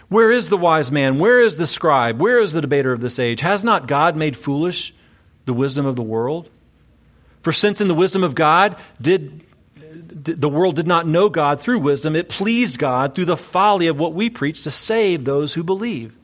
Where 0.09 0.31
is 0.31 0.49
the 0.49 0.57
wise 0.57 0.91
man? 0.91 1.19
Where 1.19 1.41
is 1.41 1.57
the 1.57 1.67
scribe? 1.67 2.19
Where 2.19 2.39
is 2.39 2.53
the 2.53 2.61
debater 2.61 2.93
of 2.93 3.01
this 3.01 3.19
age? 3.19 3.41
Has 3.41 3.63
not 3.63 3.87
God 3.87 4.15
made 4.15 4.37
foolish 4.37 4.93
the 5.45 5.53
wisdom 5.53 5.85
of 5.85 5.95
the 5.95 6.03
world? 6.03 6.49
For 7.41 7.51
since 7.51 7.81
in 7.81 7.87
the 7.87 7.93
wisdom 7.93 8.23
of 8.23 8.35
God 8.35 8.77
did 9.01 9.43
the 10.09 10.49
world 10.49 10.75
did 10.75 10.87
not 10.87 11.07
know 11.07 11.29
God 11.29 11.59
through 11.59 11.79
wisdom, 11.79 12.15
it 12.15 12.27
pleased 12.27 12.79
God 12.79 13.15
through 13.15 13.25
the 13.25 13.37
folly 13.37 13.87
of 13.87 13.99
what 13.99 14.13
we 14.13 14.29
preach 14.29 14.63
to 14.63 14.71
save 14.71 15.23
those 15.23 15.53
who 15.53 15.63
believe. 15.63 16.17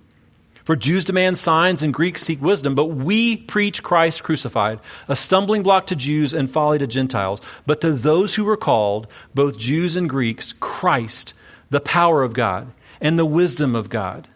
For 0.65 0.75
Jews 0.75 1.05
demand 1.05 1.38
signs 1.38 1.84
and 1.84 1.93
Greeks 1.93 2.23
seek 2.23 2.41
wisdom, 2.41 2.75
but 2.75 2.86
we 2.86 3.38
preach 3.38 3.84
Christ 3.84 4.23
crucified, 4.23 4.79
a 5.07 5.15
stumbling 5.15 5.63
block 5.63 5.88
to 5.88 5.95
Jews 5.95 6.34
and 6.34 6.49
folly 6.49 6.79
to 6.79 6.88
Gentiles. 6.88 7.41
But 7.65 7.81
to 7.81 7.91
those 7.91 8.36
who 8.36 8.45
were 8.45 8.57
called, 8.57 9.07
both 9.36 9.57
Jews 9.57 9.95
and 9.95 10.09
Greeks, 10.09 10.53
Christ, 10.53 11.34
the 11.69 11.81
power 11.81 12.23
of 12.23 12.34
God 12.34 12.67
and 13.03 13.19
the 13.19 13.25
wisdom 13.25 13.75
of 13.75 13.89
God. 13.89 14.27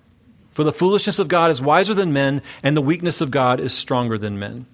For 0.52 0.64
the 0.64 0.74
foolishness 0.74 1.18
of 1.18 1.28
God 1.28 1.50
is 1.50 1.62
wiser 1.62 1.96
than 1.96 2.14
men, 2.14 2.44
and 2.62 2.78
the 2.78 2.82
weakness 2.82 3.22
of 3.22 3.32
God 3.32 3.60
is 3.60 3.74
stronger 3.74 4.18
than 4.18 4.38
men. 4.38 4.68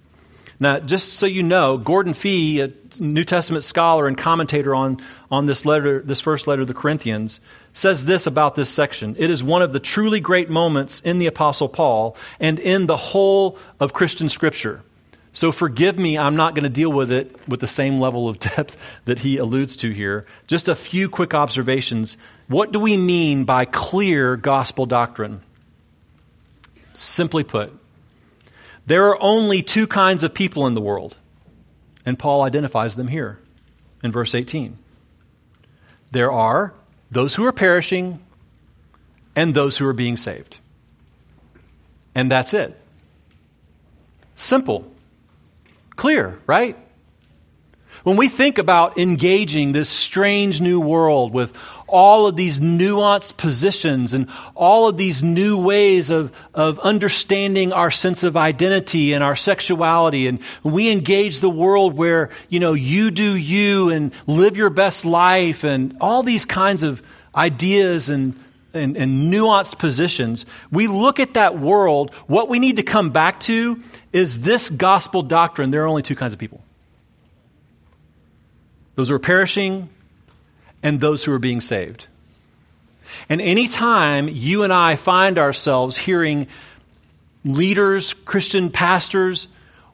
Now, 0.60 0.78
just 0.78 1.14
so 1.14 1.26
you 1.26 1.42
know, 1.42 1.78
Gordon 1.78 2.14
Fee, 2.14 2.60
a 2.60 2.72
New 2.98 3.24
Testament 3.24 3.64
scholar 3.64 4.06
and 4.06 4.16
commentator 4.16 4.74
on, 4.74 5.00
on 5.30 5.46
this 5.46 5.64
letter, 5.66 6.00
this 6.00 6.20
first 6.20 6.46
letter 6.46 6.62
to 6.62 6.66
the 6.66 6.74
Corinthians, 6.74 7.40
says 7.72 8.04
this 8.04 8.26
about 8.26 8.54
this 8.54 8.70
section. 8.70 9.16
It 9.18 9.30
is 9.30 9.42
one 9.42 9.62
of 9.62 9.72
the 9.72 9.80
truly 9.80 10.20
great 10.20 10.48
moments 10.48 11.00
in 11.00 11.18
the 11.18 11.26
Apostle 11.26 11.68
Paul 11.68 12.16
and 12.40 12.58
in 12.58 12.86
the 12.86 12.96
whole 12.96 13.58
of 13.80 13.92
Christian 13.92 14.28
Scripture. 14.28 14.82
So 15.34 15.50
forgive 15.50 15.98
me, 15.98 16.16
I'm 16.16 16.36
not 16.36 16.54
going 16.54 16.62
to 16.62 16.70
deal 16.70 16.92
with 16.92 17.10
it 17.10 17.36
with 17.48 17.58
the 17.58 17.66
same 17.66 17.98
level 17.98 18.28
of 18.28 18.38
depth 18.56 18.76
that 19.04 19.18
he 19.18 19.36
alludes 19.36 19.76
to 19.76 19.90
here. 19.90 20.26
Just 20.46 20.68
a 20.68 20.76
few 20.76 21.08
quick 21.08 21.34
observations. 21.34 22.16
What 22.46 22.72
do 22.72 22.78
we 22.78 22.96
mean 22.96 23.44
by 23.44 23.64
clear 23.64 24.36
gospel 24.36 24.86
doctrine? 24.86 25.42
Simply 26.94 27.42
put, 27.42 27.72
there 28.86 29.08
are 29.08 29.20
only 29.20 29.60
two 29.60 29.88
kinds 29.88 30.22
of 30.22 30.32
people 30.32 30.68
in 30.68 30.74
the 30.74 30.80
world, 30.80 31.16
and 32.06 32.16
Paul 32.16 32.42
identifies 32.42 32.94
them 32.94 33.08
here 33.08 33.40
in 34.04 34.12
verse 34.12 34.36
18. 34.36 34.78
There 36.12 36.30
are 36.30 36.72
those 37.10 37.34
who 37.34 37.44
are 37.44 37.52
perishing 37.52 38.20
and 39.34 39.52
those 39.52 39.78
who 39.78 39.88
are 39.88 39.92
being 39.92 40.16
saved. 40.16 40.58
And 42.14 42.30
that's 42.30 42.54
it. 42.54 42.80
Simple. 44.36 44.93
Clear, 45.96 46.38
right? 46.46 46.76
When 48.04 48.18
we 48.18 48.28
think 48.28 48.58
about 48.58 48.98
engaging 48.98 49.72
this 49.72 49.88
strange 49.88 50.60
new 50.60 50.78
world 50.78 51.32
with 51.32 51.56
all 51.88 52.26
of 52.26 52.36
these 52.36 52.60
nuanced 52.60 53.38
positions 53.38 54.12
and 54.12 54.28
all 54.54 54.88
of 54.88 54.98
these 54.98 55.22
new 55.22 55.58
ways 55.58 56.10
of, 56.10 56.36
of 56.52 56.78
understanding 56.80 57.72
our 57.72 57.90
sense 57.90 58.22
of 58.22 58.36
identity 58.36 59.14
and 59.14 59.24
our 59.24 59.34
sexuality, 59.34 60.26
and 60.26 60.40
we 60.62 60.92
engage 60.92 61.40
the 61.40 61.48
world 61.48 61.94
where, 61.94 62.28
you 62.50 62.60
know, 62.60 62.74
you 62.74 63.10
do 63.10 63.34
you 63.34 63.88
and 63.88 64.12
live 64.26 64.54
your 64.58 64.70
best 64.70 65.06
life 65.06 65.64
and 65.64 65.96
all 66.02 66.22
these 66.22 66.44
kinds 66.44 66.82
of 66.82 67.02
ideas 67.34 68.10
and 68.10 68.38
and, 68.74 68.96
and, 68.96 69.32
nuanced 69.32 69.78
positions, 69.78 70.46
we 70.70 70.86
look 70.86 71.20
at 71.20 71.34
that 71.34 71.58
world, 71.58 72.12
what 72.26 72.48
we 72.48 72.58
need 72.58 72.76
to 72.76 72.82
come 72.82 73.10
back 73.10 73.40
to 73.40 73.80
is 74.12 74.42
this 74.42 74.70
gospel 74.70 75.22
doctrine. 75.22 75.70
There 75.70 75.82
are 75.84 75.86
only 75.86 76.02
two 76.02 76.16
kinds 76.16 76.32
of 76.32 76.38
people 76.38 76.62
those 78.96 79.08
who 79.08 79.14
are 79.16 79.20
perishing 79.20 79.88
and 80.82 81.00
those 81.00 81.24
who 81.24 81.32
are 81.32 81.38
being 81.38 81.60
saved. 81.60 82.08
And 83.28 83.40
anytime 83.40 84.28
you 84.28 84.62
and 84.62 84.72
I 84.72 84.96
find 84.96 85.38
ourselves 85.38 85.96
hearing 85.96 86.46
leaders, 87.44 88.14
Christian 88.14 88.70
pastors, 88.70 89.48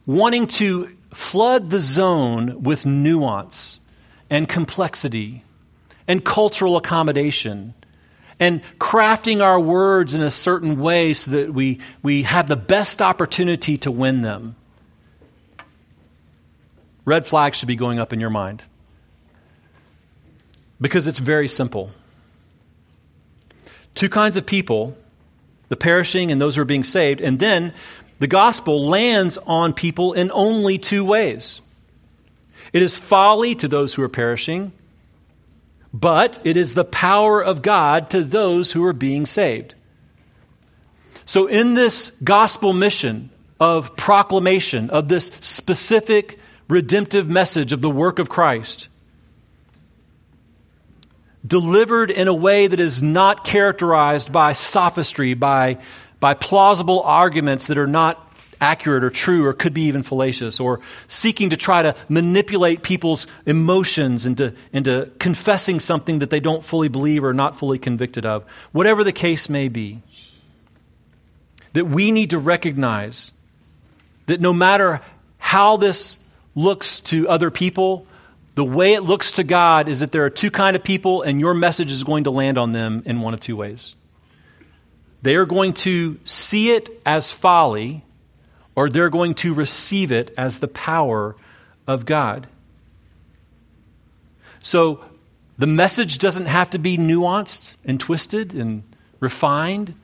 wanting 0.07 0.47
to 0.47 0.89
flood 1.13 1.71
the 1.71 1.81
zone 1.81 2.63
with 2.63 2.87
nuance 2.87 3.81
and 4.29 4.49
complexity 4.49 5.43
and 6.07 6.25
cultural 6.25 6.77
accommodation 6.77 7.75
and 8.41 8.63
crafting 8.79 9.43
our 9.43 9.61
words 9.61 10.15
in 10.15 10.23
a 10.23 10.31
certain 10.31 10.81
way 10.81 11.13
so 11.13 11.31
that 11.33 11.53
we, 11.53 11.79
we 12.03 12.23
have 12.23 12.49
the 12.49 12.57
best 12.57 13.03
opportunity 13.03 13.77
to 13.79 13.91
win 13.91 14.23
them, 14.23 14.57
red 17.05 17.27
flags 17.27 17.59
should 17.59 17.69
be 17.69 17.77
going 17.77 18.01
up 18.01 18.13
in 18.15 18.19
your 18.19 18.31
mind. 18.31 18.65
Because 20.81 21.07
it's 21.07 21.19
very 21.19 21.49
simple. 21.49 21.91
Two 23.95 24.09
kinds 24.09 24.39
of 24.39 24.47
people 24.47 24.97
the 25.69 25.77
perishing 25.77 26.33
and 26.33 26.41
those 26.41 26.57
who 26.57 26.63
are 26.63 26.65
being 26.65 26.83
saved, 26.83 27.21
and 27.21 27.39
then 27.39 27.73
the 28.19 28.27
gospel 28.27 28.87
lands 28.87 29.39
on 29.39 29.73
people 29.73 30.15
in 30.15 30.31
only 30.35 30.79
two 30.79 31.05
ways. 31.05 31.61
It 32.73 32.83
is 32.83 32.99
folly 32.99 33.55
to 33.55 33.69
those 33.69 33.95
who 33.95 34.03
are 34.03 34.09
perishing, 34.09 34.73
but 35.93 36.39
it 36.45 36.57
is 36.57 36.75
the 36.75 36.85
power 36.85 37.43
of 37.43 37.63
God 37.63 38.11
to 38.11 38.23
those 38.23 38.73
who 38.73 38.85
are 38.85 38.93
being 38.93 39.27
saved. 39.27 39.75
So, 41.25 41.47
in 41.47 41.75
this 41.75 42.11
gospel 42.23 42.73
mission 42.73 43.31
of 43.59 43.97
proclamation 43.97 44.91
of 44.91 45.09
this 45.09 45.27
specific 45.41 46.39
redemptive 46.69 47.29
message 47.29 47.73
of 47.73 47.81
the 47.81 47.91
work 47.91 48.19
of 48.19 48.29
Christ, 48.29 48.89
delivered 51.47 52.11
in 52.11 52.29
a 52.29 52.35
way 52.35 52.67
that 52.67 52.81
is 52.81 53.03
not 53.03 53.45
characterized 53.45 54.33
by 54.33 54.53
sophistry, 54.53 55.35
by, 55.35 55.79
by 56.21 56.35
plausible 56.35 57.03
arguments 57.03 57.67
that 57.69 57.79
are 57.79 57.87
not 57.87 58.30
accurate 58.61 59.05
or 59.05 59.11
true 59.11 59.47
or 59.47 59.53
could 59.53 59.75
be 59.75 59.83
even 59.83 60.03
fallacious, 60.03 60.61
or 60.61 60.81
seeking 61.09 61.51
to 61.51 61.57
try 61.57 61.83
to 61.83 61.95
manipulate 62.09 62.83
people's 62.83 63.27
emotions 63.47 64.27
into, 64.27 64.55
into 64.73 65.11
confessing 65.19 65.81
something 65.81 66.21
that 66.21 66.31
they 66.31 66.41
don't 66.41 66.65
fully 66.65 66.89
believe 66.89 67.25
or 67.25 67.33
not 67.33 67.57
fully 67.57 67.79
convicted 67.79 68.27
of. 68.27 68.45
Whatever 68.73 69.05
the 69.05 69.13
case 69.13 69.49
may 69.49 69.69
be, 69.69 70.03
that 71.73 71.87
we 71.87 72.11
need 72.11 72.31
to 72.31 72.39
recognize 72.39 73.33
that 74.27 74.41
no 74.41 74.53
matter 74.53 75.01
how 75.39 75.77
this 75.77 76.19
looks 76.55 77.01
to 77.01 77.29
other 77.29 77.51
people, 77.51 78.07
the 78.55 78.65
way 78.65 78.93
it 78.93 79.03
looks 79.03 79.33
to 79.33 79.45
God 79.45 79.89
is 79.89 80.01
that 80.01 80.13
there 80.13 80.25
are 80.25 80.31
two 80.31 80.51
kind 80.51 80.77
of 80.77 80.83
people 80.83 81.23
and 81.23 81.41
your 81.41 81.55
message 81.55 81.91
is 81.93 82.05
going 82.05 82.25
to 82.25 82.31
land 82.31 82.59
on 82.59 82.73
them 82.73 83.03
in 83.07 83.21
one 83.21 83.35
of 83.35 83.41
two 83.41 83.57
ways. 83.57 83.95
They 85.23 85.37
are 85.37 85.47
going 85.47 85.75
to 85.75 86.19
see 86.25 86.71
it 86.73 86.89
as 87.05 87.31
folly, 87.31 88.03
or 88.75 88.89
they're 88.89 89.11
going 89.11 89.35
to 89.35 89.55
receive 89.55 90.13
it 90.13 90.33
as 90.37 90.61
the 90.61 90.69
power 90.69 91.37
of 91.87 92.07
God. 92.07 92.47
So 94.61 95.05
the 95.59 95.67
message 95.67 96.19
doesn't 96.19 96.47
have 96.47 96.71
to 96.71 96.79
be 96.79 96.97
nuanced 96.97 97.75
and 97.85 97.99
twisted 97.99 98.55
and 98.55 98.83
refined 99.19 99.95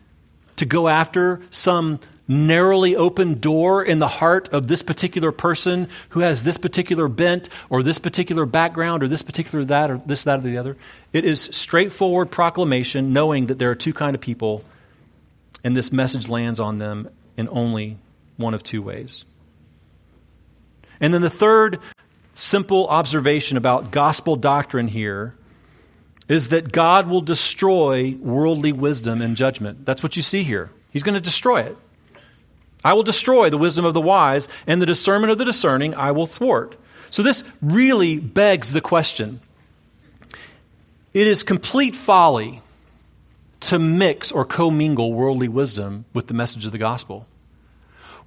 to 0.57 0.64
go 0.64 0.89
after 0.89 1.41
some 1.51 2.01
narrowly 2.29 2.97
open 2.97 3.39
door 3.39 3.85
in 3.85 4.01
the 4.01 4.09
heart 4.09 4.49
of 4.49 4.67
this 4.67 4.83
particular 4.83 5.31
person 5.31 5.89
who 6.11 6.21
has 6.21 6.43
this 6.43 6.59
particular 6.59 7.07
bent 7.09 7.49
or 7.71 7.83
this 7.83 7.99
particular 7.99 8.45
background 8.45 9.03
or 9.03 9.09
this 9.09 9.23
particular 9.23 9.64
that 9.64 9.91
or 9.91 9.99
this, 10.07 10.25
that, 10.25 10.41
or 10.41 10.43
the 10.43 10.59
other. 10.59 10.77
It 11.12 11.25
is 11.25 11.41
straightforward 11.41 12.31
proclamation, 12.31 13.12
knowing 13.12 13.47
that 13.47 13.59
there 13.59 13.71
are 13.71 13.77
two 13.77 13.93
kind 13.93 14.14
of 14.14 14.21
people, 14.21 14.64
and 15.62 15.77
this 15.77 15.93
message 15.93 16.29
lands 16.29 16.59
on 16.59 16.79
them 16.79 17.09
in 17.37 17.49
only 17.51 17.97
one 18.37 18.55
of 18.55 18.62
two 18.62 18.82
ways. 18.82 19.24
And 21.01 21.12
then 21.12 21.22
the 21.22 21.30
third 21.30 21.78
simple 22.34 22.87
observation 22.89 23.57
about 23.57 23.91
gospel 23.91 24.37
doctrine 24.37 24.89
here 24.89 25.34
is 26.28 26.49
that 26.49 26.72
God 26.72 27.09
will 27.09 27.20
destroy 27.20 28.16
worldly 28.20 28.72
wisdom 28.72 29.22
and 29.22 29.37
judgment. 29.37 29.87
That's 29.87 30.03
what 30.03 30.16
you 30.16 30.22
see 30.22 30.43
here. 30.43 30.70
He's 30.93 31.03
going 31.03 31.14
to 31.14 31.20
destroy 31.20 31.61
it. 31.61 31.76
I 32.84 32.93
will 32.93 33.03
destroy 33.03 33.51
the 33.51 33.59
wisdom 33.59 33.84
of 33.84 33.95
the 33.95 34.01
wise, 34.01 34.49
and 34.66 34.80
the 34.80 34.87
discernment 34.87 35.32
of 35.32 35.39
the 35.39 35.45
discerning 35.45 35.95
I 35.95 36.12
will 36.12 36.26
thwart. 36.26 36.76
So 37.11 37.22
this 37.22 37.43
really 37.61 38.18
begs 38.18 38.72
the 38.72 38.80
question. 38.80 39.41
It 41.12 41.26
is 41.26 41.43
complete 41.43 41.97
folly 41.97 42.61
to 43.61 43.78
mix 43.78 44.30
or 44.30 44.45
commingle 44.45 45.12
worldly 45.12 45.49
wisdom 45.49 46.05
with 46.12 46.26
the 46.26 46.34
message 46.34 46.64
of 46.64 46.72
the 46.72 46.78
gospel. 46.78 47.26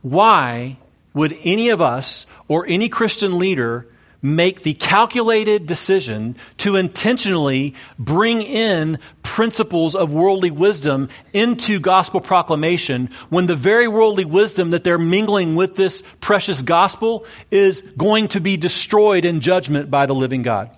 Why 0.01 0.77
would 1.13 1.37
any 1.43 1.69
of 1.69 1.81
us 1.81 2.25
or 2.47 2.65
any 2.67 2.89
Christian 2.89 3.37
leader 3.37 3.85
make 4.21 4.63
the 4.63 4.73
calculated 4.73 5.65
decision 5.65 6.35
to 6.57 6.75
intentionally 6.75 7.73
bring 7.97 8.41
in 8.41 8.99
principles 9.23 9.95
of 9.95 10.11
worldly 10.11 10.51
wisdom 10.51 11.07
into 11.31 11.79
gospel 11.79 12.19
proclamation 12.19 13.09
when 13.29 13.47
the 13.47 13.55
very 13.55 13.87
worldly 13.87 14.25
wisdom 14.25 14.71
that 14.71 14.83
they're 14.83 14.97
mingling 14.97 15.55
with 15.55 15.75
this 15.75 16.03
precious 16.19 16.61
gospel 16.61 17.25
is 17.49 17.81
going 17.81 18.27
to 18.27 18.41
be 18.41 18.57
destroyed 18.57 19.23
in 19.23 19.39
judgment 19.39 19.89
by 19.89 20.05
the 20.05 20.15
living 20.15 20.43
God. 20.43 20.69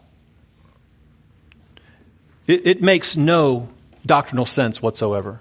It, 2.45 2.67
it 2.67 2.81
makes 2.81 3.17
no 3.17 3.69
doctrinal 4.05 4.45
sense 4.45 4.81
whatsoever. 4.81 5.39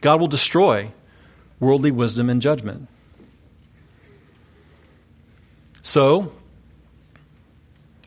God 0.00 0.18
will 0.18 0.28
destroy 0.28 0.90
worldly 1.60 1.90
wisdom 1.90 2.28
and 2.28 2.42
judgment. 2.42 2.88
So, 5.82 6.32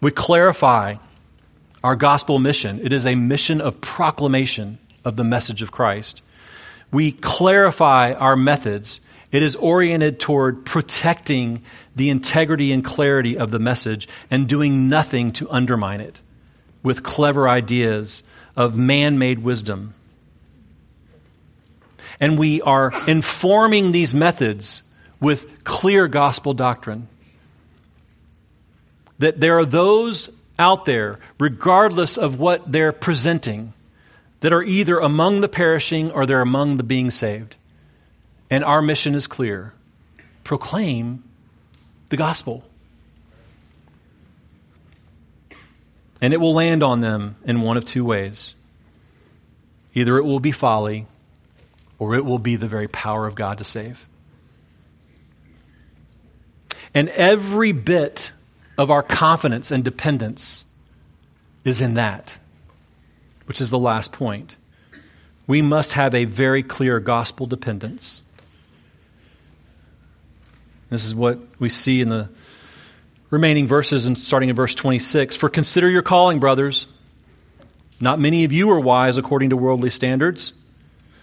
we 0.01 0.11
clarify 0.11 0.95
our 1.83 1.95
gospel 1.95 2.39
mission. 2.39 2.79
It 2.83 2.91
is 2.91 3.05
a 3.05 3.15
mission 3.15 3.61
of 3.61 3.79
proclamation 3.81 4.79
of 5.05 5.15
the 5.15 5.23
message 5.23 5.61
of 5.61 5.71
Christ. 5.71 6.21
We 6.91 7.11
clarify 7.11 8.13
our 8.13 8.35
methods. 8.35 9.01
It 9.31 9.43
is 9.43 9.55
oriented 9.55 10.19
toward 10.19 10.65
protecting 10.65 11.63
the 11.95 12.09
integrity 12.09 12.71
and 12.71 12.83
clarity 12.83 13.37
of 13.37 13.51
the 13.51 13.59
message 13.59 14.07
and 14.29 14.47
doing 14.47 14.89
nothing 14.89 15.31
to 15.33 15.49
undermine 15.49 16.01
it 16.01 16.21
with 16.83 17.03
clever 17.03 17.47
ideas 17.47 18.23
of 18.55 18.77
man 18.77 19.17
made 19.17 19.39
wisdom. 19.39 19.93
And 22.23 22.39
we 22.39 22.61
are 22.61 22.93
informing 23.05 23.91
these 23.91 24.13
methods 24.13 24.81
with 25.19 25.65
clear 25.65 26.07
gospel 26.07 26.53
doctrine 26.53 27.09
that 29.19 29.41
there 29.41 29.57
are 29.57 29.65
those 29.65 30.29
out 30.57 30.85
there, 30.85 31.19
regardless 31.37 32.17
of 32.17 32.39
what 32.39 32.71
they're 32.71 32.93
presenting, 32.93 33.73
that 34.39 34.53
are 34.53 34.63
either 34.63 34.99
among 34.99 35.41
the 35.41 35.49
perishing 35.49 36.11
or 36.11 36.25
they're 36.25 36.39
among 36.39 36.77
the 36.77 36.83
being 36.83 37.11
saved. 37.11 37.57
And 38.49 38.63
our 38.63 38.81
mission 38.81 39.15
is 39.15 39.27
clear 39.27 39.73
proclaim 40.45 41.25
the 42.09 42.15
gospel. 42.15 42.63
And 46.21 46.33
it 46.33 46.39
will 46.39 46.53
land 46.53 46.83
on 46.83 47.01
them 47.01 47.35
in 47.43 47.63
one 47.63 47.75
of 47.75 47.83
two 47.83 48.05
ways 48.05 48.55
either 49.93 50.17
it 50.17 50.23
will 50.23 50.39
be 50.39 50.53
folly 50.53 51.05
or 52.03 52.15
it 52.15 52.25
will 52.25 52.37
be 52.37 52.57
the 52.57 52.67
very 52.67 52.89
power 52.89 53.25
of 53.25 53.33
God 53.33 53.59
to 53.59 53.63
save. 53.63 54.09
And 56.93 57.07
every 57.07 57.71
bit 57.71 58.33
of 58.77 58.91
our 58.91 59.01
confidence 59.01 59.71
and 59.71 59.85
dependence 59.85 60.65
is 61.63 61.79
in 61.79 61.93
that, 61.93 62.37
which 63.45 63.61
is 63.61 63.69
the 63.69 63.79
last 63.79 64.11
point. 64.11 64.57
We 65.47 65.61
must 65.61 65.93
have 65.93 66.13
a 66.13 66.25
very 66.25 66.61
clear 66.61 66.99
gospel 66.99 67.45
dependence. 67.45 68.21
This 70.89 71.05
is 71.05 71.15
what 71.15 71.39
we 71.57 71.69
see 71.69 72.01
in 72.01 72.09
the 72.09 72.27
remaining 73.29 73.65
verses 73.65 74.05
and 74.07 74.17
starting 74.17 74.49
in 74.49 74.57
verse 74.57 74.75
26. 74.75 75.37
For 75.37 75.47
consider 75.47 75.89
your 75.89 76.01
calling, 76.01 76.41
brothers. 76.41 76.85
Not 78.01 78.19
many 78.19 78.43
of 78.43 78.51
you 78.51 78.71
are 78.71 78.79
wise 78.81 79.17
according 79.17 79.51
to 79.51 79.55
worldly 79.55 79.89
standards. 79.89 80.51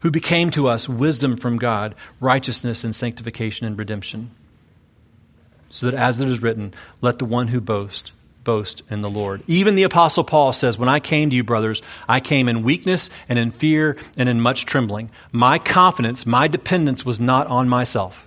who 0.00 0.10
became 0.10 0.50
to 0.50 0.68
us 0.68 0.88
wisdom 0.88 1.36
from 1.36 1.58
God, 1.58 1.94
righteousness 2.20 2.84
and 2.84 2.94
sanctification 2.94 3.66
and 3.66 3.78
redemption. 3.78 4.30
So 5.70 5.86
that 5.86 5.94
as 5.94 6.20
it 6.20 6.28
is 6.28 6.42
written, 6.42 6.74
let 7.00 7.18
the 7.18 7.24
one 7.24 7.48
who 7.48 7.60
boasts 7.60 8.12
boast 8.44 8.82
in 8.88 9.02
the 9.02 9.10
Lord. 9.10 9.42
Even 9.46 9.74
the 9.74 9.82
Apostle 9.82 10.24
Paul 10.24 10.52
says, 10.52 10.78
When 10.78 10.88
I 10.88 11.00
came 11.00 11.30
to 11.30 11.36
you, 11.36 11.44
brothers, 11.44 11.82
I 12.08 12.20
came 12.20 12.48
in 12.48 12.62
weakness 12.62 13.10
and 13.28 13.38
in 13.38 13.50
fear 13.50 13.96
and 14.16 14.28
in 14.28 14.40
much 14.40 14.64
trembling. 14.64 15.10
My 15.32 15.58
confidence, 15.58 16.24
my 16.24 16.46
dependence 16.48 17.04
was 17.04 17.18
not 17.18 17.48
on 17.48 17.68
myself. 17.68 18.26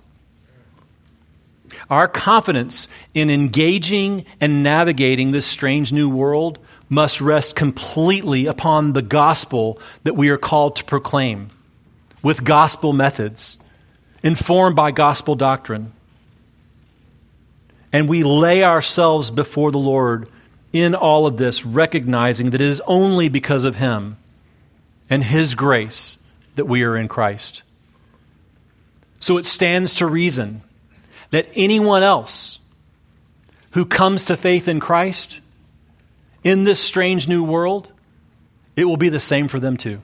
Our 1.88 2.06
confidence 2.06 2.88
in 3.14 3.30
engaging 3.30 4.26
and 4.40 4.62
navigating 4.62 5.32
this 5.32 5.46
strange 5.46 5.92
new 5.92 6.08
world 6.08 6.58
must 6.88 7.20
rest 7.20 7.56
completely 7.56 8.46
upon 8.46 8.92
the 8.92 9.02
gospel 9.02 9.80
that 10.02 10.14
we 10.14 10.28
are 10.28 10.36
called 10.36 10.76
to 10.76 10.84
proclaim 10.84 11.50
with 12.22 12.44
gospel 12.44 12.92
methods, 12.92 13.56
informed 14.22 14.76
by 14.76 14.90
gospel 14.90 15.34
doctrine 15.34 15.92
and 17.92 18.08
we 18.08 18.22
lay 18.22 18.62
ourselves 18.64 19.30
before 19.30 19.72
the 19.72 19.78
Lord 19.78 20.28
in 20.72 20.94
all 20.94 21.26
of 21.26 21.36
this, 21.36 21.66
recognizing 21.66 22.50
that 22.50 22.60
it 22.60 22.66
is 22.66 22.80
only 22.86 23.28
because 23.28 23.64
of 23.64 23.76
Him 23.76 24.16
and 25.08 25.24
His 25.24 25.54
grace 25.54 26.18
that 26.54 26.66
we 26.66 26.84
are 26.84 26.96
in 26.96 27.08
Christ. 27.08 27.62
So 29.18 29.38
it 29.38 29.46
stands 29.46 29.96
to 29.96 30.06
reason 30.06 30.62
that 31.30 31.48
anyone 31.54 32.02
else 32.02 32.60
who 33.72 33.84
comes 33.84 34.24
to 34.24 34.36
faith 34.36 34.68
in 34.68 34.80
Christ 34.80 35.40
in 36.44 36.64
this 36.64 36.80
strange 36.80 37.28
new 37.28 37.42
world, 37.42 37.90
it 38.76 38.84
will 38.84 38.96
be 38.96 39.08
the 39.08 39.20
same 39.20 39.48
for 39.48 39.60
them 39.60 39.76
too. 39.76 40.00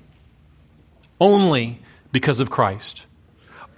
Only 1.21 1.79
because 2.17 2.41
of 2.41 2.49
Christ. 2.49 3.05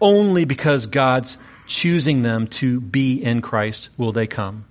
Only 0.01 0.45
because 0.45 0.86
God's 0.86 1.39
choosing 1.66 2.22
them 2.22 2.47
to 2.47 2.80
be 2.80 3.20
in 3.20 3.43
Christ 3.43 3.89
will 3.97 4.12
they 4.12 4.28
come. 4.28 4.64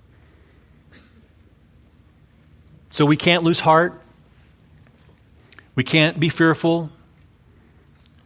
So 2.88 3.04
we 3.04 3.18
can't 3.18 3.44
lose 3.44 3.60
heart. 3.60 4.00
We 5.74 5.84
can't 5.84 6.18
be 6.18 6.30
fearful. 6.30 6.88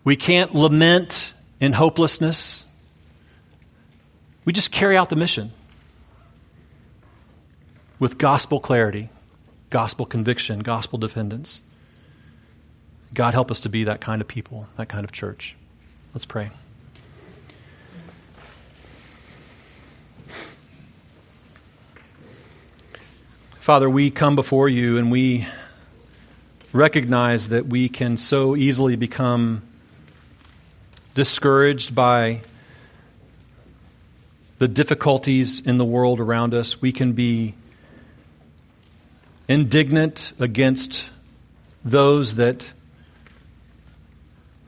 We 0.05 0.15
can't 0.15 0.55
lament 0.55 1.35
in 1.59 1.73
hopelessness. 1.73 2.65
We 4.45 4.53
just 4.53 4.71
carry 4.71 4.97
out 4.97 5.09
the 5.09 5.17
mission 5.17 5.51
with 7.99 8.17
gospel 8.17 8.61
clarity, 8.61 9.09
gospel 9.71 10.07
conviction, 10.07 10.61
gospel 10.61 11.01
dependence. 11.01 11.63
God, 13.15 13.35
help 13.35 13.51
us 13.51 13.61
to 13.61 13.69
be 13.69 13.85
that 13.85 14.01
kind 14.01 14.23
of 14.23 14.29
people, 14.29 14.67
that 14.77 14.89
kind 14.89 15.05
of 15.05 15.13
church. 15.13 15.55
Let's 16.15 16.25
pray. 16.25 16.51
Father, 23.61 23.89
we 23.89 24.11
come 24.11 24.35
before 24.35 24.69
you 24.69 24.99
and 24.99 25.11
we 25.13 25.47
recognize 26.73 27.51
that 27.51 27.67
we 27.67 27.89
can 27.89 28.17
so 28.17 28.57
easily 28.57 28.97
become 28.97 29.63
discouraged 31.15 31.95
by 31.95 32.41
the 34.59 34.67
difficulties 34.69 35.61
in 35.61 35.77
the 35.77 35.85
world 35.85 36.19
around 36.19 36.55
us. 36.55 36.81
We 36.81 36.93
can 36.93 37.13
be 37.13 37.55
indignant 39.49 40.33
against 40.41 41.09
those 41.85 42.37
that 42.37 42.73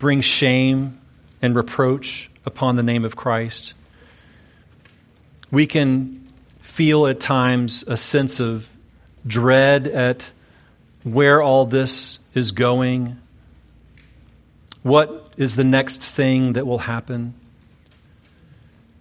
bring 0.04 0.20
shame 0.20 1.00
and 1.40 1.56
reproach 1.56 2.28
upon 2.44 2.76
the 2.76 2.82
name 2.82 3.06
of 3.06 3.16
Christ. 3.16 3.72
We 5.50 5.66
can 5.66 6.28
feel 6.60 7.06
at 7.06 7.20
times 7.20 7.84
a 7.86 7.96
sense 7.96 8.38
of 8.38 8.68
dread 9.26 9.86
at 9.86 10.30
where 11.04 11.40
all 11.40 11.64
this 11.64 12.18
is 12.34 12.52
going. 12.52 13.16
What 14.82 15.32
is 15.38 15.56
the 15.56 15.64
next 15.64 16.02
thing 16.02 16.52
that 16.52 16.66
will 16.66 16.80
happen? 16.80 17.32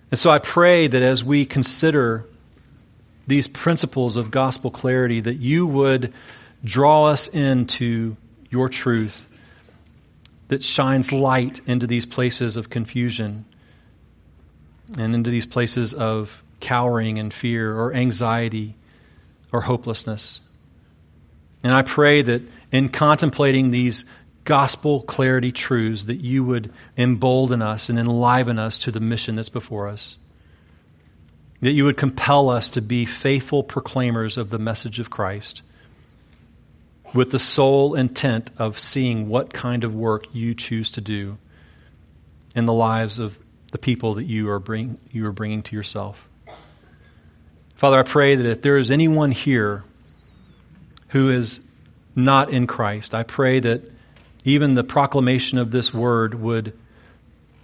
And 0.09 0.17
so 0.17 0.31
I 0.31 0.39
pray 0.39 0.87
that 0.87 1.01
as 1.01 1.21
we 1.21 1.45
consider 1.45 2.23
these 3.27 3.49
principles 3.49 4.15
of 4.15 4.31
gospel 4.31 4.71
clarity, 4.71 5.19
that 5.19 5.35
you 5.35 5.67
would 5.67 6.13
draw 6.63 7.07
us 7.07 7.27
into 7.27 8.15
your 8.49 8.69
truth 8.69 9.27
that 10.53 10.61
shines 10.61 11.11
light 11.11 11.61
into 11.65 11.87
these 11.87 12.05
places 12.05 12.57
of 12.57 12.69
confusion 12.69 13.43
and 14.99 15.15
into 15.15 15.31
these 15.31 15.47
places 15.47 15.95
of 15.95 16.43
cowering 16.59 17.17
and 17.17 17.33
fear 17.33 17.75
or 17.75 17.91
anxiety 17.91 18.75
or 19.51 19.61
hopelessness. 19.61 20.41
And 21.63 21.73
I 21.73 21.81
pray 21.81 22.21
that 22.21 22.43
in 22.71 22.89
contemplating 22.89 23.71
these 23.71 24.05
gospel 24.43 25.01
clarity 25.01 25.51
truths 25.51 26.03
that 26.03 26.21
you 26.21 26.43
would 26.43 26.71
embolden 26.99 27.63
us 27.63 27.89
and 27.89 27.97
enliven 27.97 28.59
us 28.59 28.77
to 28.77 28.91
the 28.91 28.99
mission 28.99 29.33
that's 29.33 29.49
before 29.49 29.87
us. 29.87 30.19
That 31.61 31.71
you 31.71 31.85
would 31.85 31.97
compel 31.97 32.51
us 32.51 32.69
to 32.69 32.81
be 32.81 33.05
faithful 33.05 33.63
proclaimers 33.63 34.37
of 34.37 34.51
the 34.51 34.59
message 34.59 34.99
of 34.99 35.09
Christ 35.09 35.63
with 37.13 37.31
the 37.31 37.39
sole 37.39 37.93
intent 37.95 38.51
of 38.57 38.79
seeing 38.79 39.29
what 39.29 39.53
kind 39.53 39.83
of 39.83 39.93
work 39.93 40.25
you 40.33 40.55
choose 40.55 40.89
to 40.91 41.01
do 41.01 41.37
in 42.55 42.65
the 42.65 42.73
lives 42.73 43.19
of 43.19 43.37
the 43.71 43.77
people 43.77 44.15
that 44.15 44.25
you 44.25 44.49
are, 44.49 44.59
bring, 44.59 44.97
you 45.11 45.25
are 45.25 45.31
bringing 45.31 45.61
to 45.63 45.75
yourself. 45.75 46.27
Father, 47.75 47.99
I 47.99 48.03
pray 48.03 48.35
that 48.35 48.45
if 48.45 48.61
there 48.61 48.77
is 48.77 48.91
anyone 48.91 49.31
here 49.31 49.83
who 51.09 51.29
is 51.29 51.59
not 52.15 52.49
in 52.49 52.67
Christ, 52.67 53.13
I 53.13 53.23
pray 53.23 53.59
that 53.59 53.81
even 54.45 54.75
the 54.75 54.83
proclamation 54.83 55.57
of 55.57 55.71
this 55.71 55.93
word 55.93 56.35
would, 56.35 56.77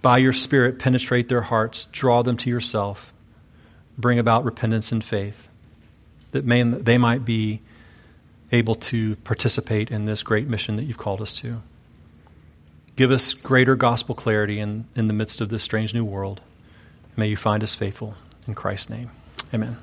by 0.02 0.18
your 0.18 0.32
Spirit, 0.32 0.78
penetrate 0.78 1.28
their 1.28 1.42
hearts, 1.42 1.86
draw 1.86 2.22
them 2.22 2.36
to 2.38 2.50
yourself, 2.50 3.12
bring 3.98 4.18
about 4.18 4.44
repentance 4.44 4.92
and 4.92 5.02
faith, 5.02 5.48
that 6.32 6.44
may, 6.44 6.62
they 6.62 6.98
might 6.98 7.24
be 7.24 7.60
able 8.52 8.74
to 8.74 9.16
participate 9.16 9.90
in 9.90 10.04
this 10.04 10.22
great 10.22 10.48
mission 10.48 10.76
that 10.76 10.84
you've 10.84 10.98
called 10.98 11.20
us 11.20 11.32
to. 11.34 11.62
Give 12.96 13.10
us 13.10 13.32
greater 13.32 13.76
gospel 13.76 14.14
clarity 14.14 14.58
in, 14.58 14.86
in 14.94 15.06
the 15.06 15.14
midst 15.14 15.40
of 15.40 15.48
this 15.48 15.62
strange 15.62 15.94
new 15.94 16.04
world. 16.04 16.40
May 17.16 17.28
you 17.28 17.36
find 17.36 17.62
us 17.62 17.74
faithful. 17.74 18.14
In 18.46 18.54
Christ's 18.54 18.90
name, 18.90 19.10
amen. 19.54 19.76